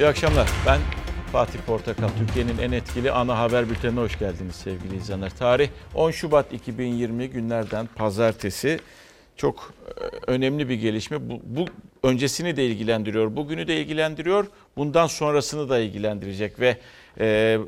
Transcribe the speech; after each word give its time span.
İyi 0.00 0.06
akşamlar. 0.06 0.50
Ben 0.66 0.80
Fatih 1.32 1.58
Portakal. 1.66 2.08
Türkiye'nin 2.18 2.58
en 2.58 2.72
etkili 2.72 3.12
ana 3.12 3.38
haber 3.38 3.70
bültenine 3.70 4.00
hoş 4.00 4.18
geldiniz 4.18 4.54
sevgili 4.54 4.96
izleyenler. 4.96 5.30
Tarih 5.30 5.68
10 5.94 6.10
Şubat 6.10 6.52
2020 6.52 7.30
günlerden 7.30 7.86
pazartesi. 7.86 8.80
Çok 9.36 9.74
e, 9.86 10.32
önemli 10.32 10.68
bir 10.68 10.74
gelişme. 10.74 11.30
Bu, 11.30 11.40
bu 11.44 11.64
öncesini 12.02 12.56
de 12.56 12.66
ilgilendiriyor, 12.66 13.36
bugünü 13.36 13.68
de 13.68 13.76
ilgilendiriyor, 13.80 14.46
bundan 14.76 15.06
sonrasını 15.06 15.68
da 15.68 15.78
ilgilendirecek 15.78 16.60
ve 16.60 16.76
e, 17.20 17.58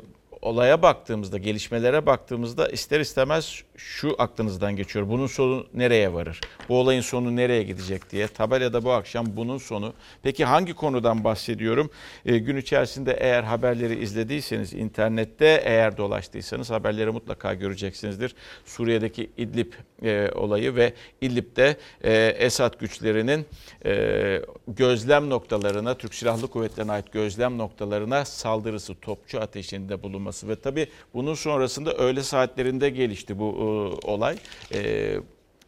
olaya 0.43 0.81
baktığımızda, 0.81 1.37
gelişmelere 1.37 2.05
baktığımızda 2.05 2.67
ister 2.67 2.99
istemez 2.99 3.63
şu 3.77 4.15
aklınızdan 4.17 4.75
geçiyor. 4.75 5.09
Bunun 5.09 5.27
sonu 5.27 5.67
nereye 5.73 6.13
varır? 6.13 6.41
Bu 6.69 6.79
olayın 6.79 7.01
sonu 7.01 7.35
nereye 7.35 7.63
gidecek 7.63 8.11
diye. 8.11 8.27
Tabelada 8.27 8.83
bu 8.83 8.91
akşam 8.91 9.25
bunun 9.35 9.57
sonu. 9.57 9.93
Peki 10.23 10.45
hangi 10.45 10.73
konudan 10.73 11.23
bahsediyorum? 11.23 11.89
E, 12.25 12.37
gün 12.37 12.57
içerisinde 12.57 13.17
eğer 13.19 13.43
haberleri 13.43 13.99
izlediyseniz, 13.99 14.73
internette 14.73 15.61
eğer 15.65 15.97
dolaştıysanız 15.97 16.69
haberleri 16.69 17.11
mutlaka 17.11 17.53
göreceksinizdir. 17.53 18.35
Suriye'deki 18.65 19.29
İdlib 19.37 19.73
e, 20.03 20.29
olayı 20.35 20.75
ve 20.75 20.93
İdlib'de 21.21 21.77
e, 22.03 22.13
Esad 22.25 22.79
güçlerinin 22.79 23.45
e, 23.85 24.41
gözlem 24.67 25.29
noktalarına, 25.29 25.97
Türk 25.97 26.13
Silahlı 26.13 26.47
Kuvvetleri'ne 26.47 26.91
ait 26.91 27.11
gözlem 27.11 27.57
noktalarına 27.57 28.25
saldırısı, 28.25 28.95
topçu 28.95 29.39
ateşinde 29.39 30.03
bulunması 30.03 30.32
ve 30.43 30.55
tabii 30.55 30.87
bunun 31.13 31.33
sonrasında 31.33 31.93
öğle 31.93 32.23
saatlerinde 32.23 32.89
gelişti 32.89 33.39
bu 33.39 33.43
e, 33.43 34.07
olay. 34.07 34.37
E, 34.73 35.13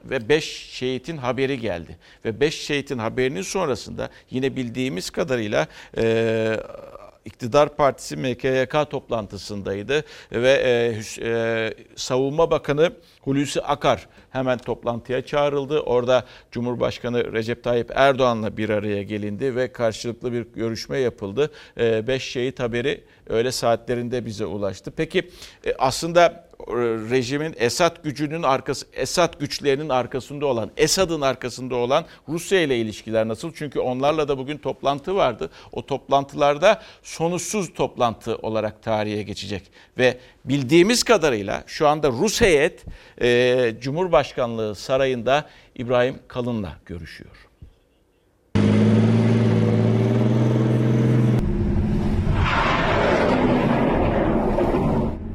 ve 0.05 0.29
5 0.29 0.45
şehitin 0.71 1.17
haberi 1.17 1.59
geldi. 1.59 1.97
Ve 2.25 2.39
5 2.39 2.61
şehitin 2.61 2.97
haberinin 2.97 3.41
sonrasında 3.41 4.09
yine 4.29 4.55
bildiğimiz 4.55 5.09
kadarıyla 5.09 5.67
e, 5.97 6.57
İktidar 7.25 7.75
Partisi 7.75 8.17
MKYK 8.17 8.89
toplantısındaydı 8.89 10.03
ve 10.31 10.51
e, 10.51 11.01
e, 11.21 11.73
Savunma 11.95 12.51
Bakanı 12.51 12.91
Hulusi 13.25 13.61
Akar 13.61 14.07
hemen 14.29 14.57
toplantıya 14.57 15.25
çağrıldı. 15.25 15.79
Orada 15.79 16.25
Cumhurbaşkanı 16.51 17.33
Recep 17.33 17.63
Tayyip 17.63 17.91
Erdoğan'la 17.95 18.57
bir 18.57 18.69
araya 18.69 19.03
gelindi 19.03 19.55
ve 19.55 19.71
karşılıklı 19.71 20.33
bir 20.33 20.45
görüşme 20.55 20.97
yapıldı. 20.97 21.51
E, 21.79 22.07
beş 22.07 22.23
şehit 22.23 22.59
haberi 22.59 23.03
öyle 23.29 23.51
saatlerinde 23.51 24.25
bize 24.25 24.45
ulaştı. 24.45 24.93
Peki 24.97 25.29
e, 25.65 25.73
aslında 25.79 26.45
rejimin 27.09 27.55
Esad 27.57 28.03
gücünün 28.03 28.43
arkası 28.43 28.85
Esad 28.93 29.39
güçlerinin 29.39 29.89
arkasında 29.89 30.45
olan 30.45 30.71
Esad'ın 30.77 31.21
arkasında 31.21 31.75
olan 31.75 32.05
Rusya 32.29 32.61
ile 32.61 32.77
ilişkiler 32.77 33.27
nasıl? 33.27 33.51
Çünkü 33.53 33.79
onlarla 33.79 34.27
da 34.27 34.37
bugün 34.37 34.57
toplantı 34.57 35.15
vardı. 35.15 35.49
O 35.71 35.85
toplantılarda 35.85 36.81
sonuçsuz 37.03 37.73
toplantı 37.73 38.35
olarak 38.35 38.83
tarihe 38.83 39.23
geçecek 39.23 39.63
ve 39.97 40.17
bildiğimiz 40.45 41.03
kadarıyla 41.03 41.63
şu 41.67 41.87
anda 41.87 42.09
Rus 42.09 42.41
heyet 42.41 42.85
e, 43.21 43.73
Cumhurbaşkanlığı 43.79 44.75
sarayında 44.75 45.45
İbrahim 45.75 46.15
Kalın'la 46.27 46.73
görüşüyor. 46.85 47.45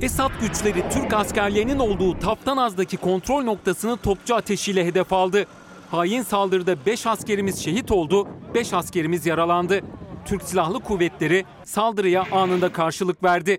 Esad 0.02 0.30
güçleri 0.40 0.84
Türk 0.90 1.12
askerlerinin 1.12 1.78
olduğu 1.78 2.18
Taftanaz'daki 2.18 2.96
kontrol 2.96 3.44
noktasını 3.44 3.96
topçu 3.96 4.34
ateşiyle 4.34 4.86
hedef 4.86 5.12
aldı. 5.12 5.46
Hain 5.90 6.22
saldırıda 6.22 6.86
5 6.86 7.06
askerimiz 7.06 7.64
şehit 7.64 7.90
oldu, 7.90 8.28
5 8.54 8.72
askerimiz 8.72 9.26
yaralandı. 9.26 9.80
Türk 10.24 10.42
Silahlı 10.42 10.80
Kuvvetleri 10.80 11.44
saldırıya 11.64 12.24
anında 12.32 12.72
karşılık 12.72 13.24
verdi 13.24 13.58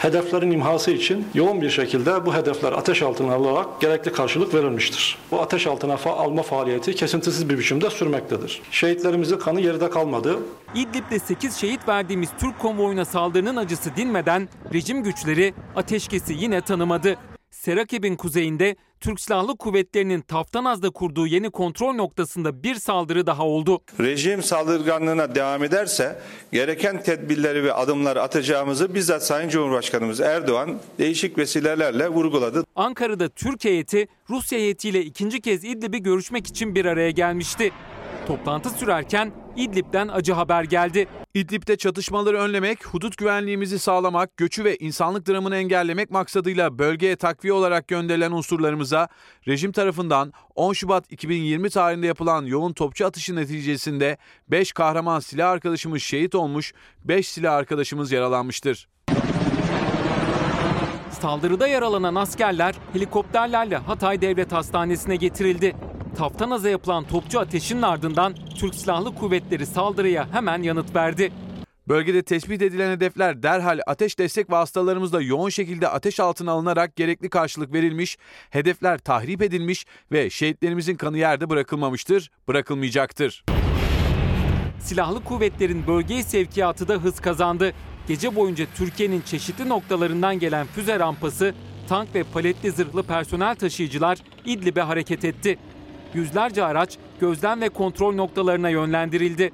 hedeflerin 0.00 0.50
imhası 0.50 0.90
için 0.90 1.26
yoğun 1.34 1.60
bir 1.60 1.70
şekilde 1.70 2.26
bu 2.26 2.34
hedefler 2.34 2.72
ateş 2.72 3.02
altına 3.02 3.34
alınarak 3.34 3.80
gerekli 3.80 4.12
karşılık 4.12 4.54
verilmiştir. 4.54 5.18
Bu 5.30 5.40
ateş 5.40 5.66
altına 5.66 5.96
fa 5.96 6.10
alma 6.10 6.42
faaliyeti 6.42 6.94
kesintisiz 6.94 7.48
bir 7.48 7.58
biçimde 7.58 7.90
sürmektedir. 7.90 8.62
Şehitlerimizin 8.70 9.38
kanı 9.38 9.60
geride 9.60 9.90
kalmadı. 9.90 10.38
İdlib'de 10.74 11.18
8 11.18 11.56
şehit 11.56 11.88
verdiğimiz 11.88 12.28
Türk 12.40 12.58
konvoyuna 12.58 13.04
saldırının 13.04 13.56
acısı 13.56 13.96
dinmeden 13.96 14.48
rejim 14.74 15.02
güçleri 15.02 15.54
ateşkesi 15.76 16.34
yine 16.34 16.60
tanımadı. 16.60 17.16
Serakeb'in 17.50 18.16
kuzeyinde 18.16 18.76
Türk 19.00 19.20
Silahlı 19.20 19.56
Kuvvetleri'nin 19.56 20.20
Taftanaz'da 20.20 20.90
kurduğu 20.90 21.26
yeni 21.26 21.50
kontrol 21.50 21.94
noktasında 21.94 22.62
bir 22.62 22.74
saldırı 22.74 23.26
daha 23.26 23.46
oldu. 23.46 23.80
Rejim 24.00 24.42
saldırganlığına 24.42 25.34
devam 25.34 25.64
ederse 25.64 26.22
gereken 26.52 27.02
tedbirleri 27.02 27.64
ve 27.64 27.72
adımları 27.72 28.22
atacağımızı 28.22 28.94
bizzat 28.94 29.26
Sayın 29.26 29.48
Cumhurbaşkanımız 29.48 30.20
Erdoğan 30.20 30.80
değişik 30.98 31.38
vesilelerle 31.38 32.08
vurguladı. 32.08 32.64
Ankara'da 32.76 33.28
Türk 33.28 33.64
heyeti 33.64 34.08
Rusya 34.30 34.58
heyetiyle 34.58 35.04
ikinci 35.04 35.40
kez 35.40 35.64
İdlib'i 35.64 36.02
görüşmek 36.02 36.46
için 36.46 36.74
bir 36.74 36.84
araya 36.84 37.10
gelmişti. 37.10 37.72
Toplantı 38.26 38.70
sürerken 38.70 39.32
İdlib'den 39.56 40.08
acı 40.08 40.32
haber 40.32 40.64
geldi. 40.64 41.08
İdlib'de 41.34 41.76
çatışmaları 41.76 42.38
önlemek, 42.38 42.86
hudut 42.86 43.16
güvenliğimizi 43.16 43.78
sağlamak, 43.78 44.36
göçü 44.36 44.64
ve 44.64 44.76
insanlık 44.76 45.28
dramını 45.28 45.56
engellemek 45.56 46.10
maksadıyla 46.10 46.78
bölgeye 46.78 47.16
takviye 47.16 47.52
olarak 47.52 47.88
gönderilen 47.88 48.32
unsurlarımıza 48.32 49.08
rejim 49.48 49.72
tarafından 49.72 50.32
10 50.54 50.72
Şubat 50.72 51.12
2020 51.12 51.70
tarihinde 51.70 52.06
yapılan 52.06 52.44
yoğun 52.44 52.72
topçu 52.72 53.06
atışı 53.06 53.36
neticesinde 53.36 54.16
5 54.48 54.72
kahraman 54.72 55.20
silah 55.20 55.50
arkadaşımız 55.50 56.02
şehit 56.02 56.34
olmuş, 56.34 56.72
5 57.04 57.28
silah 57.28 57.54
arkadaşımız 57.54 58.12
yaralanmıştır. 58.12 58.88
Saldırıda 61.10 61.66
yaralanan 61.68 62.14
askerler 62.14 62.74
helikopterlerle 62.92 63.76
Hatay 63.76 64.20
Devlet 64.20 64.52
Hastanesi'ne 64.52 65.16
getirildi. 65.16 65.76
Taftanaz'a 66.16 66.68
yapılan 66.68 67.04
topçu 67.04 67.40
ateşinin 67.40 67.82
ardından 67.82 68.34
Türk 68.58 68.74
Silahlı 68.74 69.14
Kuvvetleri 69.14 69.66
saldırıya 69.66 70.32
hemen 70.32 70.62
yanıt 70.62 70.94
verdi. 70.96 71.32
Bölgede 71.88 72.22
tespit 72.22 72.62
edilen 72.62 72.90
hedefler 72.90 73.42
derhal 73.42 73.80
ateş 73.86 74.18
destek 74.18 74.50
vasıtalarımızla 74.50 75.22
yoğun 75.22 75.48
şekilde 75.48 75.88
ateş 75.88 76.20
altına 76.20 76.52
alınarak 76.52 76.96
gerekli 76.96 77.28
karşılık 77.28 77.72
verilmiş, 77.72 78.18
hedefler 78.50 78.98
tahrip 78.98 79.42
edilmiş 79.42 79.86
ve 80.12 80.30
şehitlerimizin 80.30 80.96
kanı 80.96 81.18
yerde 81.18 81.50
bırakılmamıştır, 81.50 82.30
bırakılmayacaktır. 82.48 83.44
Silahlı 84.80 85.24
kuvvetlerin 85.24 85.86
bölgeye 85.86 86.22
sevkiyatı 86.22 86.88
da 86.88 86.94
hız 86.94 87.20
kazandı. 87.20 87.72
Gece 88.08 88.36
boyunca 88.36 88.66
Türkiye'nin 88.74 89.20
çeşitli 89.20 89.68
noktalarından 89.68 90.38
gelen 90.38 90.66
füze 90.66 90.98
rampası, 90.98 91.54
tank 91.88 92.14
ve 92.14 92.22
paletli 92.22 92.70
zırhlı 92.70 93.02
personel 93.02 93.54
taşıyıcılar 93.54 94.18
İdlib'e 94.44 94.80
hareket 94.80 95.24
etti 95.24 95.58
yüzlerce 96.14 96.64
araç 96.64 96.98
gözlem 97.20 97.60
ve 97.60 97.68
kontrol 97.68 98.14
noktalarına 98.14 98.68
yönlendirildi. 98.68 99.52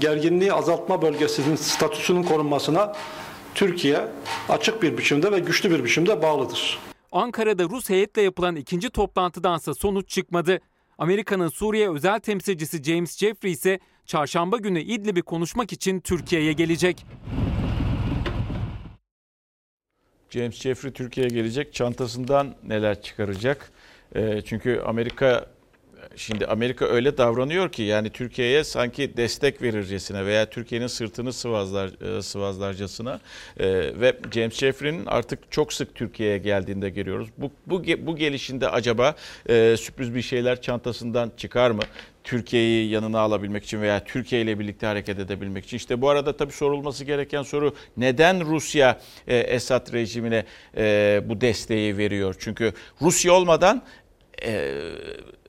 Gerginliği 0.00 0.52
azaltma 0.52 1.02
bölgesinin 1.02 1.56
statüsünün 1.56 2.22
korunmasına 2.22 2.92
Türkiye 3.54 4.00
açık 4.48 4.82
bir 4.82 4.98
biçimde 4.98 5.32
ve 5.32 5.38
güçlü 5.38 5.70
bir 5.70 5.84
biçimde 5.84 6.22
bağlıdır. 6.22 6.78
Ankara'da 7.12 7.64
Rus 7.64 7.90
heyetle 7.90 8.22
yapılan 8.22 8.56
ikinci 8.56 8.90
toplantıdansa 8.90 9.74
sonuç 9.74 10.08
çıkmadı. 10.08 10.60
Amerika'nın 10.98 11.48
Suriye 11.48 11.90
özel 11.90 12.20
temsilcisi 12.20 12.82
James 12.82 13.18
Jeffrey 13.18 13.52
ise 13.52 13.78
çarşamba 14.06 14.56
günü 14.56 14.80
İdlib'i 14.80 15.22
konuşmak 15.22 15.72
için 15.72 16.00
Türkiye'ye 16.00 16.52
gelecek. 16.52 17.06
James 20.30 20.54
Jeffrey 20.54 20.92
Türkiye'ye 20.92 21.30
gelecek. 21.34 21.74
Çantasından 21.74 22.54
neler 22.66 23.02
çıkaracak? 23.02 23.72
E, 24.14 24.42
çünkü 24.42 24.80
Amerika 24.86 25.46
şimdi 26.16 26.46
Amerika 26.46 26.84
öyle 26.84 27.18
davranıyor 27.18 27.72
ki 27.72 27.82
yani 27.82 28.10
Türkiye'ye 28.10 28.64
sanki 28.64 29.16
destek 29.16 29.62
verircesine 29.62 30.26
veya 30.26 30.50
Türkiye'nin 30.50 30.86
sırtını 30.86 31.32
sıvazlar 31.32 32.18
e, 32.18 32.22
sıvazlarcasına 32.22 33.20
e, 33.60 33.66
ve 34.00 34.16
James 34.34 34.54
Jeffrey'nin 34.54 35.06
artık 35.06 35.52
çok 35.52 35.72
sık 35.72 35.94
Türkiye'ye 35.94 36.38
geldiğinde 36.38 36.90
görüyoruz. 36.90 37.28
Bu 37.38 37.50
bu 37.66 37.84
bu 37.98 38.16
gelişinde 38.16 38.68
acaba 38.68 39.14
e, 39.48 39.76
sürpriz 39.76 40.14
bir 40.14 40.22
şeyler 40.22 40.62
çantasından 40.62 41.32
çıkar 41.36 41.70
mı? 41.70 41.82
Türkiye'yi 42.24 42.90
yanına 42.90 43.20
alabilmek 43.20 43.64
için 43.64 43.82
veya 43.82 44.04
Türkiye 44.04 44.42
ile 44.42 44.58
birlikte 44.58 44.86
hareket 44.86 45.18
edebilmek 45.18 45.64
için. 45.64 45.76
İşte 45.76 46.00
bu 46.00 46.08
arada 46.08 46.36
tabii 46.36 46.52
sorulması 46.52 47.04
gereken 47.04 47.42
soru 47.42 47.74
neden 47.96 48.46
Rusya 48.46 49.00
e, 49.26 49.36
Esad 49.36 49.92
rejimine 49.92 50.44
e, 50.76 51.22
bu 51.24 51.40
desteği 51.40 51.96
veriyor? 51.96 52.36
Çünkü 52.38 52.72
Rusya 53.02 53.32
olmadan 53.32 53.82
e, 54.44 54.72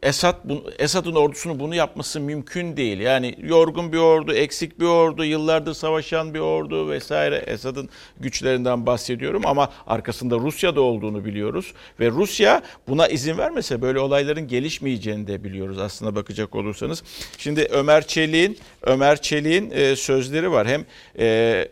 Esad 0.03 0.35
Esad'ın 0.79 1.15
ordusunu 1.15 1.59
bunu 1.59 1.75
yapması 1.75 2.19
mümkün 2.19 2.77
değil. 2.77 2.99
Yani 2.99 3.35
yorgun 3.41 3.93
bir 3.93 3.97
ordu, 3.97 4.33
eksik 4.33 4.79
bir 4.79 4.85
ordu, 4.85 5.23
yıllardır 5.23 5.73
savaşan 5.73 6.33
bir 6.33 6.39
ordu 6.39 6.89
vesaire. 6.89 7.43
Esad'ın 7.47 7.89
güçlerinden 8.19 8.85
bahsediyorum 8.85 9.41
ama 9.45 9.69
arkasında 9.88 10.38
Rusya'da 10.38 10.81
olduğunu 10.81 11.25
biliyoruz 11.25 11.73
ve 11.99 12.09
Rusya 12.09 12.61
buna 12.88 13.07
izin 13.07 13.38
vermese 13.38 13.81
böyle 13.81 13.99
olayların 13.99 14.47
gelişmeyeceğini 14.47 15.27
de 15.27 15.43
biliyoruz 15.43 15.77
aslında 15.79 16.15
bakacak 16.15 16.55
olursanız. 16.55 17.03
Şimdi 17.38 17.61
Ömer 17.71 18.07
Çelik'in 18.07 18.57
Ömer 18.81 19.21
Çelik'in 19.21 19.71
e, 19.71 19.95
sözleri 19.95 20.51
var. 20.51 20.67
Hem 20.67 20.85
e, 21.19 21.67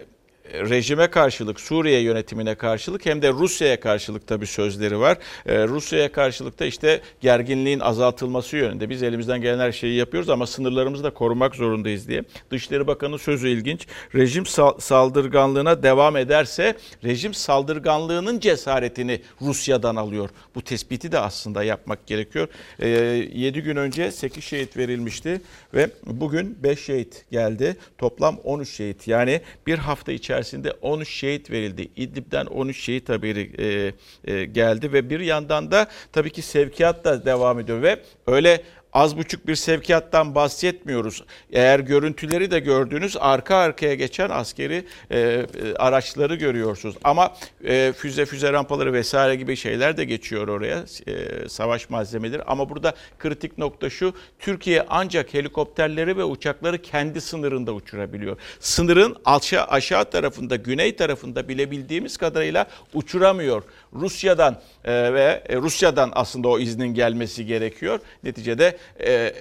rejime 0.53 1.07
karşılık, 1.07 1.59
Suriye 1.59 1.99
yönetimine 1.99 2.55
karşılık 2.55 3.05
hem 3.05 3.21
de 3.21 3.29
Rusya'ya 3.31 3.79
karşılık 3.79 4.27
tabii 4.27 4.47
sözleri 4.47 4.99
var. 4.99 5.17
Ee, 5.45 5.67
Rusya'ya 5.67 6.11
karşılık 6.11 6.59
da 6.59 6.65
işte 6.65 7.01
gerginliğin 7.21 7.79
azaltılması 7.79 8.57
yönünde. 8.57 8.89
Biz 8.89 9.03
elimizden 9.03 9.41
gelen 9.41 9.59
her 9.59 9.71
şeyi 9.71 9.95
yapıyoruz 9.95 10.29
ama 10.29 10.47
sınırlarımızı 10.47 11.03
da 11.03 11.09
korumak 11.09 11.55
zorundayız 11.55 12.07
diye. 12.07 12.23
Dışişleri 12.51 12.87
Bakanı 12.87 13.19
sözü 13.19 13.49
ilginç. 13.49 13.87
Rejim 14.15 14.45
saldırganlığına 14.79 15.83
devam 15.83 16.17
ederse 16.17 16.77
rejim 17.03 17.33
saldırganlığının 17.33 18.39
cesaretini 18.39 19.21
Rusya'dan 19.41 19.95
alıyor. 19.95 20.29
Bu 20.55 20.61
tespiti 20.61 21.11
de 21.11 21.19
aslında 21.19 21.63
yapmak 21.63 22.07
gerekiyor. 22.07 22.47
Ee, 22.79 22.87
7 22.87 23.61
gün 23.61 23.75
önce 23.75 24.11
8 24.11 24.43
şehit 24.43 24.77
verilmişti 24.77 25.41
ve 25.73 25.89
bugün 26.05 26.57
5 26.63 26.85
şehit 26.85 27.25
geldi. 27.31 27.77
Toplam 27.97 28.37
13 28.43 28.69
şehit. 28.69 29.07
Yani 29.07 29.41
bir 29.67 29.77
hafta 29.77 30.11
içerisinde 30.11 30.38
içerisinde 30.39 30.71
13 30.81 31.09
şehit 31.09 31.51
verildi. 31.51 31.89
İdlib'den 31.95 32.45
13 32.45 32.83
şehit 32.83 33.09
haberi 33.09 33.51
e, 33.57 33.93
e, 34.33 34.45
geldi 34.45 34.93
ve 34.93 35.09
bir 35.09 35.19
yandan 35.19 35.71
da 35.71 35.87
tabii 36.11 36.29
ki 36.29 36.41
sevkiyat 36.41 37.05
da 37.05 37.25
devam 37.25 37.59
ediyor 37.59 37.81
ve 37.81 37.99
öyle 38.27 38.63
az 38.93 39.17
buçuk 39.17 39.47
bir 39.47 39.55
sevkiyattan 39.55 40.35
bahsetmiyoruz. 40.35 41.23
Eğer 41.51 41.79
görüntüleri 41.79 42.51
de 42.51 42.59
gördüğünüz 42.59 43.17
arka 43.19 43.55
arkaya 43.55 43.95
geçen 43.95 44.29
askeri 44.29 44.85
e, 45.11 45.19
e, 45.19 45.45
araçları 45.75 46.35
görüyorsunuz. 46.35 46.95
Ama 47.03 47.35
e, 47.63 47.93
füze 47.97 48.25
füze 48.25 48.53
rampaları 48.53 48.93
vesaire 48.93 49.35
gibi 49.35 49.55
şeyler 49.55 49.97
de 49.97 50.05
geçiyor 50.05 50.47
oraya 50.47 50.83
e, 51.07 51.49
savaş 51.49 51.89
malzemeleri. 51.89 52.43
Ama 52.43 52.69
burada 52.69 52.93
kritik 53.19 53.57
nokta 53.57 53.89
şu 53.89 54.13
Türkiye 54.39 54.85
ancak 54.89 55.33
helikopterleri 55.33 56.17
ve 56.17 56.23
uçakları 56.23 56.81
kendi 56.81 57.21
sınırında 57.21 57.73
uçurabiliyor. 57.73 58.37
Sınırın 58.59 59.15
aşağı, 59.25 59.65
aşağı 59.65 60.09
tarafında 60.09 60.55
güney 60.55 60.95
tarafında 60.95 61.47
bilebildiğimiz 61.47 62.17
kadarıyla 62.17 62.67
uçuramıyor. 62.93 63.63
Rusya'dan 63.93 64.61
e, 64.85 65.13
ve 65.13 65.43
Rusya'dan 65.55 66.11
aslında 66.13 66.47
o 66.47 66.59
iznin 66.59 66.93
gelmesi 66.93 67.45
gerekiyor. 67.45 67.99
Neticede 68.23 68.77
e, 68.99 69.33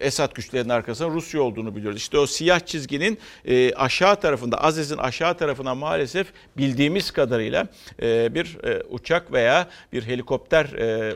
Esad 0.00 0.34
güçlerinin 0.34 0.68
arkasında 0.68 1.08
Rusya 1.08 1.42
olduğunu 1.42 1.76
biliyoruz. 1.76 1.98
İşte 1.98 2.18
o 2.18 2.26
siyah 2.26 2.60
çizginin 2.60 3.18
e, 3.44 3.74
aşağı 3.74 4.20
tarafında, 4.20 4.64
Aziz'in 4.64 4.98
aşağı 4.98 5.36
tarafına 5.36 5.74
maalesef 5.74 6.26
bildiğimiz 6.56 7.10
kadarıyla 7.10 7.66
e, 8.02 8.34
bir 8.34 8.58
e, 8.64 8.82
uçak 8.90 9.32
veya 9.32 9.68
bir 9.92 10.02
helikopter 10.02 10.64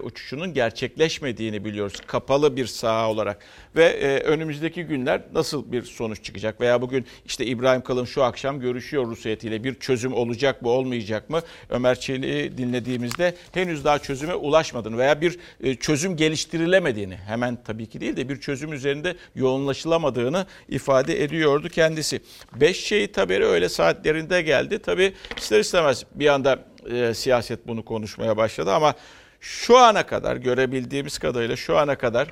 uçuşunun 0.02 0.54
gerçekleşmediğini 0.54 1.64
biliyoruz. 1.64 2.00
Kapalı 2.06 2.56
bir 2.56 2.66
saha 2.66 3.10
olarak 3.10 3.38
ve 3.76 4.22
önümüzdeki 4.22 4.84
günler 4.84 5.22
nasıl 5.34 5.72
bir 5.72 5.82
sonuç 5.82 6.24
çıkacak 6.24 6.60
veya 6.60 6.82
bugün 6.82 7.06
işte 7.26 7.46
İbrahim 7.46 7.82
Kalın 7.82 8.04
şu 8.04 8.22
akşam 8.22 8.60
görüşüyor 8.60 9.06
Rus 9.06 9.24
heyetiyle 9.24 9.64
bir 9.64 9.74
çözüm 9.74 10.12
olacak 10.12 10.62
mı 10.62 10.68
olmayacak 10.68 11.30
mı? 11.30 11.40
Ömer 11.70 12.00
Çelik'i 12.00 12.58
dinlediğimizde 12.58 13.27
henüz 13.52 13.84
daha 13.84 13.98
çözüme 13.98 14.34
ulaşmadığını 14.34 14.98
veya 14.98 15.20
bir 15.20 15.38
e, 15.62 15.74
çözüm 15.74 16.16
geliştirilemediğini 16.16 17.16
hemen 17.16 17.58
tabii 17.64 17.86
ki 17.86 18.00
değil 18.00 18.16
de 18.16 18.28
bir 18.28 18.40
çözüm 18.40 18.72
üzerinde 18.72 19.16
yoğunlaşılamadığını 19.34 20.46
ifade 20.68 21.24
ediyordu 21.24 21.68
kendisi. 21.68 22.20
Beş 22.60 22.84
şehit 22.84 23.18
haberi 23.18 23.44
öyle 23.44 23.68
saatlerinde 23.68 24.42
geldi. 24.42 24.78
Tabii 24.78 25.14
ister 25.36 25.60
istemez 25.60 26.04
bir 26.14 26.26
anda 26.26 26.58
e, 26.90 27.14
siyaset 27.14 27.66
bunu 27.66 27.84
konuşmaya 27.84 28.36
başladı 28.36 28.72
ama 28.72 28.94
şu 29.40 29.78
ana 29.78 30.06
kadar 30.06 30.36
görebildiğimiz 30.36 31.18
kadarıyla 31.18 31.56
şu 31.56 31.78
ana 31.78 31.98
kadar 31.98 32.28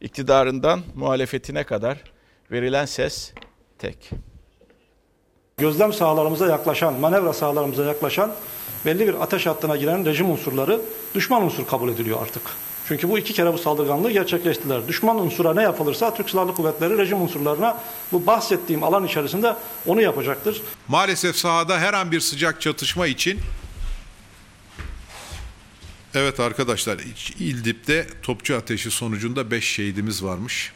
iktidarından 0.00 0.80
muhalefetine 0.94 1.64
kadar 1.64 1.98
verilen 2.50 2.84
ses 2.84 3.32
tek. 3.78 4.10
Gözlem 5.60 5.92
sahalarımıza 5.92 6.46
yaklaşan, 6.46 6.94
manevra 6.94 7.32
sahalarımıza 7.32 7.84
yaklaşan 7.84 8.32
belli 8.86 9.06
bir 9.08 9.14
ateş 9.22 9.46
hattına 9.46 9.76
giren 9.76 10.06
rejim 10.06 10.30
unsurları 10.30 10.80
düşman 11.14 11.42
unsur 11.42 11.66
kabul 11.66 11.88
ediliyor 11.88 12.22
artık. 12.22 12.42
Çünkü 12.88 13.08
bu 13.08 13.18
iki 13.18 13.32
kere 13.32 13.52
bu 13.52 13.58
saldırganlığı 13.58 14.10
gerçekleştiler. 14.10 14.88
Düşman 14.88 15.18
unsura 15.18 15.54
ne 15.54 15.62
yapılırsa 15.62 16.14
Türk 16.14 16.30
Silahlı 16.30 16.54
Kuvvetleri 16.54 16.98
rejim 16.98 17.22
unsurlarına 17.22 17.80
bu 18.12 18.26
bahsettiğim 18.26 18.82
alan 18.82 19.06
içerisinde 19.06 19.56
onu 19.86 20.02
yapacaktır. 20.02 20.62
Maalesef 20.88 21.36
sahada 21.36 21.78
her 21.78 21.94
an 21.94 22.12
bir 22.12 22.20
sıcak 22.20 22.60
çatışma 22.60 23.06
için 23.06 23.40
Evet 26.14 26.40
arkadaşlar 26.40 26.98
İldip'te 27.38 28.06
topçu 28.22 28.56
ateşi 28.56 28.90
sonucunda 28.90 29.50
5 29.50 29.64
şehidimiz 29.64 30.24
varmış. 30.24 30.72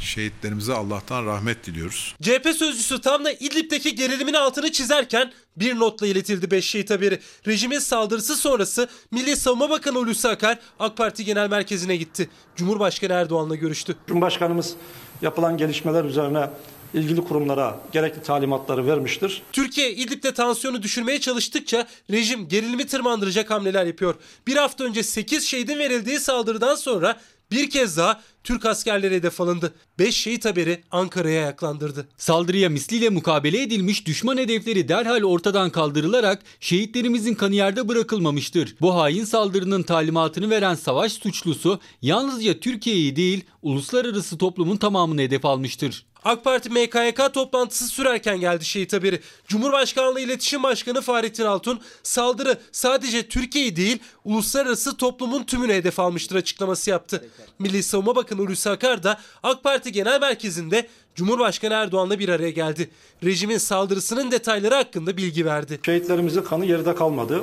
Şehitlerimize 0.00 0.72
Allah'tan 0.72 1.26
rahmet 1.26 1.66
diliyoruz. 1.66 2.14
CHP 2.22 2.48
sözcüsü 2.58 3.00
tam 3.00 3.24
da 3.24 3.32
İdlib'deki 3.32 3.94
gerilimin 3.94 4.34
altını 4.34 4.72
çizerken 4.72 5.32
bir 5.56 5.78
notla 5.78 6.06
iletildi 6.06 6.50
5 6.50 6.64
şehit 6.64 6.90
haberi. 6.90 7.20
Rejimin 7.46 7.78
saldırısı 7.78 8.36
sonrası 8.36 8.88
Milli 9.10 9.36
Savunma 9.36 9.70
Bakanı 9.70 9.98
Hulusi 9.98 10.28
Akar 10.28 10.58
AK 10.78 10.96
Parti 10.96 11.24
Genel 11.24 11.50
Merkezi'ne 11.50 11.96
gitti. 11.96 12.30
Cumhurbaşkanı 12.56 13.12
Erdoğan'la 13.12 13.54
görüştü. 13.54 13.96
Cumhurbaşkanımız 14.06 14.74
yapılan 15.22 15.56
gelişmeler 15.56 16.04
üzerine 16.04 16.50
ilgili 16.94 17.24
kurumlara 17.24 17.80
gerekli 17.92 18.22
talimatları 18.22 18.86
vermiştir. 18.86 19.42
Türkiye 19.52 19.92
İdlib'de 19.92 20.34
tansiyonu 20.34 20.82
düşürmeye 20.82 21.20
çalıştıkça 21.20 21.86
rejim 22.10 22.48
gerilimi 22.48 22.86
tırmandıracak 22.86 23.50
hamleler 23.50 23.86
yapıyor. 23.86 24.14
Bir 24.46 24.56
hafta 24.56 24.84
önce 24.84 25.02
8 25.02 25.44
şehidin 25.44 25.78
verildiği 25.78 26.20
saldırıdan 26.20 26.74
sonra 26.74 27.20
bir 27.50 27.70
kez 27.70 27.96
daha 27.96 28.22
Türk 28.44 28.66
askerleri 28.66 29.14
hedef 29.14 29.40
alındı. 29.40 29.74
5 29.98 30.16
şehit 30.16 30.44
haberi 30.44 30.82
Ankara'ya 30.90 31.40
yaklandırdı. 31.40 32.08
Saldırıya 32.16 32.68
misliyle 32.68 33.08
mukabele 33.08 33.62
edilmiş 33.62 34.06
düşman 34.06 34.38
hedefleri 34.38 34.88
derhal 34.88 35.22
ortadan 35.22 35.70
kaldırılarak 35.70 36.42
şehitlerimizin 36.60 37.34
kanı 37.34 37.54
yerde 37.54 37.88
bırakılmamıştır. 37.88 38.76
Bu 38.80 38.94
hain 38.94 39.24
saldırının 39.24 39.82
talimatını 39.82 40.50
veren 40.50 40.74
savaş 40.74 41.12
suçlusu 41.12 41.80
yalnızca 42.02 42.60
Türkiye'yi 42.60 43.16
değil 43.16 43.44
uluslararası 43.62 44.38
toplumun 44.38 44.76
tamamını 44.76 45.20
hedef 45.20 45.44
almıştır. 45.44 46.06
AK 46.26 46.44
Parti 46.44 46.70
MKYK 46.70 47.34
toplantısı 47.34 47.84
sürerken 47.86 48.40
geldi 48.40 48.64
şehit 48.64 48.92
haberi. 48.92 49.20
Cumhurbaşkanlığı 49.48 50.20
İletişim 50.20 50.62
Başkanı 50.62 51.00
Fahrettin 51.00 51.44
Altun 51.44 51.80
saldırı 52.02 52.58
sadece 52.72 53.28
Türkiye'yi 53.28 53.76
değil 53.76 53.98
uluslararası 54.24 54.96
toplumun 54.96 55.44
tümünü 55.44 55.72
hedef 55.72 56.00
almıştır 56.00 56.36
açıklaması 56.36 56.90
yaptı. 56.90 57.28
Milli 57.58 57.82
Savunma 57.82 58.16
Bakanı 58.16 58.40
Hulusi 58.40 58.70
Akar 58.70 59.02
da 59.02 59.20
AK 59.42 59.62
Parti 59.62 59.92
Genel 59.92 60.20
Merkezi'nde 60.20 60.88
Cumhurbaşkanı 61.14 61.74
Erdoğan'la 61.74 62.18
bir 62.18 62.28
araya 62.28 62.50
geldi. 62.50 62.90
Rejimin 63.24 63.58
saldırısının 63.58 64.30
detayları 64.30 64.74
hakkında 64.74 65.16
bilgi 65.16 65.46
verdi. 65.46 65.80
Şehitlerimizin 65.84 66.42
kanı 66.42 66.66
yerde 66.66 66.94
kalmadı. 66.94 67.42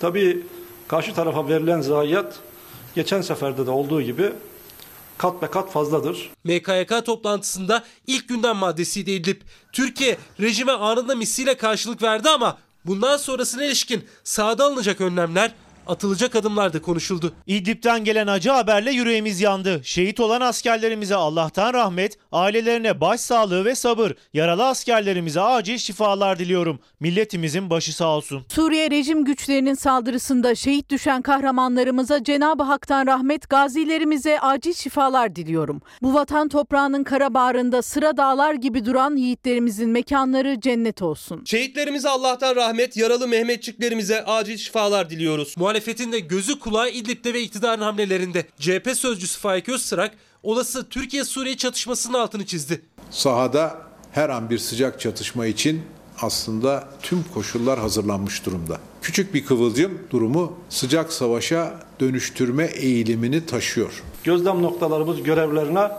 Tabii 0.00 0.46
karşı 0.88 1.14
tarafa 1.14 1.48
verilen 1.48 1.80
zayiat 1.80 2.38
geçen 2.94 3.20
seferde 3.20 3.66
de 3.66 3.70
olduğu 3.70 4.02
gibi 4.02 4.32
kat 5.20 5.42
be 5.42 5.46
kat 5.46 5.72
fazladır. 5.72 6.30
MKYK 6.44 7.04
toplantısında 7.04 7.84
ilk 8.06 8.28
gündem 8.28 8.56
maddesiydi 8.56 9.10
İdlib. 9.10 9.40
Türkiye 9.72 10.18
rejime 10.40 10.72
anında 10.72 11.14
misliyle 11.14 11.56
karşılık 11.56 12.02
verdi 12.02 12.28
ama 12.30 12.58
bundan 12.84 13.16
sonrasına 13.16 13.64
ilişkin 13.64 14.04
sahada 14.24 14.64
alınacak 14.64 15.00
önlemler 15.00 15.54
atılacak 15.90 16.36
adımlar 16.36 16.72
da 16.72 16.82
konuşuldu. 16.82 17.32
İdlib'den 17.46 18.04
gelen 18.04 18.26
acı 18.26 18.50
haberle 18.50 18.90
yüreğimiz 18.90 19.40
yandı. 19.40 19.80
Şehit 19.84 20.20
olan 20.20 20.40
askerlerimize 20.40 21.14
Allah'tan 21.14 21.74
rahmet, 21.74 22.18
ailelerine 22.32 23.00
başsağlığı 23.00 23.64
ve 23.64 23.74
sabır. 23.74 24.12
Yaralı 24.34 24.66
askerlerimize 24.66 25.40
acil 25.40 25.78
şifalar 25.78 26.38
diliyorum. 26.38 26.80
Milletimizin 27.00 27.70
başı 27.70 27.96
sağ 27.96 28.08
olsun. 28.08 28.44
Suriye 28.48 28.90
rejim 28.90 29.24
güçlerinin 29.24 29.74
saldırısında 29.74 30.54
şehit 30.54 30.90
düşen 30.90 31.22
kahramanlarımıza 31.22 32.24
Cenab-ı 32.24 32.62
Hak'tan 32.62 33.06
rahmet, 33.06 33.48
gazilerimize 33.48 34.40
acil 34.40 34.74
şifalar 34.74 35.36
diliyorum. 35.36 35.82
Bu 36.02 36.14
vatan 36.14 36.48
toprağının 36.48 37.04
kara 37.04 37.34
bağrında 37.34 37.82
sıra 37.82 38.16
dağlar 38.16 38.54
gibi 38.54 38.84
duran 38.84 39.16
yiğitlerimizin 39.16 39.90
mekanları 39.90 40.60
cennet 40.60 41.02
olsun. 41.02 41.42
Şehitlerimize 41.44 42.08
Allah'tan 42.08 42.56
rahmet, 42.56 42.96
yaralı 42.96 43.28
Mehmetçiklerimize 43.28 44.24
acil 44.24 44.56
şifalar 44.56 45.10
diliyoruz. 45.10 45.54
Muhalefetin 45.80 46.12
de 46.12 46.20
gözü 46.20 46.58
kulağı 46.58 46.90
İdlib'de 46.90 47.34
ve 47.34 47.40
iktidarın 47.42 47.82
hamlelerinde. 47.82 48.46
CHP 48.58 48.90
sözcüsü 48.96 49.40
Faik 49.40 49.68
Öztrak 49.68 50.14
olası 50.42 50.88
Türkiye-Suriye 50.88 51.56
çatışmasının 51.56 52.18
altını 52.18 52.46
çizdi. 52.46 52.82
Sahada 53.10 53.78
her 54.12 54.28
an 54.28 54.50
bir 54.50 54.58
sıcak 54.58 55.00
çatışma 55.00 55.46
için 55.46 55.82
aslında 56.22 56.88
tüm 57.02 57.24
koşullar 57.34 57.78
hazırlanmış 57.78 58.46
durumda. 58.46 58.78
Küçük 59.02 59.34
bir 59.34 59.44
kıvılcım 59.44 59.98
durumu 60.10 60.58
sıcak 60.68 61.12
savaşa 61.12 61.74
dönüştürme 62.00 62.64
eğilimini 62.64 63.46
taşıyor. 63.46 64.02
Gözlem 64.24 64.62
noktalarımız 64.62 65.22
görevlerine 65.22 65.90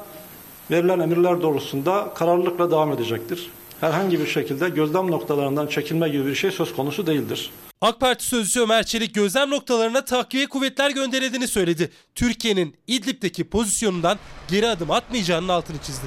verilen 0.72 1.00
emirler 1.00 1.42
doğrultusunda 1.42 2.12
kararlılıkla 2.16 2.72
devam 2.72 2.92
edecektir. 2.92 3.52
Herhangi 3.82 4.20
bir 4.20 4.26
şekilde 4.28 4.70
gözlem 4.70 5.12
noktalarından 5.12 5.68
çekilme 5.68 6.10
gibi 6.10 6.26
bir 6.26 6.36
şey 6.36 6.52
söz 6.52 6.76
konusu 6.76 7.08
değildir. 7.08 7.52
AK 7.82 8.00
Parti 8.00 8.26
sözcüsü 8.26 8.62
Ömer 8.62 8.84
Çelik 8.84 9.16
gözlem 9.16 9.50
noktalarına 9.50 10.06
takviye 10.06 10.48
kuvvetler 10.48 10.92
gönderildiğini 10.92 11.48
söyledi. 11.48 11.92
Türkiye'nin 12.16 12.76
İdlib'deki 12.88 13.44
pozisyonundan 13.44 14.18
geri 14.48 14.68
adım 14.68 14.92
atmayacağının 14.92 15.48
altını 15.48 15.78
çizdi. 15.78 16.06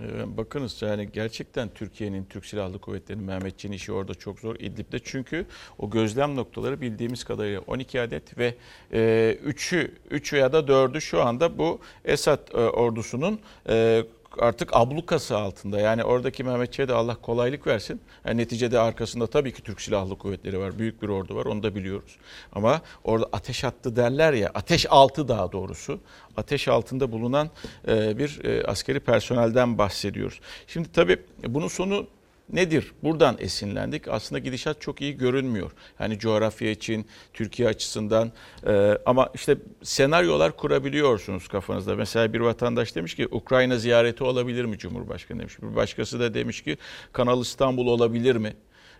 Ee, 0.00 0.36
Bakınız 0.36 0.82
yani 0.82 1.08
gerçekten 1.12 1.68
Türkiye'nin 1.74 2.24
Türk 2.24 2.46
Silahlı 2.46 2.78
Kuvvetleri'nin 2.78 3.24
Mehmetçiğin 3.24 3.74
işi 3.74 3.92
orada 3.92 4.14
çok 4.14 4.40
zor 4.40 4.56
İdlib'de. 4.56 4.98
Çünkü 5.04 5.46
o 5.78 5.90
gözlem 5.90 6.36
noktaları 6.36 6.80
bildiğimiz 6.80 7.24
kadarıyla 7.24 7.60
12 7.66 8.00
adet 8.00 8.38
ve 8.38 8.54
3'ü 8.92 9.90
3 10.10 10.32
veya 10.32 10.52
da 10.52 10.58
4'ü 10.58 11.00
şu 11.00 11.22
anda 11.22 11.58
bu 11.58 11.80
Esad 12.04 12.48
e, 12.52 12.56
ordusunun 12.56 13.38
e, 13.68 14.04
artık 14.38 14.76
ablukası 14.76 15.36
altında. 15.36 15.80
Yani 15.80 16.04
oradaki 16.04 16.44
Mehmetçiğe 16.44 16.88
de 16.88 16.92
Allah 16.92 17.16
kolaylık 17.22 17.66
versin. 17.66 18.00
Yani 18.24 18.36
neticede 18.36 18.78
arkasında 18.78 19.26
tabii 19.26 19.52
ki 19.52 19.62
Türk 19.62 19.80
Silahlı 19.80 20.18
Kuvvetleri 20.18 20.58
var. 20.58 20.78
Büyük 20.78 21.02
bir 21.02 21.08
ordu 21.08 21.36
var 21.36 21.46
onu 21.46 21.62
da 21.62 21.74
biliyoruz. 21.74 22.16
Ama 22.52 22.80
orada 23.04 23.28
ateş 23.32 23.64
attı 23.64 23.96
derler 23.96 24.32
ya 24.32 24.50
ateş 24.54 24.86
altı 24.90 25.28
daha 25.28 25.52
doğrusu. 25.52 26.00
Ateş 26.36 26.68
altında 26.68 27.12
bulunan 27.12 27.50
e, 27.88 28.18
bir 28.18 28.44
e, 28.44 28.64
askeri 28.64 29.00
personelden 29.00 29.78
bahsediyoruz. 29.78 30.40
Şimdi 30.66 30.92
tabii 30.92 31.18
bunun 31.46 31.68
sonu 31.68 32.06
nedir? 32.52 32.92
Buradan 33.02 33.36
esinlendik. 33.38 34.08
Aslında 34.08 34.38
gidişat 34.38 34.80
çok 34.80 35.00
iyi 35.00 35.16
görünmüyor. 35.16 35.72
Yani 36.00 36.18
coğrafya 36.18 36.70
için, 36.70 37.06
Türkiye 37.32 37.68
açısından 37.68 38.32
e, 38.66 38.98
ama 39.06 39.30
işte 39.34 39.56
senaryolar 39.82 40.56
kurabiliyorsunuz 40.56 41.48
kafanızda. 41.48 41.96
Mesela 41.96 42.32
bir 42.32 42.40
vatandaş 42.40 42.96
demiş 42.96 43.14
ki 43.14 43.28
Ukrayna 43.30 43.78
ziyareti 43.78 44.24
olabilir 44.24 44.64
mi 44.64 44.78
Cumhurbaşkanı 44.78 45.38
demiş. 45.40 45.62
Bir 45.62 45.76
başkası 45.76 46.20
da 46.20 46.34
demiş 46.34 46.62
ki 46.62 46.76
Kanal 47.12 47.42
İstanbul 47.42 47.86
olabilir 47.86 48.36
mi? 48.36 48.56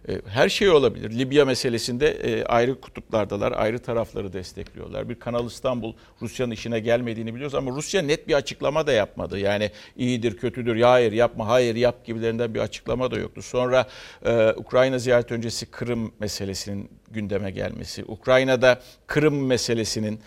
E, 0.09 0.21
Her 0.29 0.49
şey 0.49 0.71
olabilir. 0.71 1.19
Libya 1.19 1.45
meselesinde 1.45 2.09
e, 2.09 2.45
ayrı 2.45 2.81
kutuplardalar, 2.81 3.53
ayrı 3.53 3.79
tarafları 3.79 4.33
destekliyorlar. 4.33 5.09
Bir 5.09 5.15
Kanal 5.15 5.47
İstanbul 5.47 5.93
Rusya'nın 6.23 6.51
işine 6.51 6.81
gelmediğini 6.81 7.35
biliyoruz 7.35 7.55
ama 7.55 7.71
Rusya 7.71 8.03
net 8.03 8.29
bir 8.29 8.35
açıklama 8.35 8.87
da 8.87 8.93
yapmadı. 8.93 9.39
Yani 9.39 9.71
iyidir, 9.97 10.37
kötüdür, 10.37 10.77
ya 10.77 10.91
hayır 10.91 11.13
yapma, 11.13 11.49
hayır 11.49 11.75
yap 11.75 12.05
gibilerinden 12.05 12.55
bir 12.55 12.61
açıklama 12.61 13.11
da 13.11 13.19
yoktu. 13.19 13.43
Sonra 13.43 13.87
e, 14.25 14.53
Ukrayna 14.57 14.99
ziyareti 14.99 15.35
öncesi 15.35 15.67
Kırım 15.67 16.13
meselesinin 16.21 16.91
gündeme 17.11 17.51
gelmesi, 17.51 18.05
Ukrayna'da 18.05 18.81
Kırım 19.07 19.47
meselesinin 19.47 20.21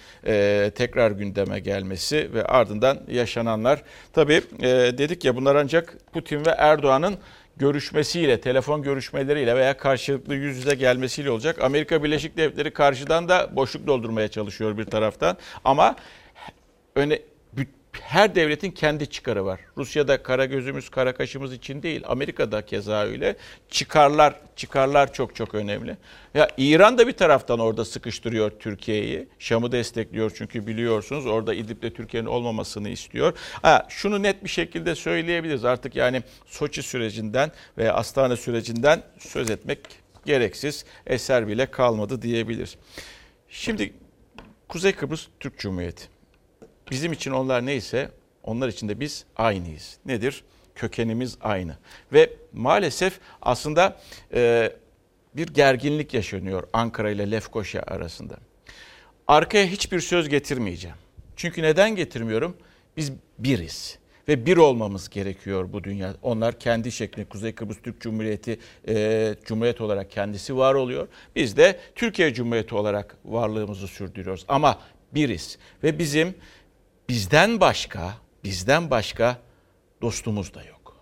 tekrar 0.75 1.11
gündeme 1.11 1.59
gelmesi 1.59 2.33
ve 2.33 2.43
ardından 2.43 2.99
yaşananlar. 3.11 3.81
Tabii 4.13 4.41
dedik 4.97 5.25
ya 5.25 5.35
bunlar 5.35 5.55
ancak 5.55 5.97
Putin 6.13 6.45
ve 6.45 6.49
Erdoğan'ın 6.49 7.17
görüşmesiyle, 7.59 8.41
telefon 8.41 8.83
görüşmeleriyle 8.83 9.55
veya 9.55 9.77
karşılıklı 9.77 10.35
yüz 10.35 10.57
yüze 10.57 10.75
gelmesiyle 10.75 11.31
olacak. 11.31 11.61
Amerika 11.61 12.03
Birleşik 12.03 12.37
Devletleri 12.37 12.71
karşıdan 12.71 13.29
da 13.29 13.55
boşluk 13.55 13.87
doldurmaya 13.87 14.27
çalışıyor 14.27 14.77
bir 14.77 14.85
taraftan. 14.85 15.37
Ama 15.63 15.95
öne 16.95 17.19
her 17.91 18.35
devletin 18.35 18.71
kendi 18.71 19.07
çıkarı 19.07 19.45
var. 19.45 19.59
Rusya'da 19.77 20.23
kara 20.23 20.45
gözümüz, 20.45 20.89
kara 20.89 21.13
kaşımız 21.13 21.53
için 21.53 21.83
değil. 21.83 22.01
Amerika'da 22.05 22.65
keza 22.65 23.05
öyle. 23.05 23.35
Çıkarlar, 23.69 24.35
çıkarlar 24.55 25.13
çok 25.13 25.35
çok 25.35 25.55
önemli. 25.55 25.97
Ya 26.33 26.47
İran 26.57 26.97
da 26.97 27.07
bir 27.07 27.13
taraftan 27.13 27.59
orada 27.59 27.85
sıkıştırıyor 27.85 28.51
Türkiye'yi. 28.51 29.27
Şam'ı 29.39 29.71
destekliyor 29.71 30.31
çünkü 30.35 30.67
biliyorsunuz 30.67 31.25
orada 31.25 31.53
İdlib'de 31.53 31.93
Türkiye'nin 31.93 32.27
olmamasını 32.27 32.89
istiyor. 32.89 33.37
Ha, 33.61 33.85
şunu 33.89 34.23
net 34.23 34.43
bir 34.43 34.49
şekilde 34.49 34.95
söyleyebiliriz. 34.95 35.65
Artık 35.65 35.95
yani 35.95 36.23
Soçi 36.45 36.83
sürecinden 36.83 37.51
veya 37.77 37.93
Astana 37.93 38.35
sürecinden 38.35 39.03
söz 39.19 39.49
etmek 39.49 39.79
gereksiz. 40.25 40.85
Eser 41.07 41.47
bile 41.47 41.65
kalmadı 41.65 42.21
diyebilir. 42.21 42.77
Şimdi 43.49 43.93
Kuzey 44.67 44.91
Kıbrıs 44.91 45.27
Türk 45.39 45.59
Cumhuriyeti. 45.59 46.18
Bizim 46.91 47.13
için 47.13 47.31
onlar 47.31 47.65
neyse 47.65 48.11
onlar 48.43 48.67
için 48.67 48.89
de 48.89 48.99
biz 48.99 49.25
aynıyız. 49.35 49.97
Nedir? 50.05 50.43
Kökenimiz 50.75 51.37
aynı. 51.41 51.77
Ve 52.13 52.33
maalesef 52.53 53.19
aslında 53.41 53.99
e, 54.33 54.71
bir 55.35 55.47
gerginlik 55.47 56.13
yaşanıyor 56.13 56.67
Ankara 56.73 57.11
ile 57.11 57.31
Lefkoşa 57.31 57.79
arasında. 57.87 58.37
Arkaya 59.27 59.65
hiçbir 59.65 59.99
söz 59.99 60.29
getirmeyeceğim. 60.29 60.97
Çünkü 61.35 61.61
neden 61.61 61.95
getirmiyorum? 61.95 62.57
Biz 62.97 63.11
biriz 63.39 63.99
ve 64.27 64.45
bir 64.45 64.57
olmamız 64.57 65.09
gerekiyor 65.09 65.73
bu 65.73 65.83
dünya. 65.83 66.13
Onlar 66.21 66.59
kendi 66.59 66.91
şeklinde 66.91 67.29
Kuzey 67.29 67.55
Kıbrıs 67.55 67.77
Türk 67.83 68.01
Cumhuriyeti 68.01 68.59
e, 68.87 69.35
Cumhuriyet 69.45 69.81
olarak 69.81 70.11
kendisi 70.11 70.57
var 70.57 70.73
oluyor. 70.73 71.07
Biz 71.35 71.57
de 71.57 71.79
Türkiye 71.95 72.33
Cumhuriyeti 72.33 72.75
olarak 72.75 73.17
varlığımızı 73.25 73.87
sürdürüyoruz. 73.87 74.45
Ama 74.47 74.79
biriz 75.11 75.57
ve 75.83 75.99
bizim 75.99 76.35
bizden 77.09 77.59
başka, 77.59 78.13
bizden 78.43 78.89
başka 78.89 79.37
dostumuz 80.01 80.53
da 80.53 80.63
yok. 80.63 80.97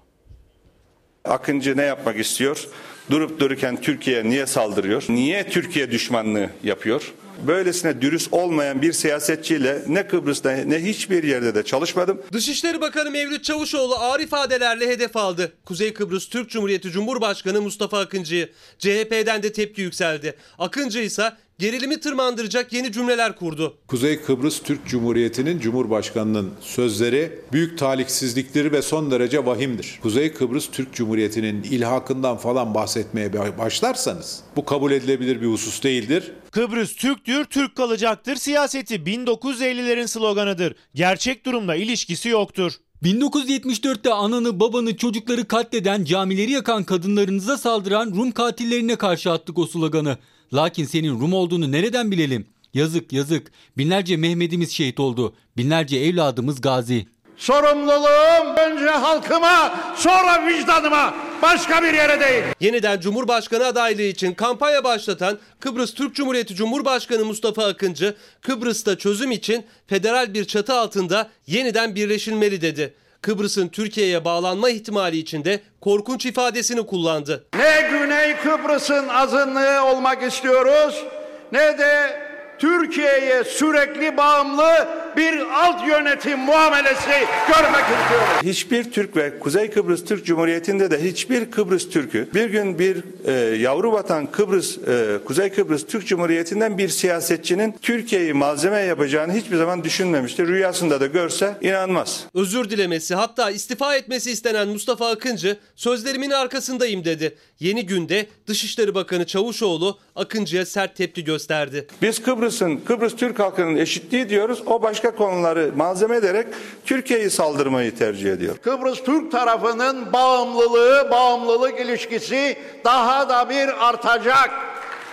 Akıncı 1.25 1.77
ne 1.77 1.83
yapmak 1.83 2.19
istiyor? 2.19 2.67
Durup 3.11 3.39
dururken 3.39 3.81
Türkiye 3.81 4.23
niye 4.29 4.45
saldırıyor? 4.45 5.03
Niye 5.09 5.49
Türkiye 5.49 5.91
düşmanlığı 5.91 6.49
yapıyor? 6.63 7.13
Böylesine 7.47 8.01
dürüst 8.01 8.33
olmayan 8.33 8.81
bir 8.81 8.93
siyasetçiyle 8.93 9.81
ne 9.87 10.07
Kıbrıs'ta 10.07 10.51
ne 10.51 10.83
hiçbir 10.83 11.23
yerde 11.23 11.55
de 11.55 11.63
çalışmadım. 11.63 12.21
Dışişleri 12.33 12.81
Bakanı 12.81 13.11
Mevlüt 13.11 13.43
Çavuşoğlu 13.43 13.95
ağır 13.95 14.19
ifadelerle 14.19 14.87
hedef 14.87 15.17
aldı. 15.17 15.53
Kuzey 15.65 15.93
Kıbrıs 15.93 16.29
Türk 16.29 16.49
Cumhuriyeti 16.49 16.91
Cumhurbaşkanı 16.91 17.61
Mustafa 17.61 17.99
Akıncı'yı. 17.99 18.49
CHP'den 18.79 19.43
de 19.43 19.53
tepki 19.53 19.81
yükseldi. 19.81 20.35
Akıncı 20.59 20.99
ise 20.99 21.33
gerilimi 21.59 21.99
tırmandıracak 21.99 22.73
yeni 22.73 22.91
cümleler 22.91 23.35
kurdu. 23.35 23.77
Kuzey 23.87 24.21
Kıbrıs 24.21 24.61
Türk 24.61 24.87
Cumhuriyeti'nin 24.87 25.59
Cumhurbaşkanı'nın 25.59 26.51
sözleri 26.61 27.39
büyük 27.53 27.77
talihsizliktir 27.77 28.71
ve 28.71 28.81
son 28.81 29.11
derece 29.11 29.45
vahimdir. 29.45 29.99
Kuzey 30.03 30.33
Kıbrıs 30.33 30.69
Türk 30.71 30.93
Cumhuriyeti'nin 30.93 31.63
ilhakından 31.63 32.37
falan 32.37 32.73
bahsetmeye 32.73 33.57
başlarsanız 33.57 34.43
bu 34.55 34.65
kabul 34.65 34.91
edilebilir 34.91 35.41
bir 35.41 35.47
husus 35.47 35.83
değildir. 35.83 36.31
Kıbrıs 36.51 36.95
Türktür, 36.95 37.45
Türk 37.45 37.75
kalacaktır 37.75 38.35
siyaseti 38.35 38.95
1950'lerin 38.95 40.07
sloganıdır. 40.07 40.75
Gerçek 40.95 41.45
durumla 41.45 41.75
ilişkisi 41.75 42.29
yoktur. 42.29 42.71
1974'te 43.03 44.13
ananı, 44.13 44.59
babanı, 44.59 44.97
çocukları 44.97 45.47
katleden, 45.47 46.03
camileri 46.03 46.51
yakan 46.51 46.83
kadınlarınıza 46.83 47.57
saldıran 47.57 48.11
Rum 48.15 48.31
katillerine 48.31 48.95
karşı 48.95 49.31
attık 49.31 49.57
o 49.57 49.67
sloganı. 49.67 50.17
Lakin 50.53 50.85
senin 50.85 51.19
Rum 51.19 51.33
olduğunu 51.33 51.71
nereden 51.71 52.11
bilelim? 52.11 52.47
Yazık 52.73 53.13
yazık. 53.13 53.51
Binlerce 53.77 54.17
Mehmet'imiz 54.17 54.71
şehit 54.71 54.99
oldu. 54.99 55.35
Binlerce 55.57 55.97
evladımız 55.97 56.61
gazi. 56.61 57.07
Sorumluluğum 57.37 58.55
önce 58.57 58.89
halkıma 58.89 59.79
sonra 59.95 60.47
vicdanıma 60.47 61.13
başka 61.41 61.83
bir 61.83 61.93
yere 61.93 62.19
değil. 62.19 62.43
Yeniden 62.59 62.99
Cumhurbaşkanı 62.99 63.65
adaylığı 63.65 64.01
için 64.01 64.33
kampanya 64.33 64.83
başlatan 64.83 65.39
Kıbrıs 65.59 65.93
Türk 65.93 66.15
Cumhuriyeti 66.15 66.55
Cumhurbaşkanı 66.55 67.25
Mustafa 67.25 67.65
Akıncı, 67.65 68.15
Kıbrıs'ta 68.41 68.97
çözüm 68.97 69.31
için 69.31 69.65
federal 69.87 70.33
bir 70.33 70.45
çatı 70.45 70.73
altında 70.73 71.29
yeniden 71.47 71.95
birleşilmeli 71.95 72.61
dedi. 72.61 72.93
Kıbrıs'ın 73.27 73.67
Türkiye'ye 73.67 74.25
bağlanma 74.25 74.69
ihtimali 74.69 75.17
için 75.17 75.45
de 75.45 75.61
korkunç 75.81 76.25
ifadesini 76.25 76.85
kullandı. 76.85 77.45
Ne 77.57 77.89
Güney 77.91 78.35
Kıbrıs'ın 78.35 79.07
azınlığı 79.07 79.85
olmak 79.85 80.23
istiyoruz 80.23 81.03
ne 81.51 81.77
de 81.77 82.19
Türkiye'ye 82.59 83.43
sürekli 83.43 84.17
bağımlı 84.17 84.87
bir 85.17 85.39
alt 85.39 85.87
yönetim 85.87 86.39
muamelesi 86.39 87.09
görmek 87.47 87.85
istiyoruz. 87.85 88.43
Hiçbir 88.43 88.91
Türk 88.91 89.15
ve 89.15 89.39
Kuzey 89.39 89.69
Kıbrıs 89.71 90.05
Türk 90.05 90.25
Cumhuriyeti'nde 90.25 90.91
de 90.91 91.03
hiçbir 91.03 91.51
Kıbrıs 91.51 91.89
Türk'ü 91.89 92.27
bir 92.33 92.49
gün 92.49 92.79
bir 92.79 93.03
e, 93.25 93.31
yavru 93.57 93.91
vatan 93.91 94.31
Kıbrıs 94.31 94.77
e, 94.77 95.17
Kuzey 95.25 95.49
Kıbrıs 95.49 95.85
Türk 95.85 96.07
Cumhuriyeti'nden 96.07 96.77
bir 96.77 96.89
siyasetçinin 96.89 97.75
Türkiye'yi 97.81 98.33
malzeme 98.33 98.79
yapacağını 98.79 99.33
hiçbir 99.33 99.57
zaman 99.57 99.83
düşünmemiştir. 99.83 100.47
Rüyasında 100.47 101.01
da 101.01 101.05
görse 101.05 101.57
inanmaz. 101.61 102.23
Özür 102.33 102.69
dilemesi 102.69 103.15
hatta 103.15 103.51
istifa 103.51 103.95
etmesi 103.95 104.31
istenen 104.31 104.67
Mustafa 104.67 105.09
Akıncı 105.09 105.57
sözlerimin 105.75 106.31
arkasındayım 106.31 107.05
dedi. 107.05 107.35
Yeni 107.59 107.85
günde 107.85 108.27
Dışişleri 108.47 108.95
Bakanı 108.95 109.25
Çavuşoğlu 109.25 109.97
Akıncı'ya 110.15 110.65
sert 110.65 110.95
tepki 110.95 111.23
gösterdi. 111.23 111.87
Biz 112.01 112.21
Kıbrıs'ın 112.47 112.77
Kıbrıs 112.77 113.15
Türk 113.15 113.39
halkının 113.39 113.77
eşitliği 113.77 114.29
diyoruz. 114.29 114.63
O 114.65 114.81
başka 114.81 114.97
başka 115.07 115.15
konuları 115.15 115.71
malzeme 115.75 116.15
ederek 116.15 116.47
Türkiye'yi 116.85 117.29
saldırmayı 117.29 117.95
tercih 117.95 118.31
ediyor. 118.31 118.57
Kıbrıs 118.57 119.03
Türk 119.03 119.31
tarafının 119.31 120.13
bağımlılığı, 120.13 121.11
bağımlılık 121.11 121.79
ilişkisi 121.79 122.57
daha 122.85 123.29
da 123.29 123.49
bir 123.49 123.87
artacak. 123.87 124.49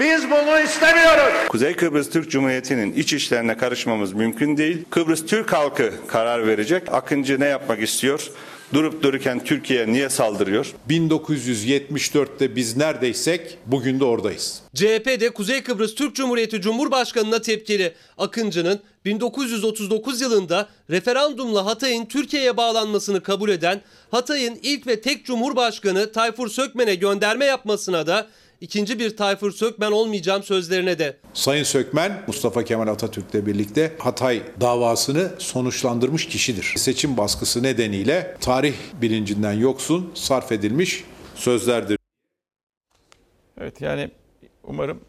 Biz 0.00 0.30
bunu 0.30 0.60
istemiyoruz. 0.60 1.32
Kuzey 1.48 1.76
Kıbrıs 1.76 2.10
Türk 2.10 2.30
Cumhuriyeti'nin 2.30 2.92
iç 2.92 3.12
işlerine 3.12 3.56
karışmamız 3.56 4.12
mümkün 4.12 4.56
değil. 4.56 4.84
Kıbrıs 4.90 5.26
Türk 5.26 5.52
halkı 5.52 5.92
karar 6.08 6.46
verecek. 6.46 6.82
Akıncı 6.92 7.40
ne 7.40 7.46
yapmak 7.46 7.82
istiyor? 7.82 8.30
Durup 8.74 9.02
dururken 9.02 9.44
Türkiye 9.44 9.86
niye 9.86 10.08
saldırıyor? 10.08 10.74
1974'te 10.88 12.56
biz 12.56 12.76
neredeysek 12.76 13.58
bugün 13.66 14.00
de 14.00 14.04
oradayız. 14.04 14.62
CHP 14.74 15.06
de 15.20 15.30
Kuzey 15.30 15.62
Kıbrıs 15.62 15.94
Türk 15.94 16.14
Cumhuriyeti 16.14 16.60
Cumhurbaşkanı'na 16.60 17.42
tepkili. 17.42 17.92
Akıncı'nın 18.18 18.80
1939 19.04 20.20
yılında 20.20 20.68
referandumla 20.90 21.66
Hatay'ın 21.66 22.06
Türkiye'ye 22.06 22.56
bağlanmasını 22.56 23.22
kabul 23.22 23.48
eden 23.48 23.80
Hatay'ın 24.10 24.58
ilk 24.62 24.86
ve 24.86 25.00
tek 25.00 25.26
Cumhurbaşkanı 25.26 26.12
Tayfur 26.12 26.48
Sökmen'e 26.48 26.94
gönderme 26.94 27.44
yapmasına 27.44 28.06
da 28.06 28.26
ikinci 28.64 28.98
bir 28.98 29.16
Tayfur 29.16 29.52
Sökmen 29.52 29.92
olmayacağım 29.92 30.42
sözlerine 30.42 30.98
de. 30.98 31.16
Sayın 31.34 31.64
Sökmen 31.64 32.24
Mustafa 32.26 32.64
Kemal 32.64 32.88
Atatürk'le 32.88 33.46
birlikte 33.46 33.92
Hatay 33.98 34.42
davasını 34.60 35.32
sonuçlandırmış 35.38 36.28
kişidir. 36.28 36.74
Seçim 36.76 37.16
baskısı 37.16 37.62
nedeniyle 37.62 38.36
tarih 38.40 38.74
bilincinden 39.02 39.52
yoksun 39.52 40.10
sarf 40.14 40.52
edilmiş 40.52 41.04
sözlerdir. 41.34 41.98
Evet 43.60 43.80
yani 43.80 44.10
umarım 44.62 45.00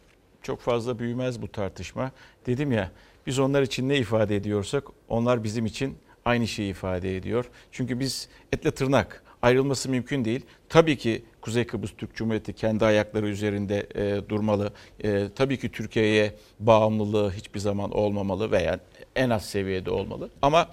çok 0.42 0.62
fazla 0.62 1.00
büyümez 1.00 1.42
bu 1.42 1.52
tartışma. 1.52 2.12
Dedim 2.46 2.72
ya 2.72 2.92
biz 3.28 3.40
onlar 3.40 3.62
için 3.62 3.90
ne 3.90 3.98
ifade 3.98 4.36
ediyorsak 4.36 4.84
onlar 5.10 5.44
bizim 5.44 5.66
için 5.66 5.98
aynı 6.26 6.48
şeyi 6.48 6.72
ifade 6.72 7.18
ediyor. 7.18 7.46
Çünkü 7.72 8.00
biz 8.00 8.30
etle 8.54 8.72
tırnak 8.72 9.24
ayrılması 9.46 9.90
mümkün 9.90 10.26
değil. 10.26 10.42
Tabii 10.70 10.98
ki 10.98 11.24
Kuzey 11.42 11.68
Kıbrıs 11.68 11.92
Türk 11.98 12.16
Cumhuriyeti 12.16 12.54
kendi 12.54 12.86
ayakları 12.86 13.28
üzerinde 13.28 13.88
e, 13.96 14.30
durmalı. 14.30 14.74
E, 15.04 15.28
tabii 15.36 15.60
ki 15.60 15.72
Türkiye'ye 15.72 16.34
bağımlılığı 16.60 17.32
hiçbir 17.32 17.60
zaman 17.60 17.92
olmamalı 17.92 18.52
veya 18.52 18.80
en 19.16 19.30
az 19.30 19.46
seviyede 19.46 19.92
olmalı. 19.92 20.30
Ama 20.42 20.70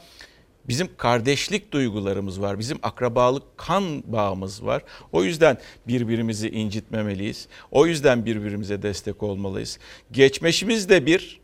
bizim 0.68 0.88
kardeşlik 0.96 1.72
duygularımız 1.72 2.40
var. 2.40 2.58
Bizim 2.58 2.78
akrabalık 2.82 3.42
kan 3.56 4.12
bağımız 4.12 4.64
var. 4.64 4.82
O 5.12 5.24
yüzden 5.24 5.58
birbirimizi 5.88 6.50
incitmemeliyiz. 6.50 7.48
O 7.70 7.86
yüzden 7.86 8.26
birbirimize 8.26 8.82
destek 8.82 9.22
olmalıyız. 9.22 9.78
Geçmişimiz 10.12 10.88
de 10.88 11.06
bir, 11.06 11.41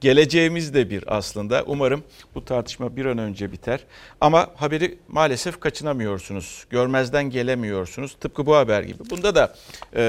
geleceğimiz 0.00 0.74
de 0.74 0.90
bir 0.90 1.16
aslında. 1.16 1.64
Umarım 1.66 2.02
bu 2.34 2.44
tartışma 2.44 2.96
bir 2.96 3.04
an 3.04 3.18
önce 3.18 3.52
biter. 3.52 3.80
Ama 4.20 4.50
haberi 4.56 4.98
maalesef 5.08 5.60
kaçınamıyorsunuz. 5.60 6.64
Görmezden 6.70 7.30
gelemiyorsunuz. 7.30 8.16
Tıpkı 8.20 8.46
bu 8.46 8.56
haber 8.56 8.82
gibi. 8.82 9.10
Bunda 9.10 9.34
da 9.34 9.54
e, 9.94 10.02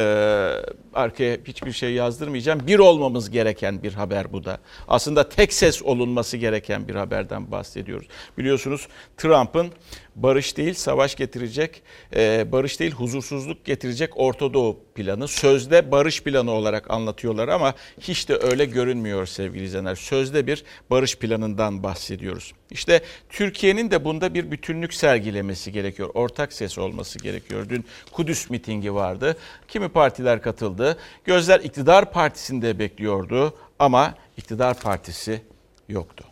arkaya 0.93 1.37
hiçbir 1.45 1.71
şey 1.71 1.93
yazdırmayacağım. 1.93 2.67
Bir 2.67 2.79
olmamız 2.79 3.29
gereken 3.29 3.83
bir 3.83 3.93
haber 3.93 4.33
bu 4.33 4.45
da. 4.45 4.57
Aslında 4.87 5.29
tek 5.29 5.53
ses 5.53 5.81
olunması 5.81 6.37
gereken 6.37 6.87
bir 6.87 6.95
haberden 6.95 7.51
bahsediyoruz. 7.51 8.07
Biliyorsunuz 8.37 8.87
Trump'ın 9.17 9.71
barış 10.15 10.57
değil 10.57 10.73
savaş 10.73 11.15
getirecek, 11.15 11.81
e, 12.15 12.51
barış 12.51 12.79
değil 12.79 12.91
huzursuzluk 12.91 13.65
getirecek 13.65 14.11
Orta 14.15 14.53
Doğu 14.53 14.79
planı. 14.95 15.27
Sözde 15.27 15.91
barış 15.91 16.23
planı 16.23 16.51
olarak 16.51 16.91
anlatıyorlar 16.91 17.47
ama 17.47 17.73
hiç 17.99 18.29
de 18.29 18.37
öyle 18.37 18.65
görünmüyor 18.65 19.25
sevgili 19.25 19.63
izleyenler. 19.63 19.95
Sözde 19.95 20.47
bir 20.47 20.63
barış 20.89 21.17
planından 21.17 21.83
bahsediyoruz. 21.83 22.53
İşte 22.71 23.01
Türkiye'nin 23.29 23.91
de 23.91 24.05
bunda 24.05 24.33
bir 24.33 24.51
bütünlük 24.51 24.93
sergilemesi 24.93 25.71
gerekiyor. 25.71 26.09
Ortak 26.13 26.53
ses 26.53 26.77
olması 26.77 27.19
gerekiyor. 27.19 27.69
Dün 27.69 27.85
Kudüs 28.11 28.49
mitingi 28.49 28.93
vardı. 28.93 29.37
Kimi 29.67 29.89
partiler 29.89 30.41
katıldı. 30.41 30.97
Gözler 31.25 31.59
iktidar 31.59 32.11
partisinde 32.11 32.79
bekliyordu 32.79 33.53
ama 33.79 34.15
iktidar 34.37 34.79
partisi 34.79 35.41
yoktu. 35.89 36.30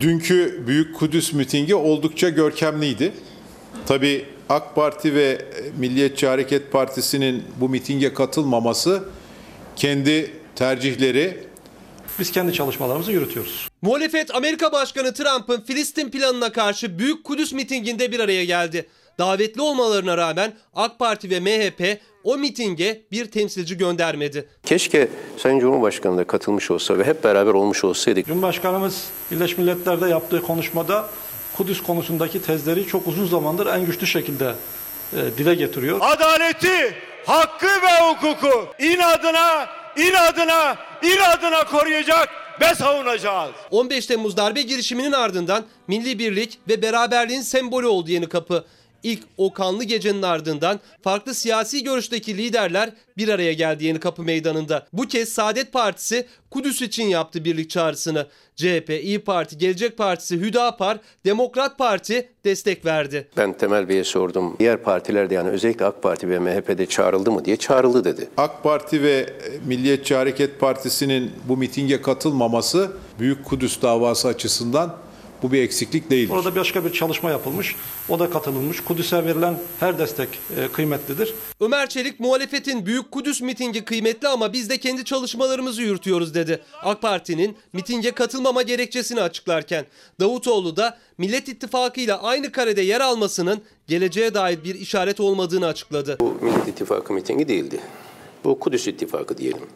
Dünkü 0.00 0.62
Büyük 0.66 0.96
Kudüs 0.96 1.32
mitingi 1.32 1.74
oldukça 1.74 2.28
görkemliydi. 2.28 3.12
Tabii 3.86 4.24
AK 4.48 4.74
Parti 4.74 5.14
ve 5.14 5.44
Milliyetçi 5.78 6.26
Hareket 6.26 6.72
Partisi'nin 6.72 7.44
bu 7.60 7.68
mitinge 7.68 8.14
katılmaması 8.14 9.04
kendi 9.76 10.30
tercihleri 10.56 11.48
Biz 12.18 12.32
kendi 12.32 12.52
çalışmalarımızı 12.52 13.12
yürütüyoruz. 13.12 13.68
Muhalefet 13.82 14.34
Amerika 14.34 14.72
Başkanı 14.72 15.14
Trump'ın 15.14 15.60
Filistin 15.60 16.10
planına 16.10 16.52
karşı 16.52 16.98
Büyük 16.98 17.24
Kudüs 17.24 17.52
mitinginde 17.52 18.12
bir 18.12 18.20
araya 18.20 18.44
geldi. 18.44 18.88
Davetli 19.18 19.60
olmalarına 19.60 20.16
rağmen 20.16 20.52
AK 20.74 20.98
Parti 20.98 21.30
ve 21.30 21.40
MHP 21.40 22.00
o 22.28 22.38
mitinge 22.38 23.02
bir 23.12 23.30
temsilci 23.30 23.76
göndermedi. 23.76 24.48
Keşke 24.64 25.08
Sayın 25.36 25.58
Cumhurbaşkanı 25.58 26.18
da 26.18 26.26
katılmış 26.26 26.70
olsa 26.70 26.98
ve 26.98 27.04
hep 27.04 27.24
beraber 27.24 27.54
olmuş 27.54 27.84
olsaydık. 27.84 28.26
Cumhurbaşkanımız 28.26 29.04
Birleşmiş 29.30 29.58
Milletler'de 29.58 30.08
yaptığı 30.08 30.42
konuşmada 30.42 31.08
Kudüs 31.56 31.82
konusundaki 31.82 32.42
tezleri 32.42 32.86
çok 32.86 33.06
uzun 33.06 33.26
zamandır 33.26 33.66
en 33.66 33.86
güçlü 33.86 34.06
şekilde 34.06 34.54
e, 35.12 35.16
dile 35.38 35.54
getiriyor. 35.54 35.98
Adaleti, 36.00 36.94
hakkı 37.26 37.66
ve 37.66 38.00
hukuku 38.00 38.66
inadına, 38.78 39.66
inadına, 39.96 40.76
inadına 41.02 41.64
koruyacak 41.64 42.28
ve 42.60 42.74
savunacağız. 42.74 43.50
15 43.70 44.06
Temmuz 44.06 44.36
darbe 44.36 44.62
girişiminin 44.62 45.12
ardından 45.12 45.64
milli 45.86 46.18
birlik 46.18 46.58
ve 46.68 46.82
beraberliğin 46.82 47.42
sembolü 47.42 47.86
oldu 47.86 48.10
Yeni 48.10 48.28
Kapı. 48.28 48.64
İlk 49.02 49.22
o 49.36 49.52
kanlı 49.52 49.84
gecenin 49.84 50.22
ardından 50.22 50.80
farklı 51.02 51.34
siyasi 51.34 51.84
görüşteki 51.84 52.36
liderler 52.36 52.90
bir 53.16 53.28
araya 53.28 53.52
geldi 53.52 53.84
Yeni 53.84 54.00
Kapı 54.00 54.22
Meydanı'nda. 54.22 54.86
Bu 54.92 55.02
kez 55.02 55.28
Saadet 55.28 55.72
Partisi 55.72 56.26
Kudüs 56.50 56.82
için 56.82 57.04
yaptı 57.04 57.44
birlik 57.44 57.70
çağrısını. 57.70 58.26
CHP, 58.56 58.90
İyi 58.90 59.18
Parti, 59.18 59.58
Gelecek 59.58 59.98
Partisi, 59.98 60.36
Hüdapar, 60.36 60.98
Demokrat 61.24 61.78
Parti 61.78 62.28
destek 62.44 62.84
verdi. 62.84 63.28
Ben 63.36 63.52
Temel 63.52 63.88
Bey'e 63.88 64.04
sordum. 64.04 64.56
Diğer 64.58 64.82
partilerde 64.82 65.34
yani 65.34 65.48
özellikle 65.48 65.84
AK 65.84 66.02
Parti 66.02 66.28
ve 66.28 66.38
MHP'de 66.38 66.86
çağrıldı 66.86 67.30
mı 67.30 67.44
diye 67.44 67.56
çağrıldı 67.56 68.04
dedi. 68.04 68.28
AK 68.36 68.62
Parti 68.62 69.02
ve 69.02 69.26
Milliyetçi 69.66 70.14
Hareket 70.14 70.60
Partisi'nin 70.60 71.32
bu 71.48 71.56
mitinge 71.56 72.02
katılmaması 72.02 72.92
Büyük 73.18 73.44
Kudüs 73.44 73.82
davası 73.82 74.28
açısından 74.28 74.96
bu 75.42 75.52
bir 75.52 75.62
eksiklik 75.62 76.10
değildir. 76.10 76.32
Orada 76.34 76.56
başka 76.56 76.84
bir 76.84 76.92
çalışma 76.92 77.30
yapılmış. 77.30 77.76
O 78.08 78.18
da 78.18 78.30
katılılmış. 78.30 78.80
Kudüs'e 78.80 79.24
verilen 79.24 79.58
her 79.80 79.98
destek 79.98 80.28
e, 80.56 80.68
kıymetlidir. 80.68 81.34
Ömer 81.60 81.88
Çelik 81.88 82.20
muhalefetin 82.20 82.86
Büyük 82.86 83.12
Kudüs 83.12 83.40
mitingi 83.40 83.84
kıymetli 83.84 84.28
ama 84.28 84.52
biz 84.52 84.70
de 84.70 84.78
kendi 84.78 85.04
çalışmalarımızı 85.04 85.82
yürütüyoruz 85.82 86.34
dedi. 86.34 86.60
AK 86.82 87.02
Parti'nin 87.02 87.56
mitinge 87.72 88.10
katılmama 88.10 88.62
gerekçesini 88.62 89.20
açıklarken 89.20 89.86
Davutoğlu 90.20 90.76
da 90.76 90.98
Millet 91.18 91.48
İttifakı 91.48 92.00
ile 92.00 92.14
aynı 92.14 92.52
karede 92.52 92.82
yer 92.82 93.00
almasının 93.00 93.62
geleceğe 93.86 94.34
dair 94.34 94.64
bir 94.64 94.74
işaret 94.74 95.20
olmadığını 95.20 95.66
açıkladı. 95.66 96.16
Bu 96.20 96.38
Millet 96.42 96.68
İttifakı 96.68 97.12
mitingi 97.12 97.48
değildi. 97.48 97.80
Bu 98.44 98.58
Kudüs 98.58 98.86
İttifakı 98.86 99.38
diyelim. 99.38 99.66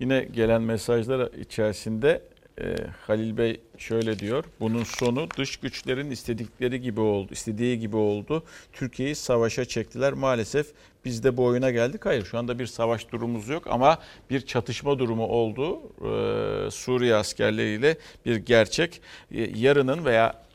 Yine 0.00 0.28
gelen 0.34 0.62
mesajlar 0.62 1.32
içerisinde 1.32 2.22
e, 2.60 2.76
Halil 3.06 3.36
Bey 3.36 3.60
şöyle 3.78 4.18
diyor. 4.18 4.44
Bunun 4.60 4.84
sonu 4.84 5.28
dış 5.36 5.56
güçlerin 5.56 6.10
istedikleri 6.10 6.80
gibi 6.80 7.00
oldu, 7.00 7.32
istediği 7.32 7.78
gibi 7.78 7.96
oldu. 7.96 8.44
Türkiye'yi 8.72 9.14
savaşa 9.14 9.64
çektiler. 9.64 10.12
Maalesef 10.12 10.66
biz 11.04 11.24
de 11.24 11.36
bu 11.36 11.44
oyuna 11.44 11.70
geldik. 11.70 12.06
Hayır 12.06 12.24
şu 12.24 12.38
anda 12.38 12.58
bir 12.58 12.66
savaş 12.66 13.12
durumumuz 13.12 13.48
yok 13.48 13.66
ama 13.66 13.98
bir 14.30 14.40
çatışma 14.40 14.98
durumu 14.98 15.26
oldu. 15.26 15.80
Ee, 15.98 16.70
Suriye 16.70 17.14
askerleriyle 17.14 17.96
bir 18.26 18.36
gerçek. 18.36 19.00
Ee, 19.32 19.50
yarının 19.54 20.04
veya 20.04 20.48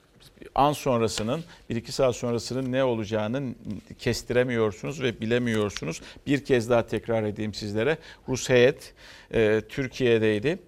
an 0.56 0.74
sonrasının, 0.74 1.44
bir 1.70 1.76
iki 1.76 1.92
saat 1.92 2.16
sonrasının 2.16 2.72
ne 2.72 2.84
olacağını 2.84 3.56
kestiremiyorsunuz 4.00 5.02
ve 5.02 5.22
bilemiyorsunuz. 5.22 6.02
Bir 6.28 6.46
kez 6.46 6.70
daha 6.70 6.88
tekrar 6.88 7.24
edeyim 7.24 7.54
sizlere. 7.54 7.98
Rus 8.28 8.50
heyet 8.50 8.94
e, 9.34 9.62
Türkiye'deydi 9.70 10.60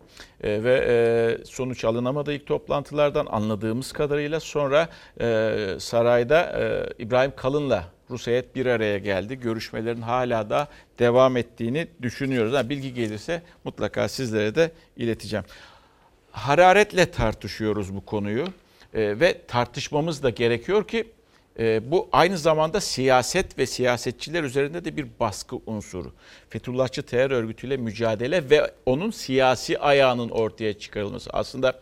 e, 0.43 0.63
ve 0.63 0.85
e, 0.87 1.45
sonuç 1.45 1.85
alınamadı 1.85 2.33
ilk 2.33 2.45
toplantılardan 2.45 3.25
anladığımız 3.25 3.91
kadarıyla. 3.91 4.39
Sonra 4.39 4.89
e, 5.21 5.57
sarayda 5.79 6.59
e, 6.59 7.03
İbrahim 7.03 7.33
Kalın'la 7.35 7.95
Rus 8.09 8.27
heyet 8.27 8.55
bir 8.55 8.65
araya 8.65 8.97
geldi. 8.97 9.39
Görüşmelerin 9.39 10.01
hala 10.01 10.49
da 10.49 10.67
devam 10.99 11.37
ettiğini 11.37 11.87
düşünüyoruz. 12.01 12.53
Yani 12.53 12.69
bilgi 12.69 12.93
gelirse 12.93 13.41
mutlaka 13.63 14.07
sizlere 14.07 14.55
de 14.55 14.71
ileteceğim. 14.97 15.45
Hararetle 16.31 17.11
tartışıyoruz 17.11 17.95
bu 17.95 18.05
konuyu 18.05 18.45
e, 18.93 19.19
ve 19.19 19.41
tartışmamız 19.47 20.23
da 20.23 20.29
gerekiyor 20.29 20.87
ki 20.87 21.11
e, 21.59 21.91
bu 21.91 22.09
aynı 22.11 22.37
zamanda 22.37 22.81
siyaset 22.81 23.57
ve 23.57 23.65
siyasetçiler 23.65 24.43
üzerinde 24.43 24.85
de 24.85 24.97
bir 24.97 25.07
baskı 25.19 25.55
unsuru. 25.65 26.13
Fethullahçı 26.49 27.03
terör 27.03 27.31
örgütüyle 27.31 27.77
mücadele 27.77 28.49
ve 28.49 28.71
onun 28.85 29.11
siyasi 29.11 29.79
ayağının 29.79 30.29
ortaya 30.29 30.73
çıkarılması. 30.79 31.29
Aslında 31.33 31.81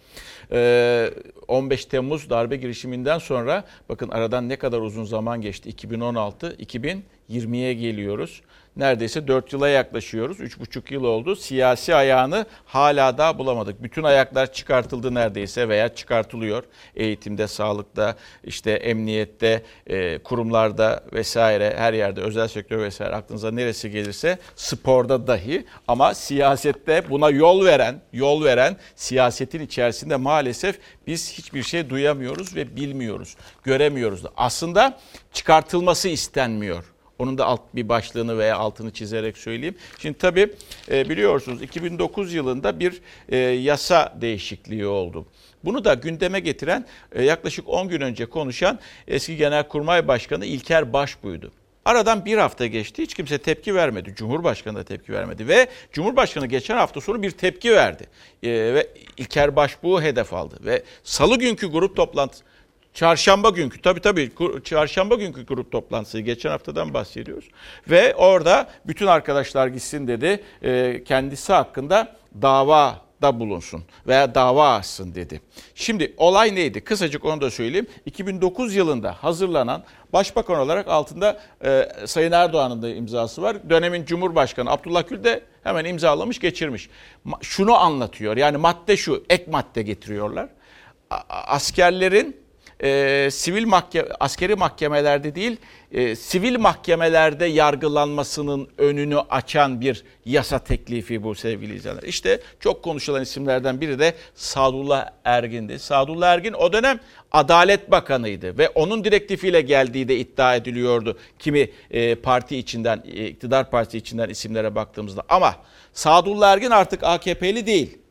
e, 0.52 1.12
15 1.48 1.86
Temmuz 1.86 2.30
darbe 2.30 2.56
girişiminden 2.56 3.18
sonra 3.18 3.64
bakın 3.90 4.10
aradan 4.10 4.50
ne 4.50 4.56
kadar 4.56 4.80
uzun 4.80 5.06
zaman 5.06 5.42
geçti. 5.42 5.70
2016, 5.70 6.56
2020'ye 6.60 7.74
geliyoruz 7.74 8.42
neredeyse 8.76 9.28
4 9.28 9.54
yıla 9.54 9.70
yaklaşıyoruz. 9.70 10.40
3,5 10.40 10.94
yıl 10.94 11.04
oldu. 11.04 11.36
Siyasi 11.36 11.96
ayağını 11.96 12.46
hala 12.66 13.18
daha 13.18 13.38
bulamadık. 13.38 13.84
Bütün 13.84 14.04
ayaklar 14.04 14.54
çıkartıldı 14.54 15.14
neredeyse 15.14 15.70
veya 15.70 15.96
çıkartılıyor. 15.96 16.64
Eğitimde, 16.96 17.48
sağlıkta, 17.48 18.16
işte 18.44 18.72
emniyette, 18.72 19.64
e, 19.88 20.18
kurumlarda 20.18 21.04
vesaire 21.14 21.74
her 21.78 21.94
yerde 21.94 22.22
özel 22.22 22.48
sektör 22.48 22.80
vesaire 22.80 23.16
aklınıza 23.16 23.52
neresi 23.52 23.92
gelirse 23.92 24.38
sporda 24.56 25.28
dahi 25.28 25.66
ama 25.88 26.14
siyasette 26.14 27.10
buna 27.10 27.30
yol 27.30 27.66
veren, 27.66 28.02
yol 28.14 28.44
veren 28.44 28.78
siyasetin 28.96 29.62
içerisinde 29.62 30.16
maalesef 30.16 30.80
biz 31.08 31.34
hiçbir 31.34 31.64
şey 31.64 31.90
duyamıyoruz 31.90 32.56
ve 32.56 32.76
bilmiyoruz, 32.76 33.36
göremiyoruz 33.64 34.24
da. 34.24 34.30
Aslında 34.38 35.00
çıkartılması 35.34 36.10
istenmiyor. 36.10 36.93
Onun 37.24 37.38
da 37.38 37.46
alt 37.46 37.62
bir 37.76 37.90
başlığını 37.90 38.38
veya 38.38 38.58
altını 38.58 38.92
çizerek 38.92 39.38
söyleyeyim. 39.38 39.76
Şimdi 40.00 40.18
tabii 40.18 40.54
e, 40.92 41.10
biliyorsunuz 41.10 41.62
2009 41.62 42.34
yılında 42.34 42.80
bir 42.80 43.02
e, 43.30 43.38
yasa 43.38 44.18
değişikliği 44.22 44.86
oldu. 44.86 45.26
Bunu 45.64 45.86
da 45.86 45.94
gündeme 45.94 46.40
getiren 46.40 46.86
e, 47.12 47.24
yaklaşık 47.24 47.70
10 47.70 47.90
gün 47.90 48.02
önce 48.02 48.26
konuşan 48.26 48.80
eski 49.08 49.38
Genelkurmay 49.38 50.08
Başkanı 50.08 50.46
İlker 50.46 50.94
Başbuğ'ydu. 50.94 51.52
Aradan 51.86 52.26
bir 52.26 52.38
hafta 52.38 52.66
geçti. 52.66 53.02
Hiç 53.02 53.14
kimse 53.14 53.38
tepki 53.38 53.76
vermedi. 53.76 54.14
Cumhurbaşkanı 54.16 54.78
da 54.78 54.84
tepki 54.84 55.14
vermedi. 55.14 55.48
Ve 55.48 55.68
Cumhurbaşkanı 55.92 56.48
geçen 56.48 56.78
hafta 56.78 57.02
sonu 57.02 57.22
bir 57.22 57.32
tepki 57.32 57.72
verdi. 57.72 58.04
Ee, 58.44 58.50
ve 58.50 58.88
İlker 59.18 59.56
Başbuğ'u 59.56 60.02
hedef 60.02 60.34
aldı. 60.34 60.56
Ve 60.62 60.84
salı 61.04 61.40
günkü 61.40 61.68
grup 61.68 61.96
toplantısı 61.96 62.44
Çarşamba 62.94 63.50
günkü 63.50 63.82
tabi 63.82 64.00
tabi 64.00 64.32
çarşamba 64.64 65.16
günkü 65.16 65.46
grup 65.46 65.72
toplantısı 65.72 66.20
geçen 66.20 66.50
haftadan 66.50 66.94
bahsediyoruz. 66.94 67.50
Ve 67.90 68.16
orada 68.16 68.68
bütün 68.86 69.08
arkadaşlar 69.08 69.68
gitsin 69.68 70.08
dedi 70.08 70.44
e, 70.62 71.04
kendisi 71.04 71.54
hakkında 71.54 72.16
dava 72.42 73.02
da 73.22 73.40
bulunsun 73.40 73.84
veya 74.08 74.36
dava 74.36 74.76
açsın 74.76 75.16
dedi. 75.16 75.42
Şimdi 75.76 76.14
olay 76.18 76.56
neydi? 76.56 76.84
Kısacık 76.84 77.26
onu 77.26 77.42
da 77.42 77.52
söyleyeyim. 77.52 77.88
2009 78.06 78.76
yılında 78.76 79.14
hazırlanan 79.14 79.84
başbakan 80.14 80.60
olarak 80.60 80.88
altında 80.88 81.40
e, 81.66 81.90
Sayın 82.06 82.32
Erdoğan'ın 82.32 82.82
da 82.82 82.90
imzası 82.90 83.42
var. 83.42 83.70
Dönemin 83.70 84.06
Cumhurbaşkanı 84.06 84.72
Abdullah 84.72 85.08
Gül 85.08 85.24
de 85.24 85.42
hemen 85.64 85.86
imzalamış 85.86 86.40
geçirmiş. 86.40 86.90
Şunu 87.42 87.76
anlatıyor 87.76 88.38
yani 88.38 88.58
madde 88.58 88.98
şu 88.98 89.24
ek 89.30 89.46
madde 89.52 89.82
getiriyorlar. 89.82 90.50
Askerlerin 91.30 92.43
e, 92.84 93.30
sivil 93.32 93.66
mahkeme, 93.68 94.08
askeri 94.20 94.56
mahkemelerde 94.56 95.36
değil, 95.36 95.58
e, 95.92 96.16
sivil 96.16 96.60
mahkemelerde 96.60 97.46
yargılanmasının 97.46 98.68
önünü 98.78 99.20
açan 99.20 99.82
bir 99.82 100.04
yasa 100.26 100.60
teklifi 100.60 101.24
bu 101.24 101.36
sevgili 101.36 101.76
izleyenler. 101.76 102.04
İşte 102.04 102.40
çok 102.60 102.84
konuşulan 102.84 103.22
isimlerden 103.22 103.82
biri 103.82 104.00
de 104.00 104.14
Sadullah 104.36 105.10
Ergin'di. 105.26 105.80
Sadullah 105.80 106.34
Ergin 106.34 106.54
o 106.54 106.74
dönem 106.74 107.00
Adalet 107.32 107.92
Bakanı'ydı 107.92 108.58
ve 108.58 108.70
onun 108.70 109.04
direktifiyle 109.04 109.62
geldiği 109.62 110.08
de 110.08 110.18
iddia 110.18 110.56
ediliyordu. 110.56 111.18
Kimi 111.40 111.70
e, 111.92 112.16
parti 112.16 112.58
içinden, 112.58 113.04
e, 113.14 113.26
iktidar 113.28 113.70
partisi 113.70 113.98
içinden 113.98 114.30
isimlere 114.30 114.76
baktığımızda. 114.76 115.24
Ama 115.30 115.56
Sadullah 115.94 116.54
Ergin 116.54 116.72
artık 116.72 117.04
AKP'li 117.04 117.66
değil 117.66 118.03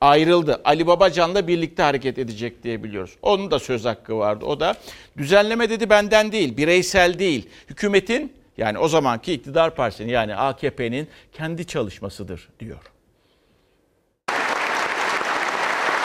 ayrıldı. 0.00 0.60
Ali 0.64 0.86
Babacan'la 0.86 1.48
birlikte 1.48 1.82
hareket 1.82 2.18
edecek 2.18 2.62
diye 2.62 2.84
biliyoruz. 2.84 3.16
Onun 3.22 3.50
da 3.50 3.58
söz 3.58 3.84
hakkı 3.84 4.18
vardı. 4.18 4.44
O 4.44 4.60
da 4.60 4.76
düzenleme 5.18 5.70
dedi 5.70 5.90
benden 5.90 6.32
değil, 6.32 6.56
bireysel 6.56 7.18
değil. 7.18 7.48
Hükümetin 7.70 8.32
yani 8.58 8.78
o 8.78 8.88
zamanki 8.88 9.32
iktidar 9.32 9.74
partisinin 9.74 10.12
yani 10.12 10.36
AKP'nin 10.36 11.08
kendi 11.32 11.66
çalışmasıdır 11.66 12.48
diyor. 12.60 12.78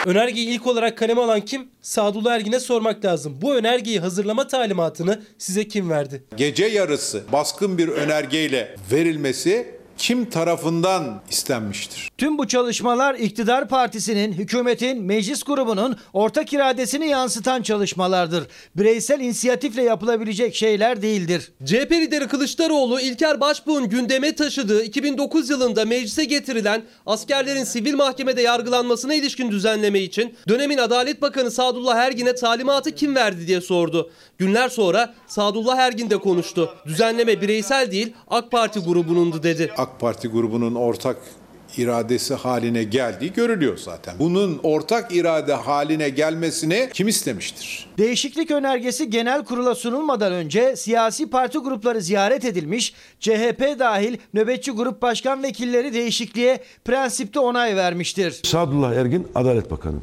Önergeyi 0.06 0.48
ilk 0.48 0.66
olarak 0.66 0.98
kaleme 0.98 1.20
alan 1.20 1.40
kim? 1.40 1.68
Sadullah 1.82 2.34
Ergin'e 2.34 2.60
sormak 2.60 3.04
lazım. 3.04 3.38
Bu 3.42 3.54
önergeyi 3.54 4.00
hazırlama 4.00 4.46
talimatını 4.46 5.22
size 5.38 5.68
kim 5.68 5.90
verdi? 5.90 6.24
Gece 6.36 6.66
yarısı 6.66 7.22
baskın 7.32 7.78
bir 7.78 7.88
önergeyle 7.88 8.74
verilmesi 8.92 9.75
kim 9.98 10.30
tarafından 10.30 11.22
istenmiştir? 11.30 12.10
Tüm 12.18 12.38
bu 12.38 12.48
çalışmalar 12.48 13.14
iktidar 13.14 13.68
partisinin, 13.68 14.32
hükümetin, 14.32 15.02
meclis 15.02 15.42
grubunun 15.42 15.96
ortak 16.12 16.52
iradesini 16.52 17.08
yansıtan 17.08 17.62
çalışmalardır. 17.62 18.46
Bireysel 18.76 19.20
inisiyatifle 19.20 19.82
yapılabilecek 19.82 20.54
şeyler 20.54 21.02
değildir. 21.02 21.52
CHP 21.64 21.92
lideri 21.92 22.28
Kılıçdaroğlu 22.28 23.00
İlker 23.00 23.40
Başbuğ'un 23.40 23.88
gündeme 23.88 24.34
taşıdığı 24.34 24.82
2009 24.84 25.50
yılında 25.50 25.84
meclise 25.84 26.24
getirilen 26.24 26.82
askerlerin 27.06 27.64
sivil 27.64 27.94
mahkemede 27.94 28.42
yargılanmasına 28.42 29.14
ilişkin 29.14 29.50
düzenleme 29.50 30.00
için 30.00 30.34
dönemin 30.48 30.78
Adalet 30.78 31.22
Bakanı 31.22 31.50
Sadullah 31.50 31.96
Ergin'e 31.96 32.34
talimatı 32.34 32.90
kim 32.90 33.14
verdi 33.14 33.46
diye 33.46 33.60
sordu. 33.60 34.10
Günler 34.38 34.68
sonra 34.68 35.14
Sadullah 35.26 35.78
Ergin 35.78 36.10
de 36.10 36.16
konuştu. 36.16 36.74
Düzenleme 36.86 37.40
bireysel 37.40 37.90
değil 37.90 38.12
AK 38.28 38.50
Parti 38.50 38.80
grubunundu 38.80 39.42
dedi. 39.42 39.72
AK 39.76 40.00
Parti 40.00 40.28
grubunun 40.28 40.74
ortak 40.74 41.16
iradesi 41.76 42.34
haline 42.34 42.84
geldiği 42.84 43.32
görülüyor 43.32 43.76
zaten. 43.76 44.14
Bunun 44.18 44.60
ortak 44.62 45.14
irade 45.14 45.54
haline 45.54 46.08
gelmesini 46.08 46.88
kim 46.92 47.08
istemiştir? 47.08 47.86
Değişiklik 47.98 48.50
önergesi 48.50 49.10
genel 49.10 49.44
kurula 49.44 49.74
sunulmadan 49.74 50.32
önce 50.32 50.76
siyasi 50.76 51.30
parti 51.30 51.58
grupları 51.58 52.00
ziyaret 52.00 52.44
edilmiş, 52.44 52.94
CHP 53.20 53.78
dahil 53.78 54.16
nöbetçi 54.34 54.70
grup 54.70 55.02
başkan 55.02 55.42
vekilleri 55.42 55.92
değişikliğe 55.94 56.60
prensipte 56.84 57.40
onay 57.40 57.76
vermiştir. 57.76 58.40
Sadullah 58.44 58.92
Ergin 58.94 59.28
Adalet 59.34 59.70
Bakanı. 59.70 59.96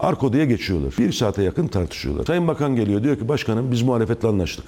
Arko 0.00 0.32
diye 0.32 0.46
geçiyorlar. 0.46 0.94
Bir 0.98 1.12
saate 1.12 1.42
yakın 1.42 1.66
tartışıyorlar. 1.68 2.24
Sayın 2.24 2.48
Bakan 2.48 2.76
geliyor 2.76 3.02
diyor 3.02 3.18
ki 3.18 3.28
başkanım 3.28 3.72
biz 3.72 3.82
muhalefetle 3.82 4.28
anlaştık. 4.28 4.64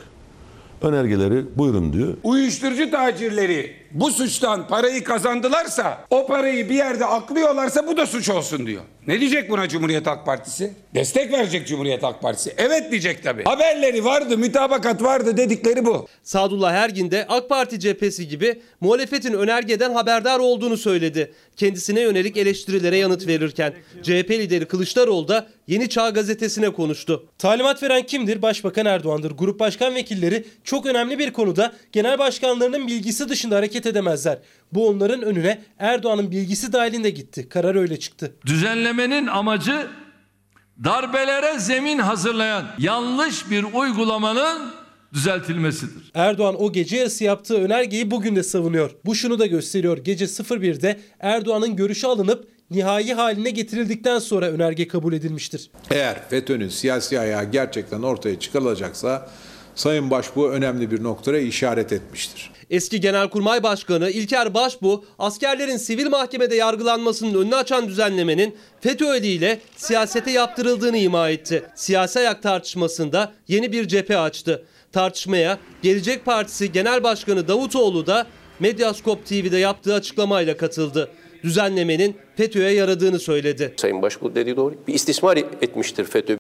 Önergeleri 0.83 1.45
buyurun 1.57 1.93
diyor. 1.93 2.15
Uyuşturucu 2.23 2.91
tacirleri 2.91 3.73
bu 3.91 4.11
suçtan 4.11 4.69
parayı 4.69 5.05
kazandılarsa 5.05 6.05
o 6.11 6.27
parayı 6.27 6.71
bir 6.71 6.75
yerde 6.75 7.05
aklıyorlarsa 7.07 7.87
bu 7.87 7.97
da 7.97 8.07
suç 8.07 8.31
olsun 8.31 8.67
diyor. 8.67 8.83
Ne 9.07 9.21
diyecek 9.21 9.51
buna 9.51 9.69
Cumhuriyet 9.69 10.07
Halk 10.07 10.27
Partisi? 10.27 10.73
Destek 10.95 11.33
verecek 11.33 11.67
Cumhuriyet 11.67 12.03
Halk 12.03 12.23
Partisi. 12.23 12.55
Evet 12.57 12.91
diyecek 12.91 13.23
tabii. 13.23 13.45
Haberleri 13.45 14.05
vardı, 14.05 14.39
mütabakat 14.39 15.03
vardı 15.03 15.37
dedikleri 15.37 15.85
bu. 15.85 16.09
Sadullah 16.23 16.73
Ergin 16.73 17.11
de 17.11 17.27
AK 17.29 17.49
Parti 17.49 17.81
cephesi 17.81 18.29
gibi 18.29 18.63
muhalefetin 18.81 19.33
önergeden 19.33 19.95
haberdar 19.95 20.39
olduğunu 20.39 20.77
söyledi. 20.77 21.33
Kendisine 21.57 22.01
yönelik 22.01 22.37
eleştirilere 22.37 22.97
yanıt 22.97 23.27
verirken 23.27 23.75
CHP 24.03 24.31
lideri 24.31 24.65
Kılıçdaroğlu 24.65 25.29
da 25.29 25.47
Yeni 25.67 25.89
Çağ 25.89 26.11
gazetesine 26.11 26.71
konuştu. 26.71 27.27
Talimat 27.39 27.83
veren 27.83 28.03
kimdir? 28.03 28.43
Başbakan 28.43 28.87
Erdoğan'dır. 28.87 29.31
Grup 29.31 29.61
başkan 29.61 29.95
vekilleri 29.95 30.45
çok 30.65 30.87
önemli 30.87 31.19
bir 31.19 31.33
konuda 31.33 31.73
genel 31.93 32.19
başkanlarının 32.19 32.87
bilgisi 32.87 33.29
dışında 33.29 33.57
hareket 33.57 33.78
edemezler. 33.87 34.39
Bu 34.73 34.89
onların 34.89 35.23
önüne 35.23 35.63
Erdoğan'ın 35.79 36.31
bilgisi 36.31 36.73
dahilinde 36.73 37.11
gitti. 37.11 37.49
Karar 37.49 37.75
öyle 37.75 37.99
çıktı. 37.99 38.35
Düzenlemenin 38.47 39.27
amacı 39.27 39.87
darbelere 40.85 41.59
zemin 41.59 41.99
hazırlayan 41.99 42.67
yanlış 42.79 43.51
bir 43.51 43.65
uygulamanın 43.73 44.71
düzeltilmesidir. 45.13 46.11
Erdoğan 46.15 46.63
o 46.63 46.73
gece 46.73 46.97
yarısı 46.97 47.25
yaptığı 47.25 47.57
önergeyi 47.57 48.11
bugün 48.11 48.37
de 48.37 48.43
savunuyor. 48.43 48.91
Bu 49.05 49.15
şunu 49.15 49.39
da 49.39 49.47
gösteriyor. 49.47 49.99
Gece 49.99 50.25
01'de 50.25 51.01
Erdoğan'ın 51.21 51.77
görüşü 51.77 52.07
alınıp 52.07 52.49
nihai 52.71 53.15
haline 53.15 53.51
getirildikten 53.51 54.19
sonra 54.19 54.47
önerge 54.47 54.89
kabul 54.89 55.13
edilmiştir. 55.13 55.71
Eğer 55.91 56.29
FETÖ'nün 56.29 56.69
siyasi 56.69 57.21
ayağı 57.21 57.45
gerçekten 57.45 58.03
ortaya 58.03 58.39
çıkarılacaksa 58.39 59.31
Sayın 59.79 60.11
Başbuğ 60.11 60.49
önemli 60.51 60.91
bir 60.91 61.03
noktaya 61.03 61.39
işaret 61.39 61.93
etmiştir. 61.93 62.51
Eski 62.71 63.01
Genelkurmay 63.01 63.63
Başkanı 63.63 64.11
İlker 64.11 64.55
Başbuğ, 64.55 65.05
askerlerin 65.19 65.77
sivil 65.77 66.09
mahkemede 66.09 66.57
yargılanmasının 66.57 67.43
önünü 67.43 67.55
açan 67.55 67.89
düzenlemenin 67.89 68.57
FETÖ 68.81 69.17
eliyle 69.17 69.61
siyasete 69.77 70.31
yaptırıldığını 70.31 70.99
ima 70.99 71.31
etti. 71.31 71.63
Siyasi 71.75 72.19
ayak 72.19 72.43
tartışmasında 72.43 73.33
yeni 73.49 73.73
bir 73.73 73.89
cephe 73.89 74.19
açtı. 74.19 74.65
Tartışmaya 74.93 75.59
Gelecek 75.83 76.25
Partisi 76.25 76.73
Genel 76.73 77.03
Başkanı 77.03 77.49
Davutoğlu 77.49 78.07
da 78.07 78.27
Medyaskop 78.61 79.27
TV'de 79.27 79.59
yaptığı 79.59 79.95
açıklamayla 79.95 80.57
katıldı. 80.57 81.11
Düzenlemenin 81.43 82.17
FETÖ'ye 82.37 82.71
yaradığını 82.71 83.19
söyledi. 83.19 83.75
Sayın 83.77 84.03
Başbuğ 84.03 84.35
dediği 84.35 84.57
doğru. 84.57 84.75
Bir 84.89 84.95
istismar 84.95 85.37
etmiştir 85.37 86.05
FETÖ. 86.05 86.39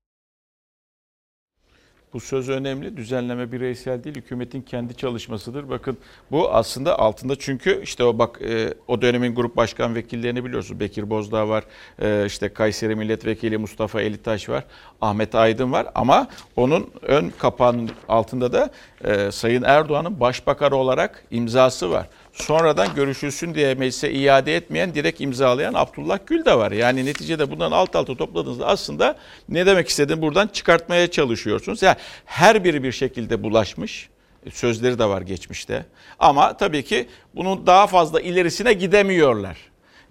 Bu 2.13 2.21
söz 2.21 2.49
önemli. 2.49 2.97
Düzenleme 2.97 3.53
bireysel 3.53 4.05
değil, 4.05 4.17
hükümetin 4.17 4.63
kendi 4.63 4.97
çalışmasıdır. 4.97 5.69
Bakın 5.69 5.99
bu 6.31 6.51
aslında 6.51 6.99
altında 6.99 7.37
çünkü 7.37 7.83
işte 7.83 8.05
o 8.05 8.19
bak 8.19 8.43
e, 8.43 8.75
o 8.87 9.03
dönemin 9.03 9.35
grup 9.35 9.57
başkan 9.57 9.95
vekillerini 9.95 10.45
biliyorsunuz. 10.45 10.81
Bekir 10.81 11.11
Bozdağ 11.11 11.49
var, 11.49 11.65
e, 12.03 12.27
işte 12.27 12.49
Kayseri 12.49 12.95
Milletvekili 12.95 13.59
Mustafa 13.59 14.01
Elitaş 14.01 14.49
var, 14.49 14.65
Ahmet 15.01 15.35
Aydın 15.35 15.73
var. 15.73 15.87
Ama 15.95 16.29
onun 16.57 16.91
ön 17.03 17.33
kapağının 17.39 17.91
altında 18.09 18.53
da 18.53 18.71
e, 19.05 19.31
Sayın 19.31 19.63
Erdoğan'ın 19.63 20.21
başbakan 20.21 20.73
olarak 20.73 21.25
imzası 21.31 21.91
var. 21.91 22.07
Sonradan 22.41 22.95
görüşülsün 22.95 23.55
diye 23.55 23.75
meclise 23.75 24.13
iade 24.13 24.57
etmeyen, 24.57 24.95
direkt 24.95 25.21
imzalayan 25.21 25.75
Abdullah 25.75 26.19
Gül 26.27 26.45
de 26.45 26.59
var. 26.59 26.73
Yani 26.73 27.05
neticede 27.05 27.51
bundan 27.51 27.73
alt 27.73 27.97
alta 27.97 28.15
topladığınızda 28.15 28.67
aslında 28.67 29.17
ne 29.49 29.67
demek 29.67 29.89
istediğini 29.89 30.23
buradan 30.23 30.47
çıkartmaya 30.47 31.11
çalışıyorsunuz. 31.11 31.83
Yani 31.83 31.97
her 32.25 32.65
biri 32.65 32.83
bir 32.83 32.93
şekilde 32.93 33.43
bulaşmış. 33.43 34.09
Sözleri 34.53 34.99
de 34.99 35.05
var 35.05 35.23
geçmişte. 35.23 35.87
Ama 36.19 36.57
tabii 36.57 36.85
ki 36.85 37.09
bunun 37.35 37.67
daha 37.67 37.87
fazla 37.87 38.21
ilerisine 38.21 38.73
gidemiyorlar. 38.73 39.59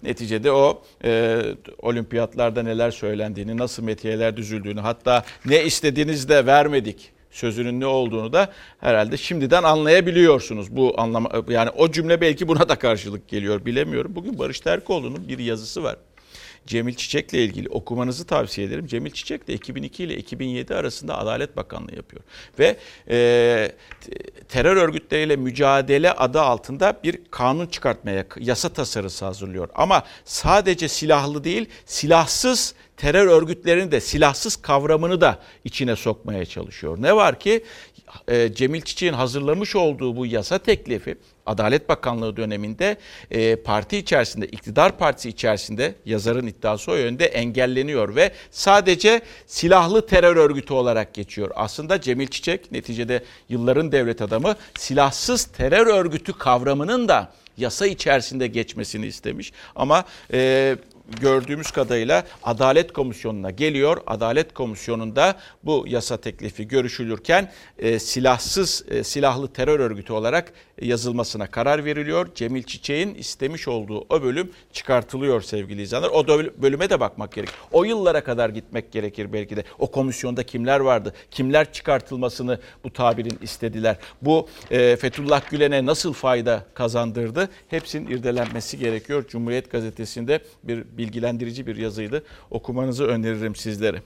Neticede 0.02 0.52
o 0.52 0.82
e, 1.04 1.40
olimpiyatlarda 1.78 2.62
neler 2.62 2.90
söylendiğini, 2.90 3.56
nasıl 3.56 3.82
metiyeler 3.82 4.36
düzüldüğünü, 4.36 4.80
hatta 4.80 5.24
ne 5.44 5.64
istediğinizi 5.64 6.28
de 6.28 6.46
vermedik 6.46 7.12
sözünün 7.38 7.80
ne 7.80 7.86
olduğunu 7.86 8.32
da 8.32 8.52
herhalde 8.80 9.16
şimdiden 9.16 9.62
anlayabiliyorsunuz. 9.62 10.76
Bu 10.76 10.94
anlama 11.00 11.30
yani 11.48 11.70
o 11.70 11.90
cümle 11.90 12.20
belki 12.20 12.48
buna 12.48 12.68
da 12.68 12.76
karşılık 12.76 13.28
geliyor 13.28 13.64
bilemiyorum. 13.64 14.12
Bugün 14.14 14.38
Barış 14.38 14.60
Terkoğlu'nun 14.60 15.28
bir 15.28 15.38
yazısı 15.38 15.82
var. 15.82 15.96
Cemil 16.66 16.94
Çiçek'le 16.94 17.32
ilgili 17.32 17.68
okumanızı 17.68 18.26
tavsiye 18.26 18.66
ederim. 18.66 18.86
Cemil 18.86 19.10
Çiçek 19.10 19.48
de 19.48 19.54
2002 19.54 20.04
ile 20.04 20.16
2007 20.16 20.74
arasında 20.74 21.18
Adalet 21.18 21.56
Bakanlığı 21.56 21.96
yapıyor. 21.96 22.22
Ve 22.58 22.76
e, 23.10 23.72
terör 24.48 24.76
örgütleriyle 24.76 25.36
mücadele 25.36 26.12
adı 26.12 26.40
altında 26.40 27.00
bir 27.04 27.18
kanun 27.30 27.66
çıkartmaya, 27.66 28.26
yasa 28.38 28.68
tasarısı 28.68 29.24
hazırlıyor. 29.24 29.68
Ama 29.74 30.04
sadece 30.24 30.88
silahlı 30.88 31.44
değil, 31.44 31.68
silahsız 31.86 32.74
terör 32.98 33.26
örgütlerini 33.26 33.92
de 33.92 34.00
silahsız 34.00 34.56
kavramını 34.56 35.20
da 35.20 35.38
içine 35.64 35.96
sokmaya 35.96 36.44
çalışıyor. 36.44 36.96
Ne 37.00 37.16
var 37.16 37.40
ki 37.40 37.64
e, 38.28 38.54
Cemil 38.54 38.80
Çiçek'in 38.80 39.12
hazırlamış 39.12 39.76
olduğu 39.76 40.16
bu 40.16 40.26
yasa 40.26 40.58
teklifi 40.58 41.16
Adalet 41.46 41.88
Bakanlığı 41.88 42.36
döneminde 42.36 42.96
e, 43.30 43.56
parti 43.56 43.96
içerisinde, 43.96 44.46
iktidar 44.46 44.98
partisi 44.98 45.28
içerisinde 45.28 45.94
yazarın 46.04 46.46
iddiası 46.46 46.92
o 46.92 46.94
yönde 46.94 47.26
engelleniyor 47.26 48.16
ve 48.16 48.32
sadece 48.50 49.20
silahlı 49.46 50.06
terör 50.06 50.36
örgütü 50.36 50.72
olarak 50.72 51.14
geçiyor. 51.14 51.50
Aslında 51.54 52.00
Cemil 52.00 52.26
Çiçek 52.26 52.72
neticede 52.72 53.24
yılların 53.48 53.92
devlet 53.92 54.22
adamı 54.22 54.56
silahsız 54.78 55.44
terör 55.44 55.86
örgütü 55.86 56.32
kavramının 56.32 57.08
da 57.08 57.32
yasa 57.56 57.86
içerisinde 57.86 58.46
geçmesini 58.46 59.06
istemiş. 59.06 59.52
Ama 59.76 60.04
e, 60.32 60.76
gördüğümüz 61.20 61.70
kadarıyla 61.70 62.24
Adalet 62.42 62.92
Komisyonu'na 62.92 63.50
geliyor. 63.50 63.96
Adalet 64.06 64.54
Komisyonu'nda 64.54 65.36
bu 65.62 65.84
yasa 65.88 66.16
teklifi 66.16 66.68
görüşülürken 66.68 67.52
e, 67.78 67.98
silahsız 67.98 68.84
e, 68.90 69.04
silahlı 69.04 69.52
terör 69.52 69.80
örgütü 69.80 70.12
olarak 70.12 70.52
yazılmasına 70.80 71.46
karar 71.46 71.84
veriliyor. 71.84 72.28
Cemil 72.34 72.62
Çiçek'in 72.62 73.14
istemiş 73.14 73.68
olduğu 73.68 74.06
o 74.08 74.22
bölüm 74.22 74.50
çıkartılıyor 74.72 75.42
sevgili 75.42 75.82
izleyenler. 75.82 76.08
O 76.08 76.28
bölüme 76.62 76.90
de 76.90 77.00
bakmak 77.00 77.32
gerek. 77.32 77.48
O 77.72 77.84
yıllara 77.84 78.24
kadar 78.24 78.50
gitmek 78.50 78.92
gerekir 78.92 79.32
belki 79.32 79.56
de. 79.56 79.64
O 79.78 79.90
komisyonda 79.90 80.42
kimler 80.42 80.80
vardı? 80.80 81.14
Kimler 81.30 81.72
çıkartılmasını 81.72 82.60
bu 82.84 82.92
tabirin 82.92 83.38
istediler? 83.42 83.96
Bu 84.22 84.48
e, 84.70 84.96
Fethullah 84.96 85.50
Gülen'e 85.50 85.86
nasıl 85.86 86.12
fayda 86.12 86.64
kazandırdı? 86.74 87.48
Hepsinin 87.68 88.10
irdelenmesi 88.10 88.78
gerekiyor. 88.78 89.24
Cumhuriyet 89.28 89.70
Gazetesi'nde 89.70 90.40
bir 90.62 90.97
bilgilendirici 90.98 91.66
bir 91.66 91.76
yazıydı. 91.76 92.22
Okumanızı 92.50 93.06
öneririm 93.06 93.54
sizlere. 93.54 94.02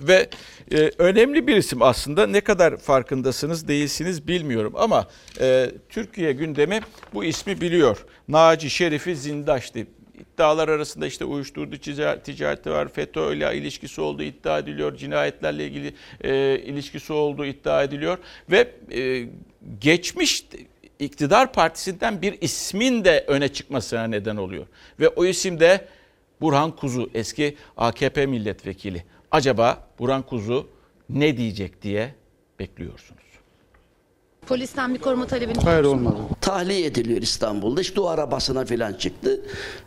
Ve 0.00 0.28
e, 0.72 0.90
önemli 0.98 1.46
bir 1.46 1.56
isim 1.56 1.82
aslında 1.82 2.26
ne 2.26 2.40
kadar 2.40 2.76
farkındasınız 2.76 3.68
değilsiniz 3.68 4.28
bilmiyorum 4.28 4.72
ama 4.76 5.08
e, 5.40 5.70
Türkiye 5.88 6.32
gündemi 6.32 6.80
bu 7.14 7.24
ismi 7.24 7.60
biliyor. 7.60 8.04
Naci 8.28 8.70
Şerifi 8.70 9.16
Zindaş'tı. 9.16 9.78
İddialar 10.18 10.68
arasında 10.68 11.06
işte 11.06 11.24
uyuşturucu 11.24 11.80
ticareti 12.24 12.70
var, 12.70 12.88
FETÖ 12.88 13.34
ile 13.34 13.56
ilişkisi 13.56 14.00
olduğu 14.00 14.22
iddia 14.22 14.58
ediliyor, 14.58 14.96
cinayetlerle 14.96 15.66
ilgili 15.66 15.94
e, 16.24 16.58
ilişkisi 16.58 17.12
olduğu 17.12 17.44
iddia 17.44 17.82
ediliyor 17.82 18.18
ve 18.50 18.70
e, 18.92 19.28
geçmiş 19.80 20.44
iktidar 20.98 21.52
partisinden 21.52 22.22
bir 22.22 22.34
ismin 22.40 23.04
de 23.04 23.24
öne 23.26 23.48
çıkmasına 23.48 24.04
neden 24.04 24.36
oluyor. 24.36 24.66
Ve 25.00 25.08
o 25.08 25.24
isim 25.24 25.60
de 25.60 25.88
Burhan 26.40 26.76
Kuzu 26.76 27.10
eski 27.14 27.56
AKP 27.76 28.26
milletvekili. 28.26 29.04
Acaba 29.30 29.88
Burhan 29.98 30.22
Kuzu 30.22 30.68
ne 31.08 31.36
diyecek 31.36 31.82
diye 31.82 32.14
bekliyorsunuz. 32.58 33.26
Polisten 34.46 34.94
bir 34.94 34.98
koruma 34.98 35.26
talebini 35.26 35.58
Hayır 35.64 35.84
olmadı. 35.84 36.16
Tahliye 36.40 36.86
ediliyor 36.86 37.22
İstanbul'da. 37.22 37.80
İşte 37.80 38.00
o 38.00 38.06
arabasına 38.06 38.64
falan 38.64 38.92
çıktı. 38.92 39.40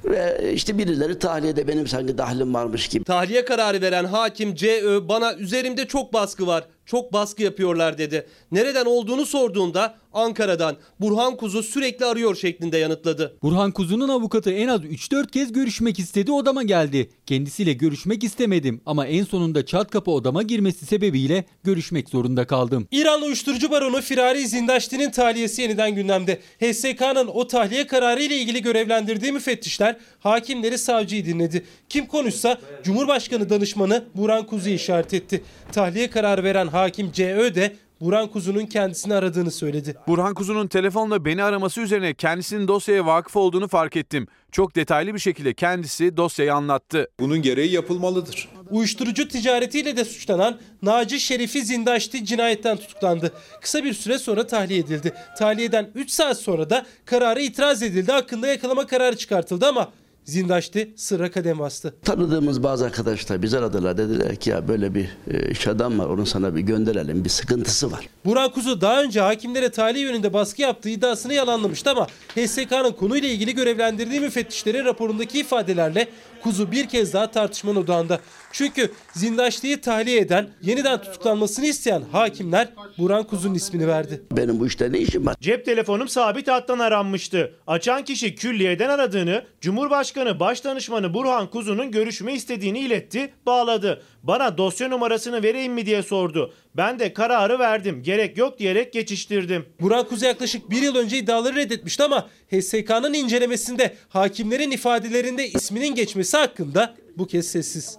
Ve 0.06 0.52
işte 0.54 0.78
birileri 0.78 1.20
tahliyede 1.20 1.68
benim 1.68 1.88
sanki 1.88 2.18
dahlim 2.18 2.54
varmış 2.54 2.88
gibi. 2.88 3.04
Tahliye 3.04 3.46
kararı 3.46 3.82
veren 3.82 4.06
hakim 4.06 4.56
C.Ö. 4.56 5.08
bana 5.10 5.34
üzerimde 5.34 5.88
çok 5.88 6.14
baskı 6.14 6.48
var 6.48 6.64
çok 6.90 7.14
baskı 7.14 7.44
yapıyorlar 7.44 7.98
dedi. 7.98 8.28
Nereden 8.52 8.86
olduğunu 8.86 9.26
sorduğunda 9.26 9.96
Ankara'dan 10.14 10.78
Burhan 11.00 11.38
Kuzu 11.38 11.64
sürekli 11.64 12.06
arıyor 12.06 12.36
şeklinde 12.36 12.78
yanıtladı. 12.78 13.38
Burhan 13.44 13.72
Kuzu'nun 13.72 14.10
avukatı 14.10 14.52
en 14.52 14.68
az 14.68 14.82
3-4 14.82 15.32
kez 15.32 15.54
görüşmek 15.54 16.00
istedi 16.00 16.32
odama 16.32 16.64
geldi. 16.64 17.10
Kendisiyle 17.26 17.74
görüşmek 17.74 18.24
istemedim 18.24 18.82
ama 18.86 19.08
en 19.08 19.24
sonunda 19.24 19.66
çat 19.66 19.92
kapı 19.92 20.12
odama 20.12 20.44
girmesi 20.44 20.86
sebebiyle 20.86 21.46
görüşmek 21.64 22.10
zorunda 22.10 22.48
kaldım. 22.48 22.88
İranlı 22.92 23.26
uyuşturucu 23.26 23.72
baronu 23.72 24.02
Firari 24.02 24.48
Zindaşti'nin 24.48 25.12
tahliyesi 25.12 25.62
yeniden 25.62 25.96
gündemde. 25.96 26.40
HSK'nın 26.60 27.28
o 27.28 27.48
tahliye 27.48 27.88
kararı 27.88 28.24
ile 28.24 28.36
ilgili 28.38 28.62
görevlendirdiği 28.62 29.32
müfettişler 29.32 29.96
hakimleri 30.20 30.78
savcıyı 30.78 31.26
dinledi. 31.26 31.66
Kim 31.90 32.06
konuşsa 32.06 32.58
Cumhurbaşkanı 32.84 33.50
danışmanı 33.50 34.06
Burhan 34.16 34.46
Kuzu'yu 34.46 34.76
işaret 34.76 35.14
etti. 35.14 35.44
Tahliye 35.72 36.10
kararı 36.10 36.44
veren 36.44 36.68
hakim 36.80 37.12
C.Ö. 37.12 37.56
de 37.56 37.76
Burhan 38.02 38.28
Kuzu'nun 38.28 38.66
kendisini 38.66 39.14
aradığını 39.14 39.52
söyledi. 39.52 39.96
Burhan 40.08 40.34
Kuzu'nun 40.34 40.68
telefonla 40.68 41.26
beni 41.26 41.44
araması 41.44 41.82
üzerine 41.82 42.14
kendisinin 42.14 42.68
dosyaya 42.68 43.06
vakıf 43.06 43.36
olduğunu 43.36 43.68
fark 43.68 43.96
ettim. 43.96 44.28
Çok 44.52 44.76
detaylı 44.76 45.14
bir 45.14 45.20
şekilde 45.20 45.54
kendisi 45.54 46.18
dosyayı 46.18 46.54
anlattı. 46.54 47.08
Bunun 47.20 47.42
gereği 47.42 47.72
yapılmalıdır. 47.72 48.50
Uyuşturucu 48.70 49.28
ticaretiyle 49.28 49.98
de 49.98 50.06
suçlanan 50.06 50.58
Naci 50.82 51.20
Şerifi 51.20 51.66
Zindaşti 51.66 52.26
cinayetten 52.26 52.78
tutuklandı. 52.78 53.34
Kısa 53.62 53.84
bir 53.84 53.94
süre 53.94 54.18
sonra 54.18 54.48
tahliye 54.48 54.80
edildi. 54.80 55.14
Tahliyeden 55.38 55.90
3 55.96 56.12
saat 56.12 56.38
sonra 56.38 56.70
da 56.70 56.86
kararı 57.06 57.42
itiraz 57.42 57.84
edildi. 57.84 58.12
Hakkında 58.12 58.48
yakalama 58.48 58.88
kararı 58.88 59.18
çıkartıldı 59.18 59.68
ama 59.68 59.92
Zindaş'tı 60.30 60.88
sıra 60.96 61.32
kadem 61.32 61.60
bastı. 61.60 61.94
Tanıdığımız 62.06 62.64
bazı 62.64 62.86
arkadaşlar 62.86 63.42
bizi 63.42 63.58
aradılar 63.58 63.98
dediler 63.98 64.36
ki 64.36 64.50
ya 64.50 64.68
böyle 64.68 64.96
bir 64.96 65.08
e, 65.32 65.52
iş 65.52 65.68
adam 65.68 66.00
var 66.00 66.06
onu 66.06 66.26
sana 66.26 66.56
bir 66.56 66.62
gönderelim 66.62 67.26
bir 67.26 67.30
sıkıntısı 67.30 67.92
var. 67.92 68.10
Burak 68.26 68.54
Kuzu 68.54 68.82
daha 68.82 69.04
önce 69.04 69.20
hakimlere 69.20 69.70
tahliye 69.70 70.06
yönünde 70.06 70.34
baskı 70.34 70.62
yaptığı 70.62 70.90
iddiasını 70.90 71.34
yalanlamıştı 71.34 71.90
ama 71.90 72.08
HSK'nın 72.36 72.92
konuyla 72.92 73.30
ilgili 73.30 73.56
görevlendirdiği 73.56 74.20
müfettişlerin 74.20 74.86
raporundaki 74.86 75.40
ifadelerle 75.40 76.08
Kuzu 76.44 76.72
bir 76.72 76.88
kez 76.88 77.14
daha 77.14 77.32
tartışmanın 77.32 77.76
odağında. 77.76 78.20
Çünkü 78.52 78.92
Zindaşlı'yı 79.14 79.82
tahliye 79.82 80.20
eden, 80.20 80.50
yeniden 80.62 81.02
tutuklanmasını 81.02 81.66
isteyen 81.66 82.04
hakimler 82.12 82.68
Buran 82.98 83.24
Kuzu'nun 83.24 83.56
ismini 83.56 83.88
verdi. 83.88 84.22
Benim 84.32 84.60
bu 84.60 84.68
işte 84.68 84.92
ne 84.92 85.00
işim 85.00 85.26
var? 85.26 85.36
Cep 85.42 85.66
telefonum 85.66 86.08
sabit 86.08 86.48
hattan 86.48 86.80
aranmıştı. 86.80 87.54
Açan 87.68 88.04
kişi 88.04 88.36
külliyeden 88.36 88.90
aradığını, 88.90 89.44
Cumhurbaşkanı 89.62 90.40
Başdanışmanı 90.40 91.14
Burhan 91.14 91.50
Kuzu'nun 91.50 91.92
görüşme 91.92 92.34
istediğini 92.34 92.80
iletti, 92.80 93.34
bağladı. 93.46 94.02
Bana 94.24 94.58
dosya 94.58 94.88
numarasını 94.88 95.44
vereyim 95.44 95.74
mi 95.74 95.86
diye 95.86 96.04
sordu. 96.04 96.54
Ben 96.80 97.00
de 97.00 97.14
kararı 97.14 97.60
verdim. 97.60 98.04
Gerek 98.04 98.38
yok 98.38 98.60
diyerek 98.60 98.94
geçiştirdim. 98.94 99.66
Buran 99.82 100.08
Kuzu 100.08 100.26
yaklaşık 100.26 100.70
bir 100.70 100.82
yıl 100.82 100.96
önce 100.96 101.18
iddiaları 101.18 101.56
reddetmişti 101.56 102.04
ama 102.04 102.30
HSK'nın 102.52 103.14
incelemesinde 103.14 103.96
hakimlerin 104.10 104.72
ifadelerinde 104.72 105.48
isminin 105.48 105.96
geçmesi 105.96 106.38
hakkında 106.38 106.96
bu 107.18 107.28
kez 107.28 107.48
sessiz. 107.48 107.98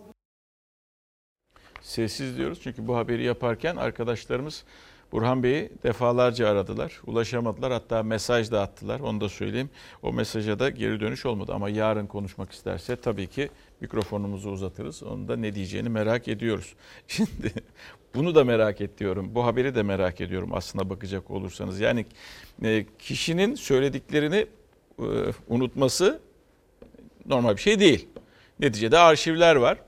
Sessiz 1.81 2.38
diyoruz 2.38 2.61
çünkü 2.62 2.87
bu 2.87 2.97
haberi 2.97 3.25
yaparken 3.25 3.77
arkadaşlarımız 3.77 4.64
Burhan 5.12 5.42
Bey'i 5.42 5.70
defalarca 5.83 6.49
aradılar. 6.49 7.01
Ulaşamadılar. 7.07 7.73
Hatta 7.73 8.03
mesaj 8.03 8.51
da 8.51 8.62
attılar. 8.62 9.01
Onu 9.01 9.20
da 9.20 9.29
söyleyeyim. 9.29 9.70
O 10.03 10.12
mesaja 10.12 10.59
da 10.59 10.70
geri 10.70 11.01
dönüş 11.01 11.27
olmadı. 11.27 11.53
Ama 11.55 11.68
yarın 11.68 12.07
konuşmak 12.07 12.53
isterse 12.53 12.96
tabii 12.96 13.27
ki 13.27 13.51
mikrofonumuzu 13.81 14.51
uzatırız. 14.51 15.03
Onu 15.03 15.29
da 15.29 15.37
ne 15.37 15.55
diyeceğini 15.55 15.88
merak 15.88 16.29
ediyoruz. 16.29 16.75
Şimdi 17.09 17.53
bunu 18.14 18.35
da 18.35 18.44
merak 18.44 18.81
ediyorum. 18.81 19.35
Bu 19.35 19.44
haberi 19.44 19.75
de 19.75 19.83
merak 19.83 20.20
ediyorum 20.20 20.55
aslına 20.55 20.90
bakacak 20.90 21.31
olursanız. 21.31 21.81
Yani 21.81 22.07
e, 22.64 22.87
kişinin 22.99 23.55
söylediklerini 23.55 24.46
e, 24.99 25.07
unutması 25.49 26.20
normal 27.27 27.57
bir 27.57 27.61
şey 27.61 27.81
değil. 27.81 28.09
Neticede 28.61 28.99
arşivler 28.99 29.57
var. 29.57 29.79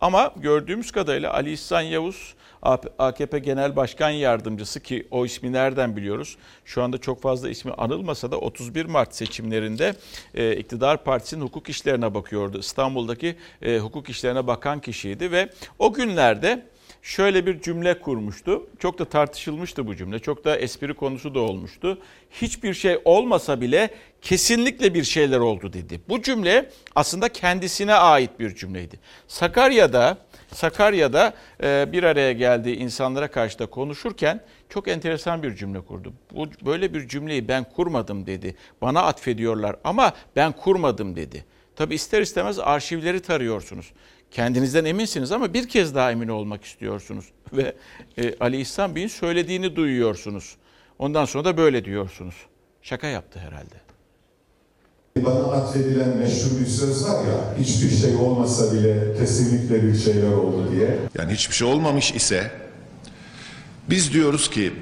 Ama 0.00 0.34
gördüğümüz 0.36 0.90
kadarıyla 0.90 1.34
Ali 1.34 1.52
İhsan 1.52 1.80
Yavuz 1.80 2.34
AKP 2.62 3.38
Genel 3.38 3.76
Başkan 3.76 4.10
Yardımcısı 4.10 4.80
ki 4.80 5.06
o 5.10 5.24
ismi 5.26 5.52
nereden 5.52 5.96
biliyoruz? 5.96 6.36
Şu 6.64 6.82
anda 6.82 6.98
çok 6.98 7.22
fazla 7.22 7.50
ismi 7.50 7.72
anılmasa 7.72 8.30
da 8.30 8.38
31 8.38 8.84
Mart 8.84 9.14
seçimlerinde 9.14 9.94
e, 10.34 10.56
iktidar 10.56 11.04
partisinin 11.04 11.44
hukuk 11.44 11.68
işlerine 11.68 12.14
bakıyordu. 12.14 12.58
İstanbul'daki 12.58 13.36
e, 13.62 13.78
hukuk 13.78 14.08
işlerine 14.08 14.46
bakan 14.46 14.80
kişiydi 14.80 15.32
ve 15.32 15.48
o 15.78 15.92
günlerde 15.92 16.66
şöyle 17.02 17.46
bir 17.46 17.60
cümle 17.60 18.00
kurmuştu. 18.00 18.66
Çok 18.78 18.98
da 18.98 19.04
tartışılmıştı 19.04 19.86
bu 19.86 19.96
cümle. 19.96 20.18
Çok 20.18 20.44
da 20.44 20.56
espri 20.56 20.94
konusu 20.94 21.34
da 21.34 21.40
olmuştu. 21.40 21.98
Hiçbir 22.30 22.74
şey 22.74 22.98
olmasa 23.04 23.60
bile 23.60 23.90
kesinlikle 24.22 24.94
bir 24.94 25.04
şeyler 25.04 25.38
oldu 25.38 25.72
dedi. 25.72 26.00
Bu 26.08 26.22
cümle 26.22 26.70
aslında 26.94 27.28
kendisine 27.28 27.94
ait 27.94 28.30
bir 28.40 28.54
cümleydi. 28.54 29.00
Sakarya'da 29.28 30.18
Sakarya'da 30.52 31.34
e, 31.62 31.92
bir 31.92 32.02
araya 32.02 32.32
geldiği 32.32 32.76
insanlara 32.76 33.30
karşı 33.30 33.58
da 33.58 33.66
konuşurken 33.66 34.40
çok 34.68 34.88
enteresan 34.88 35.42
bir 35.42 35.56
cümle 35.56 35.80
kurdu. 35.80 36.12
Bu 36.30 36.46
böyle 36.66 36.94
bir 36.94 37.08
cümleyi 37.08 37.48
ben 37.48 37.64
kurmadım 37.64 38.26
dedi. 38.26 38.56
Bana 38.82 39.02
atfediyorlar 39.02 39.76
ama 39.84 40.12
ben 40.36 40.52
kurmadım 40.52 41.16
dedi. 41.16 41.44
Tabi 41.76 41.94
ister 41.94 42.20
istemez 42.20 42.58
arşivleri 42.58 43.22
tarıyorsunuz. 43.22 43.92
Kendinizden 44.30 44.84
eminsiniz 44.84 45.32
ama 45.32 45.54
bir 45.54 45.68
kez 45.68 45.94
daha 45.94 46.12
emin 46.12 46.28
olmak 46.28 46.64
istiyorsunuz. 46.64 47.24
Ve 47.52 47.74
e, 48.18 48.34
Ali 48.40 48.60
İhsan 48.60 48.94
Bey'in 48.96 49.08
söylediğini 49.08 49.76
duyuyorsunuz. 49.76 50.56
Ondan 50.98 51.24
sonra 51.24 51.44
da 51.44 51.56
böyle 51.56 51.84
diyorsunuz. 51.84 52.34
Şaka 52.82 53.06
yaptı 53.06 53.38
herhalde. 53.38 53.81
Bana 55.16 55.52
atfedilen 55.52 56.16
meşhur 56.16 56.60
bir 56.60 56.66
söz 56.66 57.04
var 57.04 57.24
ya, 57.24 57.54
hiçbir 57.58 57.90
şey 57.90 58.16
olmasa 58.16 58.72
bile 58.72 59.14
kesinlikle 59.18 59.82
bir 59.82 59.98
şeyler 59.98 60.32
oldu 60.32 60.68
diye. 60.72 60.98
Yani 61.18 61.32
hiçbir 61.32 61.54
şey 61.54 61.68
olmamış 61.68 62.12
ise 62.12 62.50
biz 63.90 64.12
diyoruz 64.12 64.50
ki 64.50 64.72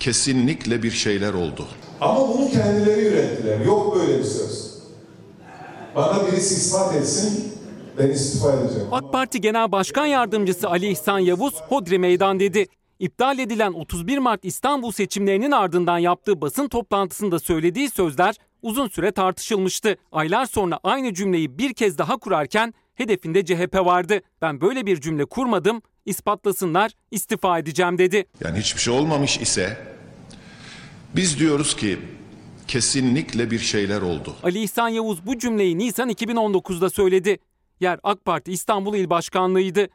kesinlikle 0.00 0.82
bir 0.82 0.90
şeyler 0.90 1.32
oldu. 1.34 1.66
Ama 2.00 2.28
bunu 2.28 2.50
kendileri 2.50 3.06
ürettiler. 3.06 3.60
Yok 3.60 3.96
böyle 3.96 4.18
bir 4.18 4.24
söz. 4.24 4.74
Bana 5.96 6.26
birisi 6.26 6.54
ispat 6.54 6.94
etsin, 6.94 7.52
ben 7.98 8.08
istifa 8.08 8.52
edeceğim. 8.52 8.88
AK 8.92 9.12
Parti 9.12 9.40
Genel 9.40 9.72
Başkan 9.72 10.06
Yardımcısı 10.06 10.68
Ali 10.68 10.90
İhsan 10.90 11.18
Yavuz 11.18 11.54
Hodri 11.54 11.98
Meydan 11.98 12.40
dedi. 12.40 12.66
İptal 12.98 13.38
edilen 13.38 13.72
31 13.72 14.18
Mart 14.18 14.40
İstanbul 14.44 14.92
seçimlerinin 14.92 15.50
ardından 15.50 15.98
yaptığı 15.98 16.40
basın 16.40 16.68
toplantısında 16.68 17.38
söylediği 17.38 17.90
sözler 17.90 18.34
uzun 18.62 18.88
süre 18.88 19.12
tartışılmıştı. 19.12 19.96
Aylar 20.12 20.46
sonra 20.46 20.80
aynı 20.84 21.14
cümleyi 21.14 21.58
bir 21.58 21.74
kez 21.74 21.98
daha 21.98 22.16
kurarken 22.16 22.74
hedefinde 22.94 23.44
CHP 23.44 23.74
vardı. 23.74 24.20
Ben 24.42 24.60
böyle 24.60 24.86
bir 24.86 25.00
cümle 25.00 25.24
kurmadım, 25.24 25.82
ispatlasınlar, 26.06 26.92
istifa 27.10 27.58
edeceğim 27.58 27.98
dedi. 27.98 28.24
Yani 28.44 28.58
hiçbir 28.58 28.80
şey 28.80 28.94
olmamış 28.94 29.38
ise 29.38 29.78
biz 31.16 31.38
diyoruz 31.38 31.76
ki 31.76 31.98
kesinlikle 32.68 33.50
bir 33.50 33.58
şeyler 33.58 34.02
oldu. 34.02 34.34
Ali 34.42 34.62
İhsan 34.62 34.88
Yavuz 34.88 35.26
bu 35.26 35.38
cümleyi 35.38 35.78
Nisan 35.78 36.10
2019'da 36.10 36.90
söyledi. 36.90 37.38
Yer 37.80 38.00
AK 38.02 38.24
Parti 38.24 38.52
İstanbul 38.52 38.94
İl 38.94 39.10
Başkanlığı'ydı. 39.10 39.88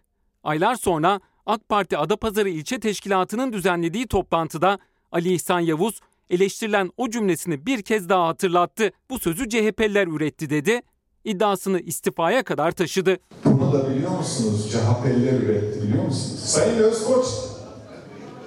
Aylar 0.43 0.75
sonra 0.75 1.19
AK 1.45 1.69
Parti 1.69 1.97
Adapazarı 1.97 2.49
İlçe 2.49 2.79
Teşkilatı'nın 2.79 3.53
düzenlediği 3.53 4.07
toplantıda 4.07 4.79
Ali 5.11 5.33
İhsan 5.33 5.59
Yavuz 5.59 5.99
eleştirilen 6.29 6.89
o 6.97 7.09
cümlesini 7.09 7.65
bir 7.65 7.81
kez 7.81 8.09
daha 8.09 8.27
hatırlattı. 8.27 8.91
Bu 9.09 9.19
sözü 9.19 9.49
CHP'liler 9.49 10.07
üretti 10.07 10.49
dedi. 10.49 10.81
İddiasını 11.23 11.79
istifaya 11.79 12.43
kadar 12.43 12.71
taşıdı. 12.71 13.17
Bunu 13.45 13.73
da 13.73 13.89
biliyor 13.89 14.11
musunuz? 14.11 14.71
CHP'liler 14.71 15.33
üretti 15.33 15.81
biliyor 15.81 16.03
musunuz? 16.03 16.39
Sayın 16.39 16.77
Özkoç, 16.77 17.25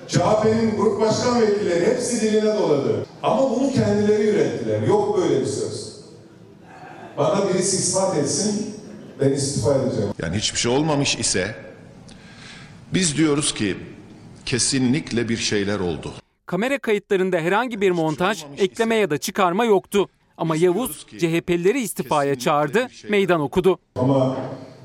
CHP'nin 0.09 0.77
grup 0.77 1.01
başkan 1.01 1.43
vekilleri 1.43 1.87
hepsi 1.87 2.21
diline 2.21 2.57
doladı. 2.57 3.07
Ama 3.23 3.51
bunu 3.51 3.73
kendileri 3.73 4.23
ürettiler. 4.29 4.83
Yok 4.83 5.19
böyle 5.19 5.41
bir 5.41 5.47
söz. 5.47 5.99
Bana 7.17 7.49
birisi 7.49 7.77
ispat 7.77 8.17
etsin, 8.17 8.75
ben 9.21 9.31
istifa 9.33 9.75
edeceğim. 9.75 10.11
Yani 10.23 10.37
hiçbir 10.37 10.59
şey 10.59 10.73
olmamış 10.73 11.17
ise 11.17 11.55
biz 12.95 13.17
diyoruz 13.17 13.55
ki 13.55 13.77
kesinlikle 14.47 15.29
bir 15.29 15.37
şeyler 15.37 15.81
oldu. 15.81 16.13
Kamera 16.49 16.79
kayıtlarında 16.79 17.39
herhangi 17.39 17.81
bir 17.81 17.91
montaj, 17.91 18.45
ekleme 18.59 18.95
ya 18.95 19.11
da 19.11 19.19
çıkarma 19.19 19.65
yoktu. 19.65 20.09
Ama 20.37 20.57
Yavuz 20.57 21.07
CHP'lileri 21.07 21.81
istifaya 21.81 22.39
çağırdı, 22.39 22.89
meydan 23.09 23.41
okudu. 23.41 23.79
Ama 23.97 24.37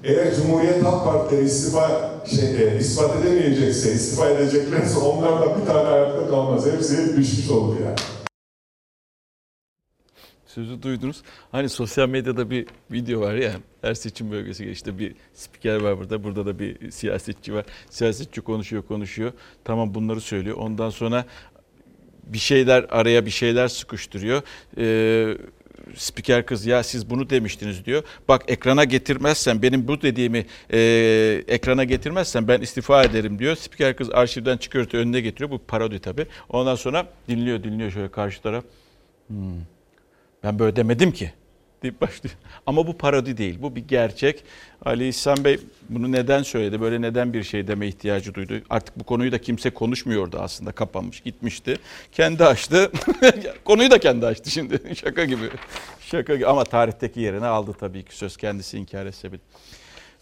eğer 0.03 0.35
Cumhuriyet 0.35 0.83
Halk 0.83 1.05
Partileri 1.05 1.45
istifa 1.45 2.11
şey, 2.25 2.67
e, 2.67 2.79
ispat 2.79 3.15
edemeyecekse, 3.15 3.93
istifa 3.93 4.29
edeceklerse 4.29 4.99
onlardan 4.99 5.61
bir 5.61 5.65
tane 5.65 5.87
ayakta 5.87 6.29
kalmaz. 6.29 6.71
Hepsi 6.73 7.17
düşmüş 7.17 7.49
oldu 7.49 7.77
yani. 7.85 7.95
Sözü 10.53 10.81
duydunuz. 10.81 11.23
Hani 11.51 11.69
sosyal 11.69 12.09
medyada 12.09 12.49
bir 12.49 12.67
video 12.91 13.21
var 13.21 13.33
ya 13.33 13.51
her 13.81 13.93
seçim 13.93 14.31
bölgesi 14.31 14.69
işte 14.69 14.99
bir 14.99 15.15
spiker 15.33 15.81
var 15.81 15.97
burada. 15.97 16.23
Burada 16.23 16.45
da 16.45 16.59
bir 16.59 16.91
siyasetçi 16.91 17.53
var. 17.53 17.65
Siyasetçi 17.89 18.41
konuşuyor 18.41 18.83
konuşuyor. 18.83 19.31
Tamam 19.63 19.93
bunları 19.93 20.21
söylüyor. 20.21 20.57
Ondan 20.57 20.89
sonra 20.89 21.25
bir 22.23 22.37
şeyler 22.37 22.85
araya 22.89 23.25
bir 23.25 23.31
şeyler 23.31 23.67
sıkıştırıyor. 23.67 24.41
Ee, 24.77 25.37
spiker 25.95 26.45
kız 26.45 26.65
ya 26.65 26.83
siz 26.83 27.09
bunu 27.09 27.29
demiştiniz 27.29 27.85
diyor. 27.85 28.03
Bak 28.27 28.43
ekrana 28.47 28.83
getirmezsen 28.83 29.61
benim 29.61 29.87
bu 29.87 30.01
dediğimi 30.01 30.45
e, 30.73 30.79
ekrana 31.47 31.83
getirmezsen 31.83 32.47
ben 32.47 32.61
istifa 32.61 33.03
ederim 33.03 33.39
diyor. 33.39 33.55
Spiker 33.55 33.95
kız 33.95 34.09
arşivden 34.09 34.57
çıkartıyor 34.57 35.03
önüne 35.03 35.21
getiriyor. 35.21 35.51
Bu 35.51 35.59
parodi 35.59 35.99
tabii. 35.99 36.25
Ondan 36.49 36.75
sonra 36.75 37.07
dinliyor 37.29 37.63
dinliyor 37.63 37.91
şöyle 37.91 38.11
karşı 38.11 38.41
taraf. 38.41 38.63
Hmm. 39.27 39.37
Ben 40.43 40.59
böyle 40.59 40.75
demedim 40.75 41.11
ki 41.11 41.33
deyip 41.83 42.01
başlıyor. 42.01 42.35
Ama 42.65 42.87
bu 42.87 42.97
parodi 42.97 43.37
değil. 43.37 43.57
Bu 43.61 43.75
bir 43.75 43.87
gerçek. 43.87 44.43
Ali 44.85 45.07
İhsan 45.07 45.43
Bey 45.43 45.59
bunu 45.89 46.11
neden 46.11 46.43
söyledi? 46.43 46.81
Böyle 46.81 47.01
neden 47.01 47.33
bir 47.33 47.43
şey 47.43 47.67
deme 47.67 47.87
ihtiyacı 47.87 48.33
duydu? 48.33 48.53
Artık 48.69 48.99
bu 48.99 49.03
konuyu 49.03 49.31
da 49.31 49.41
kimse 49.41 49.69
konuşmuyordu 49.69 50.37
aslında. 50.39 50.71
Kapanmış, 50.71 51.21
gitmişti. 51.21 51.77
Kendi 52.11 52.45
açtı. 52.45 52.91
konuyu 53.65 53.91
da 53.91 53.99
kendi 53.99 54.25
açtı 54.25 54.51
şimdi. 54.51 54.95
Şaka 54.95 55.25
gibi. 55.25 55.49
Şaka 55.99 56.35
gibi. 56.35 56.47
Ama 56.47 56.63
tarihteki 56.63 57.19
yerini 57.19 57.45
aldı 57.45 57.75
tabii 57.79 58.03
ki 58.03 58.15
söz 58.15 58.37
kendisi 58.37 58.77
inkar 58.77 59.05
etse 59.05 59.31
bile. 59.31 59.41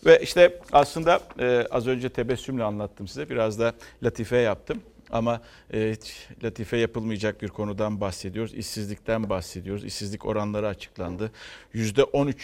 Ve 0.06 0.19
işte 0.24 0.60
aslında 0.71 1.19
e, 1.39 1.67
az 1.71 1.88
önce 1.88 2.10
tebessümle 2.10 2.63
anlattım 2.63 3.08
size. 3.08 3.30
Biraz 3.30 3.60
da 3.60 3.74
latife 4.04 4.38
yaptım. 4.38 4.82
Ama 5.12 5.41
e, 5.74 5.95
latife 6.43 6.78
yapılmayacak 6.78 7.41
bir 7.41 7.47
konudan 7.47 8.02
bahsediyoruz. 8.02 8.54
İşsizlikten 8.54 9.30
bahsediyoruz. 9.30 9.84
İşsizlik 9.84 10.26
oranları 10.26 10.67
açıklandı. 10.67 11.32
%13 11.76 12.36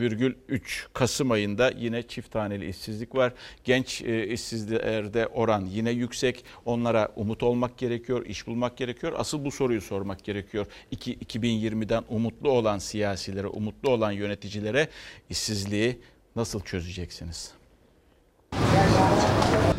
virgül 0.00 0.34
3 0.48 0.86
Kasım 0.92 1.30
ayında 1.30 1.70
yine 1.70 2.02
çift 2.02 2.30
taneli 2.30 2.68
işsizlik 2.68 3.14
var. 3.14 3.32
Genç 3.64 4.02
e, 4.02 4.26
işsizlerde 4.28 5.26
oran 5.26 5.64
yine 5.64 5.90
yüksek. 5.90 6.44
Onlara 6.64 7.12
umut 7.16 7.42
olmak 7.42 7.78
gerekiyor, 7.78 8.26
iş 8.26 8.46
bulmak 8.46 8.76
gerekiyor. 8.76 9.12
Asıl 9.16 9.44
bu 9.44 9.50
soruyu 9.50 9.80
sormak 9.80 10.24
gerekiyor. 10.24 10.66
2, 10.90 11.16
2020'den 11.16 12.04
umutlu 12.08 12.50
olan 12.50 12.78
siyasilere, 12.78 13.46
umutlu 13.46 13.90
olan 13.90 14.12
yöneticilere 14.12 14.88
işsizliği 15.30 15.98
nasıl 16.36 16.60
çözeceksiniz? 16.60 17.61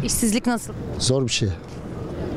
İşsizlik 0.04 0.48
nasıl? 0.48 0.74
Zor 1.00 1.24
bir 1.24 1.32
şey. 1.32 1.50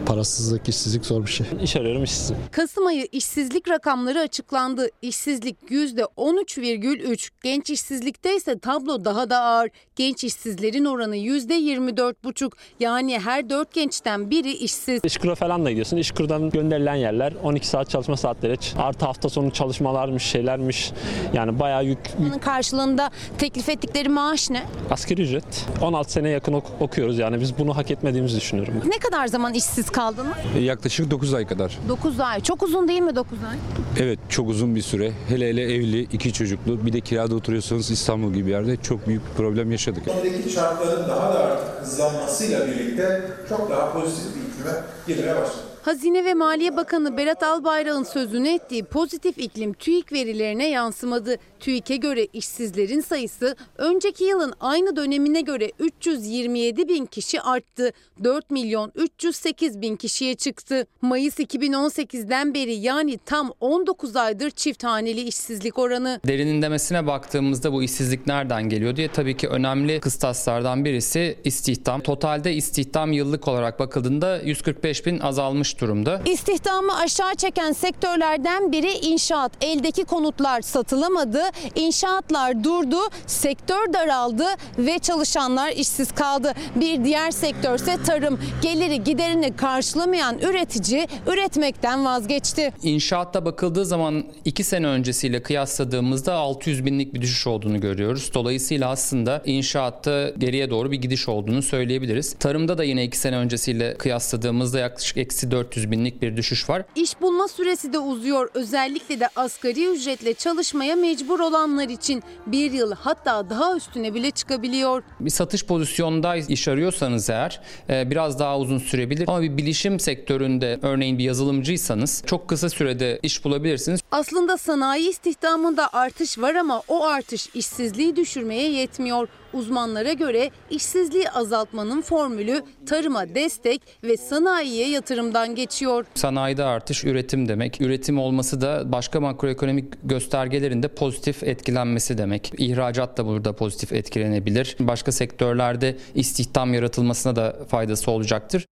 Parasızlık, 0.07 0.69
işsizlik 0.69 1.07
zor 1.07 1.27
bir 1.27 1.31
şey. 1.31 1.47
İş 1.63 1.77
arıyorum 1.77 2.05
işsizim. 2.05 2.37
Kasım 2.53 2.87
ayı 2.87 3.09
işsizlik 3.13 3.69
rakamları 3.69 4.21
açıklandı. 4.21 4.89
İşsizlik 5.03 5.57
%13,3. 5.71 7.31
Genç 7.45 7.71
işsizlikte 7.71 8.37
ise 8.37 8.59
tablo 8.59 9.05
daha 9.05 9.31
da 9.31 9.41
ağır. 9.41 9.71
Genç 9.97 10.25
işsizlerin 10.25 10.85
oranı 10.85 11.17
%24,5. 11.17 12.51
Yani 12.81 13.19
her 13.19 13.51
4 13.51 13.75
gençten 13.75 14.31
biri 14.31 14.53
işsiz. 14.53 15.01
İşkur'a 15.05 15.35
falan 15.35 15.65
da 15.65 15.71
gidiyorsun. 15.71 15.97
İşkur'dan 15.97 16.51
gönderilen 16.51 16.95
yerler 16.95 17.33
12 17.43 17.67
saat 17.69 17.91
çalışma 17.91 18.17
saatleri. 18.17 18.57
Artı 18.79 19.07
hafta 19.07 19.29
sonu 19.29 19.51
çalışmalarmış, 19.51 20.23
şeylermiş. 20.23 20.93
Yani 21.35 21.61
bayağı 21.61 21.85
yük. 21.85 21.99
Bunun 22.19 22.39
karşılığında 22.39 23.11
teklif 23.39 23.69
ettikleri 23.69 24.09
maaş 24.09 24.51
ne? 24.51 24.63
Asgari 24.91 25.23
ücret. 25.23 25.67
16 25.83 26.13
sene 26.13 26.29
yakın 26.29 26.53
ok- 26.53 26.73
okuyoruz 26.81 27.19
yani 27.19 27.41
biz 27.41 27.59
bunu 27.59 27.77
hak 27.77 27.91
etmediğimizi 27.91 28.37
düşünüyorum. 28.37 28.75
Ne 28.87 28.99
kadar 28.99 29.27
zaman 29.27 29.55
işsiz 29.55 29.91
kaldınız? 29.97 30.37
Yaklaşık 30.61 31.11
9 31.11 31.35
ay 31.35 31.47
kadar. 31.47 31.79
9 31.89 32.21
ay. 32.21 32.41
Çok 32.41 32.63
uzun 32.63 32.89
değil 32.89 33.01
mi 33.01 33.17
9 33.17 33.39
ay? 33.51 33.57
Evet 34.05 34.19
çok 34.29 34.49
uzun 34.49 34.75
bir 34.75 34.83
süre. 34.83 35.13
Hele 35.29 35.49
hele 35.49 35.63
evli, 35.63 36.01
iki 36.01 36.33
çocuklu, 36.33 36.87
bir 36.87 36.93
de 36.93 37.01
kirada 37.01 37.35
oturuyorsanız 37.35 37.91
İstanbul 37.91 38.33
gibi 38.33 38.47
bir 38.47 38.51
yerde 38.51 38.77
çok 38.77 39.07
büyük 39.07 39.23
bir 39.31 39.37
problem 39.37 39.71
yaşadık. 39.71 40.03
Ekonomideki 40.09 40.55
çarkların 40.55 41.09
daha 41.09 41.35
da 41.35 41.39
artık 41.39 41.83
hızlanmasıyla 41.83 42.67
birlikte 42.67 43.23
çok 43.49 43.71
daha 43.71 43.93
pozitif 43.93 44.35
bir 44.37 44.41
iklime 44.41 44.81
girmeye 45.07 45.37
başladı. 45.37 45.66
Hazine 45.87 46.25
ve 46.25 46.35
Maliye 46.35 46.77
Bakanı 46.77 47.17
Berat 47.17 47.43
Albayrak'ın 47.43 48.03
sözünü 48.03 48.49
ettiği 48.49 48.85
pozitif 48.85 49.39
iklim 49.39 49.73
TÜİK 49.73 50.13
verilerine 50.13 50.69
yansımadı. 50.69 51.37
TÜİK'e 51.61 51.97
göre 51.97 52.27
işsizlerin 52.33 53.01
sayısı 53.01 53.57
önceki 53.79 54.25
yılın 54.25 54.53
aynı 54.61 54.97
dönemine 54.97 55.41
göre 55.41 55.73
327 55.79 56.89
bin 56.89 57.07
kişi 57.07 57.41
arttı. 57.41 57.93
4 58.25 58.51
milyon 58.51 58.93
308 58.95 59.81
bin 59.81 59.97
kişiye 59.97 60.35
çıktı. 60.35 60.87
Mayıs 61.03 61.41
2018'den 61.41 62.55
beri 62.55 62.75
yani 62.75 63.19
tam 63.27 63.53
19 63.61 64.17
aydır 64.17 64.51
çift 64.51 64.85
haneli 64.85 65.21
işsizlik 65.21 65.79
oranı. 65.79 66.21
Derinlemesine 66.27 67.07
baktığımızda 67.07 67.73
bu 67.73 67.83
işsizlik 67.83 68.27
nereden 68.27 68.69
geliyor 68.69 68.97
diye 68.97 69.09
tabii 69.09 69.37
ki 69.37 69.49
önemli 69.49 70.01
kıstaslardan 70.01 70.85
birisi 70.85 71.39
istihdam. 71.45 72.01
Totalde 72.01 72.55
istihdam 72.55 73.13
yıllık 73.13 73.49
olarak 73.49 73.79
bakıldığında 73.79 74.41
145 74.43 75.07
bin 75.07 75.19
azalmış 75.19 75.76
durumda. 75.81 76.21
İstihdamı 76.25 76.99
aşağı 76.99 77.35
çeken 77.35 77.73
sektörlerden 77.73 78.73
biri 78.73 78.93
inşaat. 78.93 79.53
Eldeki 79.61 80.05
konutlar 80.05 80.63
satılamadı, 80.63 81.43
inşaatlar 81.75 82.65
durdu, 82.65 82.99
sektör 83.27 83.93
daraldı 83.93 84.45
ve 84.79 84.99
çalışanlar 84.99 85.71
işsiz 85.71 86.13
kaldı. 86.13 86.53
Bir 86.77 87.05
diğer 87.05 87.31
sektörse 87.31 87.97
tarım. 88.07 88.41
Geliri 88.63 89.05
giderini 89.05 89.57
karşılamayan 89.57 90.39
üretici 90.39 91.07
üretmekten 91.27 92.05
vazgeçti. 92.05 92.73
İnşaatta 92.83 93.45
bakıldığı 93.45 93.85
zaman 93.85 94.25
2 94.45 94.65
sene 94.65 94.87
öncesiyle 94.87 95.43
kıyasladığımızda 95.43 96.35
600 96.35 96.85
binlik 96.85 97.15
bir 97.15 97.21
düşüş 97.21 97.47
olduğunu 97.47 97.81
görüyoruz. 97.81 98.31
Dolayısıyla 98.35 98.91
aslında 98.91 99.43
inşaatta 99.47 100.31
geriye 100.39 100.71
doğru 100.71 100.93
bir 100.93 100.97
gidiş 100.97 101.29
olduğunu 101.29 101.63
söyleyebiliriz. 101.63 102.35
Tarımda 102.39 102.79
da 102.79 102.85
yine 102.85 103.05
2 103.05 103.19
sene 103.19 103.37
öncesiyle 103.37 103.95
kıyasladığımızda 103.95 104.79
yaklaşık 104.79 105.17
eksi 105.17 105.51
400 105.67 105.91
binlik 105.91 106.23
bir 106.23 106.37
düşüş 106.37 106.71
var. 106.71 106.83
İş 106.95 107.21
bulma 107.21 107.49
süresi 107.49 107.93
de 107.93 107.99
uzuyor. 107.99 108.51
Özellikle 108.55 109.21
de 109.21 109.29
asgari 109.37 109.87
ücretle 109.87 110.35
çalışmaya 110.35 110.97
mecbur 110.97 111.41
olanlar 111.41 111.89
için 111.89 112.23
bir 112.47 112.73
yıl 112.73 112.93
hatta 112.93 113.51
daha 113.51 113.77
üstüne 113.77 114.15
bile 114.15 114.31
çıkabiliyor. 114.31 115.03
Bir 115.21 115.31
satış 115.31 115.67
pozisyonda 115.67 116.37
iş 116.37 116.69
arıyorsanız 116.69 117.31
eğer 117.31 117.61
e, 117.91 118.11
biraz 118.11 118.39
daha 118.39 118.59
uzun 118.59 118.79
sürebilir. 118.79 119.25
Ama 119.29 119.43
bir 119.43 119.57
bilişim 119.57 120.01
sektöründe 120.01 120.79
örneğin 120.83 121.19
bir 121.19 121.25
yazılımcıysanız 121.25 122.23
çok 122.27 122.49
kısa 122.49 122.69
sürede 122.69 123.19
iş 123.23 123.45
bulabilirsiniz. 123.45 124.01
Aslında 124.11 124.57
sanayi 124.57 125.11
istihdamında 125.11 125.89
artış 125.93 126.39
var 126.39 126.55
ama 126.55 126.83
o 126.89 127.05
artış 127.05 127.49
işsizliği 127.55 128.17
düşürmeye 128.17 128.71
yetmiyor. 128.71 129.29
Uzmanlara 129.57 130.13
göre 130.13 130.51
işsizliği 130.71 131.31
azaltmanın 131.31 132.03
formülü 132.03 132.63
tarıma 132.87 133.35
destek 133.35 133.83
ve 134.05 134.17
sanayiye 134.17 134.89
yatırımdan 134.89 135.55
geçiyor. 135.55 136.07
Sanayide 136.15 136.65
artış 136.65 137.05
üretim 137.05 137.49
demek. 137.49 137.81
Üretim 137.81 138.19
olması 138.19 138.61
da 138.61 138.93
başka 138.93 139.21
makroekonomik 139.21 139.85
göstergelerin 140.03 140.83
de 140.83 140.89
pozitif 140.89 141.43
etkilenmesi 141.43 142.19
demek. 142.19 142.53
İhracat 142.59 143.19
da 143.19 143.27
burada 143.27 143.57
pozitif 143.57 143.93
etkilenebilir. 143.93 144.77
Başka 144.81 145.13
sektörlerde 145.13 145.97
istihdam 146.15 146.75
yaratılmasına 146.75 147.37
da 147.37 147.57
faydası 147.69 148.11
olacaktır. 148.11 148.67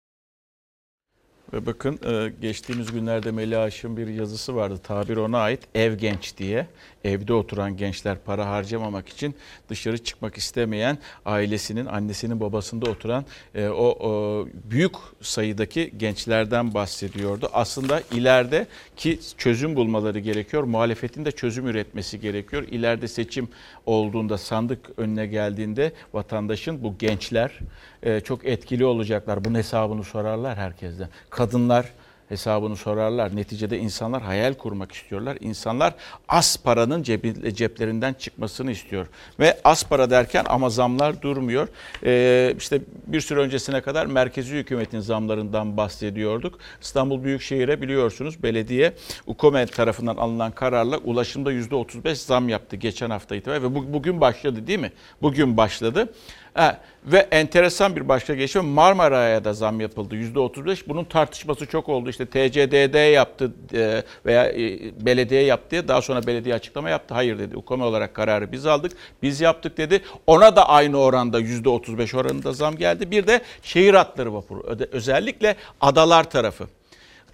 Ve 1.53 1.67
bakın 1.67 2.01
e, 2.07 2.33
geçtiğimiz 2.41 2.93
günlerde 2.93 3.31
Melih 3.31 3.61
Aşık'ın 3.61 3.97
bir 3.97 4.07
yazısı 4.07 4.57
vardı. 4.57 4.79
Tabir 4.83 5.17
ona 5.17 5.39
ait 5.39 5.61
ev 5.75 5.95
genç 5.95 6.37
diye. 6.37 6.67
Evde 7.05 7.33
oturan 7.35 7.77
gençler 7.77 8.19
para 8.27 8.51
harcamamak 8.51 9.09
için 9.09 9.35
dışarı 9.69 9.99
çıkmak 10.05 10.37
istemeyen 10.37 10.99
ailesinin, 11.25 11.87
annesinin, 11.87 12.41
babasında 12.41 12.91
oturan 12.91 13.25
e, 13.55 13.69
o, 13.69 13.87
o 13.87 14.47
büyük 14.71 14.93
sayıdaki 15.21 15.93
gençlerden 15.97 16.75
bahsediyordu. 16.75 17.51
Aslında 17.53 18.03
ileride 18.13 18.67
ki 18.97 19.21
çözüm 19.39 19.77
bulmaları 19.77 20.19
gerekiyor. 20.19 20.63
Muhalefetin 20.63 21.25
de 21.25 21.33
çözüm 21.33 21.67
üretmesi 21.67 22.21
gerekiyor. 22.21 22.63
İleride 22.71 23.09
seçim 23.09 23.49
olduğunda 23.87 24.39
sandık 24.39 24.91
önüne 24.97 25.27
geldiğinde 25.27 25.93
vatandaşın 26.13 26.83
bu 26.83 26.99
gençler 26.99 27.59
e, 28.03 28.21
çok 28.21 28.47
etkili 28.47 28.85
olacaklar. 28.85 29.45
Bunun 29.45 29.55
hesabını 29.55 30.05
sorarlar 30.05 30.57
herkesten. 30.57 31.09
Kadınlar 31.31 31.87
hesabını 32.35 32.77
sorarlar. 32.77 33.37
Neticede 33.37 33.79
insanlar 33.79 34.23
hayal 34.23 34.55
kurmak 34.55 34.93
istiyorlar. 34.93 35.37
İnsanlar 35.41 35.95
az 36.29 36.57
paranın 36.65 37.03
cebi, 37.03 37.55
ceplerinden 37.55 38.15
çıkmasını 38.15 38.71
istiyor. 38.71 39.07
Ve 39.41 39.61
az 39.65 39.85
para 39.85 40.11
derken 40.11 40.45
ama 40.49 40.71
zamlar 40.71 41.23
durmuyor. 41.23 41.69
Ee, 42.05 42.55
işte 42.59 42.81
bir 43.07 43.21
süre 43.21 43.41
öncesine 43.41 43.81
kadar 43.81 44.07
merkezi 44.07 44.57
hükümetin 44.57 45.01
zamlarından 45.01 45.77
bahsediyorduk. 45.77 46.59
İstanbul 46.83 47.25
Büyükşehir'e 47.25 47.83
biliyorsunuz 47.83 48.43
belediye 48.43 48.93
UKOME 49.27 49.67
tarafından 49.67 50.17
alınan 50.17 50.53
kararla 50.53 50.99
ulaşımda 50.99 51.53
%35 51.53 52.15
zam 52.15 52.49
yaptı 52.49 52.77
geçen 52.77 53.11
hafta 53.11 53.37
itibariyle 53.37 53.65
ve 53.65 53.75
bu, 53.75 53.93
bugün 53.93 54.21
başladı 54.21 54.67
değil 54.67 54.79
mi? 54.79 54.93
Bugün 55.23 55.57
başladı. 55.57 56.13
Ha, 56.55 56.81
ve 57.05 57.19
enteresan 57.19 57.97
bir 57.97 58.09
başka 58.09 58.35
gelişme 58.35 58.61
Marmara'ya 58.61 59.45
da 59.45 59.53
zam 59.53 59.81
yapıldı 59.81 60.17
%35. 60.17 60.89
Bunun 60.89 61.05
tartışması 61.05 61.67
çok 61.67 61.89
oldu. 61.89 62.11
İşte 62.11 62.27
TCDD 62.27 63.13
yaptı 63.13 63.53
e, 63.75 64.03
veya 64.27 64.47
e, 64.53 64.81
belediye 65.07 65.43
yaptı 65.43 65.89
daha 65.89 66.03
sonra 66.03 66.27
belediye 66.27 66.55
açıklama 66.55 66.91
yaptı. 66.91 67.15
Hayır 67.15 67.39
dedi. 67.39 67.57
UKOME 67.57 67.85
olarak 67.85 68.15
kararı 68.15 68.53
biz 68.53 68.67
aldık. 68.67 68.93
Biz 69.23 69.41
yaptık 69.41 69.77
dedi. 69.77 70.03
Ona 70.27 70.57
da 70.57 70.69
aynı 70.69 70.99
oranda 70.99 71.41
%35 71.41 72.17
oranında 72.17 72.53
zam 72.53 72.77
geldi. 72.77 73.11
Bir 73.11 73.27
de 73.27 73.41
şehir 73.63 73.95
hatları 73.95 74.35
vapuru. 74.35 74.77
Özellikle 74.93 75.57
adalar 75.81 76.31
tarafı. 76.31 76.69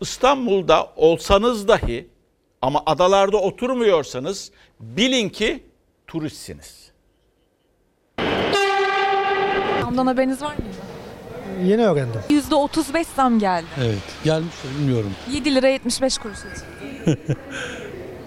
İstanbul'da 0.01 0.93
olsanız 0.97 1.69
dahi 1.69 2.09
ama 2.63 2.83
adalarda 2.87 3.37
oturmuyorsanız 3.37 4.51
bilin 4.81 5.29
ki 5.29 5.63
turistsiniz. 6.07 6.90
Zamdan 9.91 10.07
haberiniz 10.07 10.43
var 10.43 10.55
mı? 10.55 10.65
Yeni 11.65 11.87
öğrendim. 11.87 12.21
%35 12.31 13.05
zam 13.17 13.39
geldi. 13.39 13.67
Evet 13.85 13.99
gelmiş 14.25 14.55
bilmiyorum. 14.79 15.11
7 15.31 15.55
lira 15.55 15.69
75 15.69 16.19
kuruş. 16.19 16.39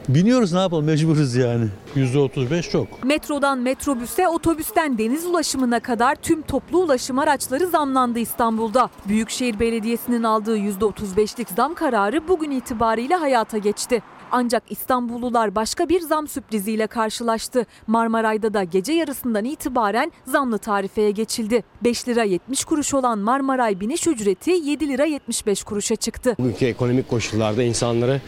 Biniyoruz 0.09 0.53
ne 0.53 0.59
yapalım 0.59 0.86
mecburuz 0.86 1.36
yani. 1.36 1.68
%35 1.95 2.70
çok. 2.72 3.03
Metrodan 3.03 3.59
metrobüse, 3.59 4.28
otobüsten 4.28 4.97
deniz 4.97 5.26
ulaşımına 5.26 5.80
kadar 5.80 6.16
tüm 6.16 6.41
toplu 6.41 6.78
ulaşım 6.78 7.20
araçları 7.20 7.68
zamlandı 7.68 8.20
İstanbul'da. 8.20 8.89
Büyükşehir 9.07 9.59
Belediyesi'nin 9.59 10.24
aldığı 10.24 10.57
%35'lik 10.57 11.49
zam 11.49 11.74
kararı 11.74 12.28
bugün 12.28 12.51
itibariyle 12.51 13.16
hayata 13.16 13.57
geçti. 13.57 14.03
Ancak 14.36 14.64
İstanbullular 14.70 15.56
başka 15.56 15.90
bir 15.90 16.02
zam 16.02 16.28
sürpriziyle 16.28 16.88
karşılaştı. 16.88 17.66
Marmaray'da 17.88 18.54
da 18.54 18.64
gece 18.64 18.94
yarısından 18.94 19.46
itibaren 19.46 20.12
zamlı 20.26 20.58
tarifeye 20.58 21.12
geçildi. 21.12 21.64
5 21.84 22.08
lira 22.08 22.24
70 22.24 22.66
kuruş 22.66 22.94
olan 22.94 23.20
Marmaray 23.20 23.80
biniş 23.80 24.08
ücreti 24.08 24.52
7 24.52 24.88
lira 24.88 25.06
75 25.06 25.64
kuruşa 25.64 25.96
çıktı. 25.96 26.36
Bugünkü 26.40 26.66
ekonomik 26.66 27.10
koşullarda 27.10 27.64
insanları 27.64 28.22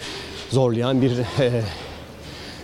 zorlayan 0.49 1.01
bir 1.01 1.11
e, 1.39 1.63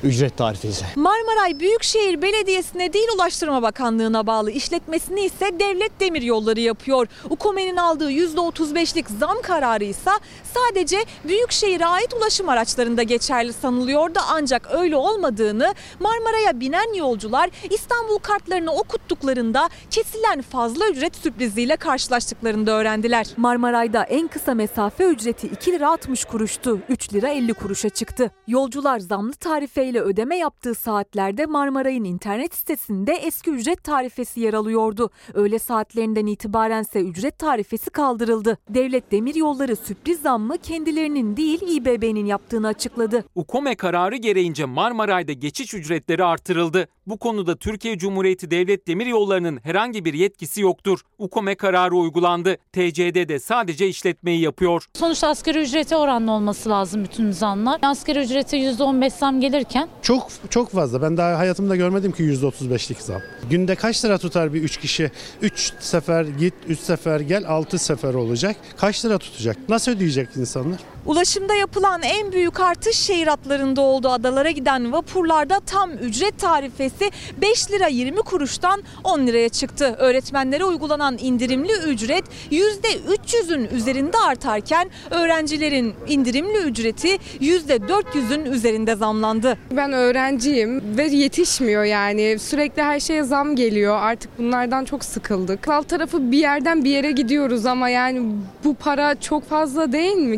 ücret 0.03 0.37
tarifesi. 0.37 0.85
Marmaray 0.95 1.59
Büyükşehir 1.59 2.21
Belediyesi'ne 2.21 2.93
değil 2.93 3.07
Ulaştırma 3.15 3.61
Bakanlığı'na 3.61 4.27
bağlı 4.27 4.51
işletmesini 4.51 5.21
ise 5.21 5.59
Devlet 5.59 5.99
Demir 5.99 6.21
Yolları 6.21 6.59
yapıyor. 6.59 7.07
UKOME'nin 7.29 7.77
aldığı 7.77 8.11
%35'lik 8.11 9.09
zam 9.19 9.41
kararı 9.41 9.83
ise 9.83 10.11
sadece 10.53 11.05
Büyükşehir'e 11.27 11.85
ait 11.85 12.13
ulaşım 12.13 12.49
araçlarında 12.49 13.03
geçerli 13.03 13.53
sanılıyordu. 13.53 14.19
Ancak 14.29 14.67
öyle 14.73 14.95
olmadığını 14.95 15.73
Marmaray'a 15.99 16.59
binen 16.59 16.93
yolcular 16.93 17.49
İstanbul 17.69 18.17
kartlarını 18.17 18.71
okuttuklarında 18.73 19.69
kesilen 19.89 20.41
fazla 20.41 20.89
ücret 20.89 21.15
sürpriziyle 21.15 21.75
karşılaştıklarını 21.75 22.71
öğrendiler. 22.71 23.27
Marmaray'da 23.37 24.03
en 24.03 24.27
kısa 24.27 24.53
mesafe 24.53 25.03
ücreti 25.03 25.47
2 25.47 25.71
lira 25.71 25.91
60 25.91 26.25
kuruştu. 26.25 26.79
3 26.89 27.13
lira 27.13 27.29
50 27.29 27.53
kuruşa 27.53 27.89
çıktı. 27.89 28.31
Yolcular 28.47 28.99
zamlı 28.99 29.33
tarifeyle 29.33 29.90
ile 29.91 30.01
ödeme 30.01 30.37
yaptığı 30.37 30.75
saatlerde 30.75 31.45
Marmaray'ın 31.45 32.03
internet 32.03 32.55
sitesinde 32.55 33.13
eski 33.13 33.51
ücret 33.51 33.83
tarifesi 33.83 34.39
yer 34.39 34.53
alıyordu. 34.53 35.09
Öğle 35.33 35.59
saatlerinden 35.59 36.25
itibaren 36.25 36.81
ise 36.81 37.01
ücret 37.01 37.39
tarifesi 37.39 37.89
kaldırıldı. 37.89 38.57
Devlet 38.69 39.11
Demiryolları 39.11 39.75
sürpriz 39.75 40.21
zammı 40.21 40.57
kendilerinin 40.57 41.37
değil 41.37 41.61
İBB'nin 41.61 42.25
yaptığını 42.25 42.67
açıkladı. 42.67 43.25
UKOME 43.35 43.75
kararı 43.75 44.15
gereğince 44.15 44.65
Marmaray'da 44.65 45.33
geçiş 45.33 45.73
ücretleri 45.73 46.23
artırıldı. 46.23 46.87
Bu 47.07 47.17
konuda 47.17 47.55
Türkiye 47.55 47.97
Cumhuriyeti 47.97 48.51
Devlet 48.51 48.87
Demiryolları'nın 48.87 49.59
herhangi 49.63 50.05
bir 50.05 50.13
yetkisi 50.13 50.61
yoktur. 50.61 50.99
UKOME 51.17 51.55
kararı 51.55 51.95
uygulandı. 51.95 52.57
TCD 52.73 53.29
de 53.29 53.39
sadece 53.39 53.87
işletmeyi 53.87 54.41
yapıyor. 54.41 54.85
Sonuçta 54.93 55.27
asgari 55.27 55.59
ücrete 55.61 55.95
oranlı 55.95 56.31
olması 56.31 56.69
lazım 56.69 57.03
bütün 57.03 57.31
zamlar. 57.31 57.79
Asgari 57.83 58.19
ücrete 58.19 58.57
%15 58.57 59.09
zam 59.09 59.41
gelirken 59.41 59.89
Çok 60.01 60.27
çok 60.49 60.69
fazla. 60.71 61.01
Ben 61.01 61.17
daha 61.17 61.37
hayatımda 61.37 61.75
görmedim 61.75 62.11
ki 62.11 62.23
%35'lik 62.23 63.01
zam. 63.01 63.21
Günde 63.49 63.75
kaç 63.75 64.05
lira 64.05 64.17
tutar 64.17 64.53
bir 64.53 64.61
3 64.63 64.77
kişi? 64.77 65.11
3 65.41 65.73
sefer 65.79 66.23
git, 66.25 66.53
3 66.67 66.79
sefer 66.79 67.19
gel, 67.19 67.43
6 67.47 67.77
sefer 67.79 68.13
olacak. 68.13 68.55
Kaç 68.77 69.05
lira 69.05 69.17
tutacak? 69.17 69.57
Nasıl 69.69 69.91
ödeyecek 69.91 70.29
insanlar? 70.37 70.79
Ulaşımda 71.05 71.55
yapılan 71.55 72.01
en 72.03 72.31
büyük 72.31 72.59
artış 72.59 72.95
şehir 72.97 73.27
hatlarında 73.27 73.81
oldu. 73.81 74.09
Adalara 74.09 74.51
giden 74.51 74.91
vapurlarda 74.91 75.59
tam 75.59 75.91
ücret 75.91 76.39
tarifesi 76.39 77.11
5 77.41 77.71
lira 77.71 77.87
20 77.87 78.17
kuruştan 78.17 78.83
10 79.03 79.27
liraya 79.27 79.49
çıktı. 79.49 79.95
Öğretmenlere 79.99 80.65
uygulanan 80.65 81.17
indirimli 81.21 81.71
ücret 81.73 82.23
%300'ün 82.51 83.65
üzerinde 83.65 84.17
artarken 84.17 84.89
öğrencilerin 85.11 85.93
indirimli 86.07 86.57
ücreti 86.57 87.17
%400'ün 87.41 88.45
üzerinde 88.45 88.95
zamlandı. 88.95 89.57
Ben 89.71 89.91
öğrenciyim 89.93 90.97
ve 90.97 91.03
yetişmiyor 91.03 91.83
yani. 91.83 92.39
Sürekli 92.39 92.81
her 92.81 92.99
şeye 92.99 93.23
zam 93.23 93.55
geliyor. 93.55 93.97
Artık 94.01 94.39
bunlardan 94.39 94.85
çok 94.85 95.05
sıkıldık. 95.05 95.67
Alt 95.67 95.89
tarafı 95.89 96.31
bir 96.31 96.37
yerden 96.37 96.83
bir 96.83 96.89
yere 96.89 97.11
gidiyoruz 97.11 97.65
ama 97.65 97.89
yani 97.89 98.21
bu 98.63 98.73
para 98.73 99.19
çok 99.19 99.49
fazla 99.49 99.91
değil 99.91 100.15
mi? 100.15 100.37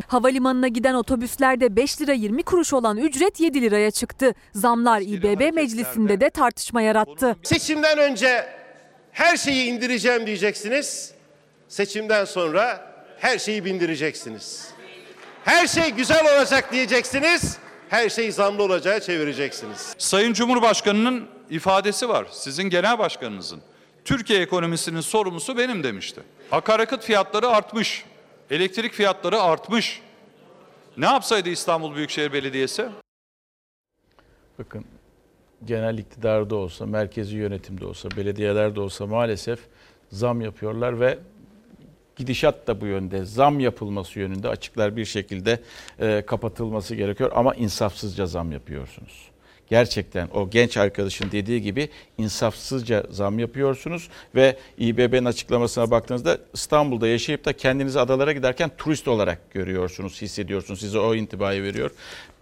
Havalimanına 0.53 0.67
giden 0.67 0.93
otobüslerde 0.93 1.75
5 1.75 2.01
lira 2.01 2.13
20 2.13 2.43
kuruş 2.43 2.73
olan 2.73 2.97
ücret 2.97 3.39
7 3.39 3.61
liraya 3.61 3.91
çıktı. 3.91 4.33
Zamlar 4.53 5.01
İBB 5.01 5.53
meclisinde 5.53 6.21
de 6.21 6.29
tartışma 6.29 6.81
yarattı. 6.81 7.35
Seçimden 7.43 7.97
önce 7.97 8.45
her 9.11 9.37
şeyi 9.37 9.65
indireceğim 9.65 10.25
diyeceksiniz. 10.25 11.13
Seçimden 11.67 12.25
sonra 12.25 12.93
her 13.19 13.39
şeyi 13.39 13.65
bindireceksiniz. 13.65 14.67
Her 15.45 15.67
şey 15.67 15.91
güzel 15.91 16.37
olacak 16.37 16.71
diyeceksiniz. 16.71 17.57
Her 17.89 18.09
şey 18.09 18.31
zamlı 18.31 18.63
olacağı 18.63 18.99
çevireceksiniz. 18.99 19.95
Sayın 19.97 20.33
Cumhurbaşkanı'nın 20.33 21.27
ifadesi 21.49 22.09
var. 22.09 22.27
Sizin 22.31 22.63
genel 22.63 22.99
başkanınızın. 22.99 23.61
Türkiye 24.05 24.41
ekonomisinin 24.41 25.01
sorumlusu 25.01 25.57
benim 25.57 25.83
demişti. 25.83 26.21
Akaryakıt 26.51 27.03
fiyatları 27.03 27.47
artmış. 27.47 28.05
Elektrik 28.49 28.93
fiyatları 28.93 29.41
artmış. 29.41 30.01
Ne 30.97 31.05
yapsaydı 31.05 31.49
İstanbul 31.49 31.95
Büyükşehir 31.95 32.33
Belediyesi? 32.33 32.89
Bakın 34.59 34.85
genel 35.65 35.97
iktidarda 35.97 36.55
olsa, 36.55 36.85
merkezi 36.85 37.37
yönetimde 37.37 37.85
olsa, 37.85 38.09
belediyelerde 38.17 38.79
olsa 38.79 39.07
maalesef 39.07 39.59
zam 40.11 40.41
yapıyorlar 40.41 40.99
ve 40.99 41.19
gidişat 42.15 42.67
da 42.67 42.81
bu 42.81 42.85
yönde. 42.85 43.25
Zam 43.25 43.59
yapılması 43.59 44.19
yönünde 44.19 44.49
açıklar 44.49 44.97
bir 44.97 45.05
şekilde 45.05 45.63
e, 45.99 46.23
kapatılması 46.25 46.95
gerekiyor 46.95 47.31
ama 47.35 47.55
insafsızca 47.55 48.25
zam 48.25 48.51
yapıyorsunuz. 48.51 49.32
Gerçekten 49.69 50.27
o 50.33 50.49
genç 50.49 50.77
arkadaşın 50.77 51.31
dediği 51.31 51.61
gibi 51.61 51.89
insafsızca 52.17 53.03
zam 53.09 53.39
yapıyorsunuz 53.39 54.09
ve 54.35 54.57
İBB'nin 54.77 55.25
açıklamasına 55.25 55.91
baktığınızda 55.91 56.37
İstanbul'da 56.53 57.07
yaşayıp 57.07 57.45
da 57.45 57.53
kendinizi 57.53 57.99
adalara 57.99 58.31
giderken 58.31 58.71
turist 58.77 59.07
olarak 59.07 59.51
görüyorsunuz, 59.51 60.21
hissediyorsunuz. 60.21 60.79
Size 60.79 60.99
o 60.99 61.15
intibayı 61.15 61.63
veriyor. 61.63 61.91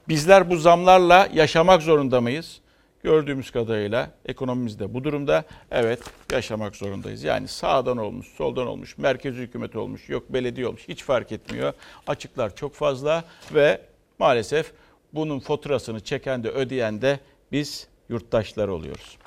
Bizler 0.07 0.49
bu 0.49 0.57
zamlarla 0.57 1.29
yaşamak 1.33 1.81
zorunda 1.81 2.21
mıyız? 2.21 2.61
Gördüğümüz 3.03 3.51
kadarıyla 3.51 4.11
ekonomimiz 4.25 4.79
de 4.79 4.93
bu 4.93 5.03
durumda. 5.03 5.43
Evet 5.71 5.99
yaşamak 6.31 6.75
zorundayız. 6.75 7.23
Yani 7.23 7.47
sağdan 7.47 7.97
olmuş, 7.97 8.27
soldan 8.27 8.67
olmuş, 8.67 8.97
merkez 8.97 9.35
hükümet 9.35 9.75
olmuş, 9.75 10.09
yok 10.09 10.33
belediye 10.33 10.67
olmuş 10.67 10.87
hiç 10.87 11.03
fark 11.03 11.31
etmiyor. 11.31 11.73
Açıklar 12.07 12.55
çok 12.55 12.73
fazla 12.73 13.23
ve 13.53 13.81
maalesef 14.19 14.71
bunun 15.13 15.39
faturasını 15.39 15.99
çeken 15.99 16.43
de 16.43 16.49
ödeyen 16.49 17.01
de 17.01 17.19
biz 17.51 17.87
yurttaşlar 18.09 18.67
oluyoruz. 18.67 19.17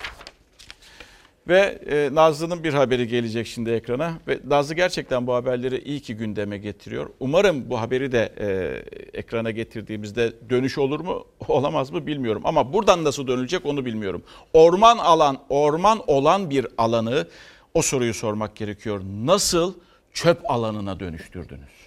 Ve 1.49 1.79
e, 1.91 2.15
Nazlı'nın 2.15 2.65
bir 2.65 2.75
haberi 2.75 3.09
gelecek 3.09 3.47
şimdi 3.47 3.71
ekrana. 3.71 4.19
Ve 4.29 4.41
Nazlı 4.45 4.75
gerçekten 4.75 5.27
bu 5.27 5.35
haberleri 5.35 5.79
iyi 5.79 6.01
ki 6.01 6.17
gündeme 6.17 6.59
getiriyor. 6.59 7.11
Umarım 7.21 7.71
bu 7.71 7.81
haberi 7.81 8.13
de 8.13 8.33
e, 8.39 9.19
ekrana 9.19 9.51
getirdiğimizde 9.51 10.33
dönüş 10.51 10.79
olur 10.79 11.01
mu 11.01 11.27
olamaz 11.49 11.91
mı 11.91 12.07
bilmiyorum. 12.07 12.43
Ama 12.45 12.73
buradan 12.73 13.05
nasıl 13.05 13.27
dönülecek 13.27 13.67
onu 13.67 13.85
bilmiyorum. 13.85 14.23
Orman 14.53 14.99
alan, 14.99 15.39
orman 15.49 16.03
olan 16.07 16.51
bir 16.51 16.67
alanı 16.79 17.29
o 17.75 17.83
soruyu 17.83 18.15
sormak 18.15 18.57
gerekiyor. 18.57 19.01
Nasıl 19.25 19.75
çöp 20.13 20.51
alanına 20.51 21.01
dönüştürdünüz? 21.01 21.84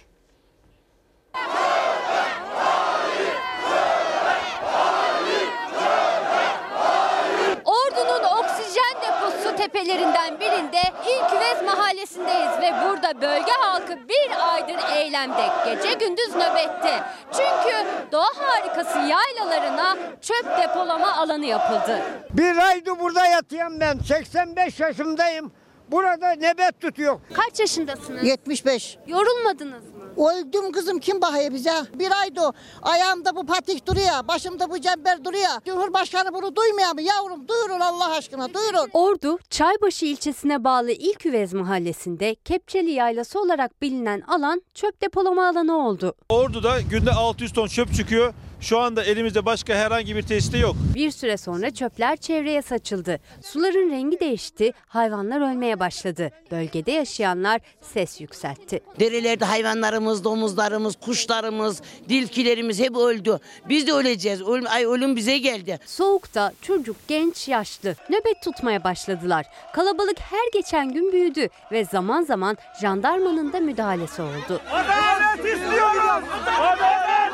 Deposu 9.88 9.98
tepelerinden 9.98 10.40
birinde 10.40 10.80
İlküvez 11.02 11.62
mahallesindeyiz 11.64 12.62
ve 12.62 12.72
burada 12.84 13.20
bölge 13.20 13.52
halkı 13.60 14.08
bir 14.08 14.52
aydır 14.52 14.96
eylemde 14.96 15.42
gece 15.64 15.94
gündüz 15.94 16.34
nöbette. 16.34 17.02
Çünkü 17.32 17.86
doğa 18.12 18.28
harikası 18.36 18.98
yaylalarına 18.98 19.96
çöp 20.20 20.58
depolama 20.62 21.16
alanı 21.16 21.44
yapıldı. 21.46 22.02
Bir 22.30 22.56
aydır 22.56 22.98
burada 22.98 23.26
yatıyorum 23.26 23.80
ben. 23.80 23.98
85 23.98 24.80
yaşındayım. 24.80 25.52
Burada 25.90 26.34
nöbet 26.34 26.80
tutuyor. 26.80 27.20
Kaç 27.34 27.60
yaşındasınız? 27.60 28.24
75. 28.24 28.98
Yorulmadınız 29.06 29.82
mı? 29.82 29.98
Öldüm 30.32 30.72
kızım 30.72 30.98
kim 30.98 31.20
bakıyor 31.22 31.52
bize? 31.52 31.72
Bir 31.94 32.20
aydı 32.20 32.40
o. 32.40 32.52
Ayağımda 32.82 33.36
bu 33.36 33.46
patik 33.46 33.86
duruyor. 33.86 34.28
Başımda 34.28 34.70
bu 34.70 34.80
cember 34.80 35.24
duruyor. 35.24 35.50
Cumhurbaşkanı 35.66 36.34
bunu 36.34 36.56
duymuyor 36.56 36.92
mu 36.94 37.00
yavrum? 37.00 37.48
Duyurun 37.48 37.80
Allah 37.80 38.10
aşkına 38.16 38.54
duyurun. 38.54 38.88
Ordu, 38.92 39.38
Çaybaşı 39.50 40.06
ilçesine 40.06 40.64
bağlı 40.64 40.90
İlküvez 40.90 41.52
mahallesinde 41.54 42.34
Kepçeli 42.34 42.90
Yaylası 42.90 43.40
olarak 43.40 43.82
bilinen 43.82 44.20
alan 44.20 44.62
çöp 44.74 45.00
depolama 45.02 45.48
alanı 45.48 45.86
oldu. 45.86 46.14
Ordu'da 46.28 46.80
günde 46.80 47.10
600 47.10 47.52
ton 47.52 47.66
çöp 47.66 47.94
çıkıyor. 47.94 48.34
Şu 48.60 48.78
anda 48.78 49.04
elimizde 49.04 49.46
başka 49.46 49.74
herhangi 49.74 50.16
bir 50.16 50.22
tesiste 50.22 50.58
yok. 50.58 50.76
Bir 50.94 51.10
süre 51.10 51.36
sonra 51.36 51.70
çöpler 51.70 52.16
çevreye 52.16 52.62
saçıldı. 52.62 53.20
Suların 53.42 53.90
rengi 53.90 54.20
değişti, 54.20 54.72
hayvanlar 54.88 55.52
ölmeye 55.52 55.80
başladı. 55.80 56.30
Bölgede 56.50 56.90
yaşayanlar 56.92 57.60
ses 57.80 58.20
yükseltti. 58.20 58.80
Derelerde 59.00 59.44
hayvanlarımız, 59.44 60.24
domuzlarımız, 60.24 60.96
kuşlarımız, 60.96 61.82
dilkilerimiz 62.08 62.80
hep 62.80 62.96
öldü. 62.96 63.38
Biz 63.68 63.86
de 63.86 63.92
öleceğiz. 63.92 64.42
Ölüm, 64.42 64.66
ay 64.68 64.84
ölüm 64.84 65.16
bize 65.16 65.38
geldi. 65.38 65.78
Soğukta 65.86 66.52
çocuk, 66.62 66.96
genç, 67.08 67.48
yaşlı 67.48 67.94
nöbet 68.10 68.42
tutmaya 68.42 68.84
başladılar. 68.84 69.46
Kalabalık 69.74 70.20
her 70.20 70.50
geçen 70.52 70.92
gün 70.92 71.12
büyüdü 71.12 71.48
ve 71.72 71.84
zaman 71.84 72.22
zaman 72.22 72.56
jandarmanın 72.80 73.52
da 73.52 73.60
müdahalesi 73.60 74.22
oldu. 74.22 74.60
Adalet 74.72 75.38
istiyorum. 75.38 76.24
Adalet. 76.60 77.27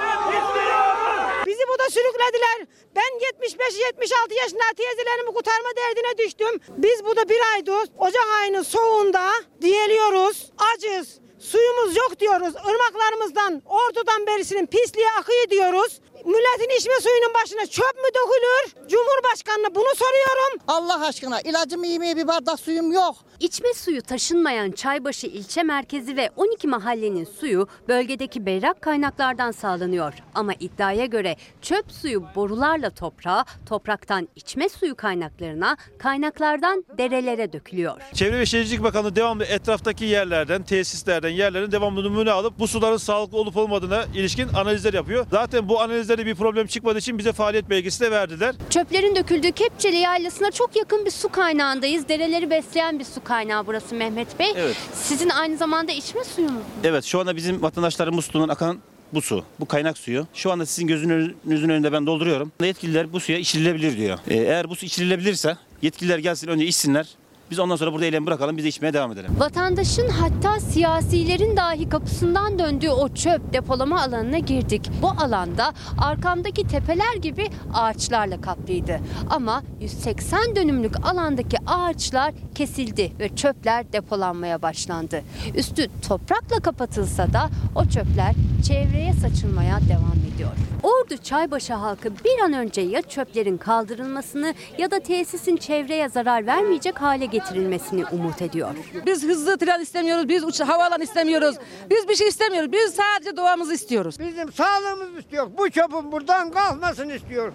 Burada 1.85 1.91
sürüklediler. 1.91 2.67
Ben 2.97 3.03
75-76 3.03 4.35
yaşında 4.35 4.63
teyzelerimi 4.77 5.35
kurtarma 5.35 5.69
derdine 5.77 6.19
düştüm. 6.19 6.61
Biz 6.69 7.05
burada 7.05 7.29
bir 7.29 7.41
aydır 7.55 7.89
Ocak 7.99 8.29
ayının 8.41 8.63
soğuğunda 8.63 9.33
diyeliyoruz. 9.61 10.53
Acız. 10.75 11.19
Suyumuz 11.39 11.97
yok 11.97 12.21
diyoruz. 12.21 12.55
Irmaklarımızdan, 12.71 13.63
ordudan 13.67 14.27
berisinin 14.27 14.67
pisliği 14.67 15.11
akıyor 15.19 15.51
diyoruz. 15.51 16.01
Milletin 16.25 16.77
içme 16.79 16.95
suyunun 17.03 17.35
başına 17.35 17.67
çöp 17.67 17.95
mü 17.97 18.09
dökülür? 18.15 18.89
Cumhurbaşkanına 18.89 19.75
bunu 19.75 19.95
soruyorum. 19.97 20.59
Allah 20.69 21.07
aşkına 21.07 21.41
ilacımı 21.41 21.87
yemeye 21.87 22.17
bir 22.17 22.27
bardak 22.27 22.61
suyum 22.61 22.93
yok. 22.93 23.17
İçme 23.41 23.75
suyu 23.75 24.03
taşınmayan 24.03 24.71
Çaybaşı 24.71 25.27
ilçe 25.27 25.63
merkezi 25.63 26.17
ve 26.17 26.31
12 26.37 26.69
mahallenin 26.69 27.25
suyu 27.25 27.69
bölgedeki 27.89 28.47
berrak 28.47 28.83
kaynaklardan 28.83 29.51
sağlanıyor. 29.51 30.13
Ama 30.35 30.53
iddiaya 30.61 31.07
göre 31.07 31.37
çöp 31.63 31.93
suyu 31.93 32.25
borularla 32.35 32.91
toprağa, 32.91 33.45
topraktan 33.69 34.29
içme 34.37 34.69
suyu 34.69 34.95
kaynaklarına, 34.95 35.77
kaynaklardan 35.99 36.85
derelere 36.99 37.53
dökülüyor. 37.53 38.01
Çevre 38.15 38.39
ve 38.39 38.47
Şehircilik 38.47 38.83
Bakanlığı 38.83 39.17
devamlı 39.17 39.45
etraftaki 39.45 40.05
yerlerden, 40.05 40.63
tesislerden, 40.63 41.29
yerlerin 41.29 41.73
devamlı 41.73 42.05
numune 42.05 42.31
alıp 42.31 42.59
bu 42.59 42.69
suların 42.69 42.97
sağlıklı 42.97 43.39
olup 43.39 43.57
olmadığına 43.57 44.05
ilişkin 44.15 44.49
analizler 44.49 44.95
yapıyor. 44.95 45.27
Zaten 45.31 45.69
bu 45.69 45.81
analizler 45.81 46.14
Bizde 46.15 46.27
de 46.27 46.31
bir 46.31 46.35
problem 46.35 46.67
çıkmadığı 46.67 46.99
için 46.99 47.19
bize 47.19 47.33
faaliyet 47.33 47.71
belgesi 47.71 48.01
de 48.01 48.11
verdiler. 48.11 48.55
Çöplerin 48.71 49.17
döküldüğü 49.17 49.53
Kepçeli 49.53 49.97
Yaylası'na 49.97 50.51
çok 50.51 50.77
yakın 50.77 51.05
bir 51.05 51.11
su 51.11 51.29
kaynağındayız. 51.29 52.09
Dereleri 52.09 52.51
besleyen 52.51 52.99
bir 52.99 53.05
su 53.05 53.25
kaynağı 53.25 53.67
burası 53.67 53.95
Mehmet 53.95 54.39
Bey. 54.39 54.53
Evet. 54.57 54.77
Sizin 54.95 55.29
aynı 55.29 55.57
zamanda 55.57 55.93
içme 55.93 56.25
suyu 56.25 56.49
mu? 56.49 56.61
Evet 56.85 57.05
şu 57.05 57.21
anda 57.21 57.37
bizim 57.37 57.63
vatandaşların 57.63 58.15
musluğundan 58.15 58.49
akan 58.49 58.79
bu 59.15 59.23
su, 59.23 59.45
bu 59.61 59.67
kaynak 59.67 59.99
suyu. 59.99 60.27
Şu 60.35 60.53
anda 60.53 60.67
sizin 60.67 60.87
gözünüzün 60.87 61.69
önünde 61.69 61.93
ben 61.93 62.07
dolduruyorum. 62.07 62.53
Yetkililer 62.63 63.13
bu 63.13 63.21
suya 63.21 63.39
içilebilir 63.39 63.97
diyor. 63.97 64.19
Ee, 64.29 64.35
eğer 64.37 64.69
bu 64.69 64.77
su 64.77 64.87
içilebilirse 64.87 65.57
yetkililer 65.83 66.19
gelsin 66.19 66.49
önce 66.49 66.67
içsinler. 66.67 67.07
Biz 67.51 67.59
ondan 67.59 67.77
sonra 67.77 67.93
burada 67.93 68.05
eylemi 68.05 68.27
bırakalım, 68.27 68.57
biz 68.57 68.65
de 68.65 68.69
içmeye 68.69 68.93
devam 68.93 69.13
edelim. 69.13 69.31
Vatandaşın 69.39 70.09
hatta 70.09 70.61
siyasilerin 70.61 71.57
dahi 71.57 71.89
kapısından 71.89 72.59
döndüğü 72.59 72.89
o 72.91 73.09
çöp 73.15 73.53
depolama 73.53 74.03
alanına 74.03 74.39
girdik. 74.39 74.91
Bu 75.03 75.09
alanda 75.09 75.73
arkamdaki 75.99 76.67
tepeler 76.67 77.15
gibi 77.23 77.47
ağaçlarla 77.75 78.41
kaplıydı. 78.41 79.01
Ama 79.31 79.63
180 79.81 80.57
dönümlük 80.57 81.07
alandaki 81.07 81.57
ağaçlar 81.67 82.35
kesildi 82.55 83.13
ve 83.21 83.37
çöpler 83.37 83.93
depolanmaya 83.93 84.63
başlandı. 84.63 85.23
Üstü 85.55 85.87
toprakla 86.09 86.61
kapatılsa 86.61 87.33
da 87.33 87.49
o 87.75 87.85
çöpler 87.85 88.35
çevreye 88.67 89.13
saçılmaya 89.13 89.79
devam 89.89 90.35
ediyor. 90.35 90.51
Ordu 90.83 91.17
Çaybaşı 91.23 91.75
halkı 91.75 92.11
bir 92.25 92.45
an 92.45 92.53
önce 92.53 92.81
ya 92.81 93.03
çöplerin 93.03 93.57
kaldırılmasını 93.57 94.55
ya 94.79 94.91
da 94.91 95.01
tesisin 95.01 95.57
çevreye 95.57 96.09
zarar 96.09 96.47
vermeyecek 96.47 97.03
hale 97.03 97.27
getirilmesini 97.35 98.05
umut 98.13 98.43
ediyor. 98.43 98.75
Biz 99.07 99.25
hızlı 99.25 99.59
tren 99.59 99.81
istemiyoruz, 99.81 100.29
biz 100.29 100.45
uç 100.45 100.61
havalan 100.61 101.01
istemiyoruz. 101.01 101.57
Biz 101.91 102.09
bir 102.09 102.15
şey 102.15 102.29
istemiyoruz. 102.29 102.73
Biz 102.73 102.95
sadece 102.95 103.37
doğamızı 103.37 103.75
istiyoruz. 103.75 104.19
Bizim 104.19 104.53
sağlığımızı 104.53 105.19
istiyor. 105.19 105.51
Bu 105.59 105.71
çöpün 105.71 106.13
buradan 106.13 106.51
kalkmasını 106.51 107.15
istiyor. 107.15 107.53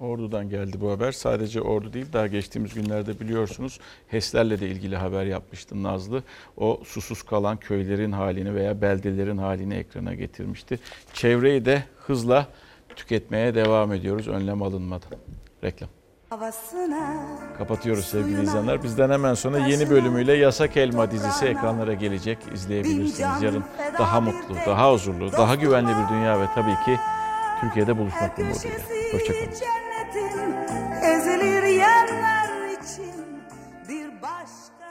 Ordu'dan 0.00 0.48
geldi 0.48 0.80
bu 0.80 0.90
haber. 0.90 1.12
Sadece 1.12 1.60
Ordu 1.60 1.92
değil 1.92 2.06
daha 2.12 2.26
geçtiğimiz 2.26 2.74
günlerde 2.74 3.20
biliyorsunuz 3.20 3.80
HES'lerle 4.08 4.60
de 4.60 4.68
ilgili 4.68 4.96
haber 4.96 5.24
yapmıştı 5.24 5.82
Nazlı. 5.82 6.22
O 6.56 6.80
susuz 6.84 7.22
kalan 7.22 7.56
köylerin 7.56 8.12
halini 8.12 8.54
veya 8.54 8.80
beldelerin 8.82 9.38
halini 9.38 9.74
ekrana 9.74 10.14
getirmişti. 10.14 10.78
Çevreyi 11.12 11.64
de 11.64 11.84
hızla 11.98 12.46
tüketmeye 12.96 13.54
devam 13.54 13.92
ediyoruz 13.92 14.28
önlem 14.28 14.62
alınmadan. 14.62 15.10
Reklam. 15.64 15.95
Kapatıyoruz 17.58 18.04
sevgili 18.04 18.42
izleyenler. 18.42 18.82
Bizden 18.82 19.10
hemen 19.10 19.34
sonra 19.34 19.58
yeni 19.58 19.90
bölümüyle 19.90 20.32
Yasak 20.32 20.76
Elma 20.76 21.10
dizisi 21.10 21.44
ekranlara 21.46 21.94
gelecek. 21.94 22.38
İzleyebilirsiniz. 22.54 23.42
Yarın 23.42 23.64
daha 23.98 24.20
mutlu, 24.20 24.56
daha 24.66 24.92
huzurlu, 24.92 25.32
daha 25.32 25.54
güvenli 25.54 25.88
bir 25.88 26.14
dünya 26.14 26.40
ve 26.40 26.44
tabii 26.54 26.74
ki 26.84 27.00
Türkiye'de 27.60 27.98
buluşmak 27.98 28.38
umuduyla. 28.38 28.78
Hoşçakalın. 29.12 29.52
ezeli 31.02 31.46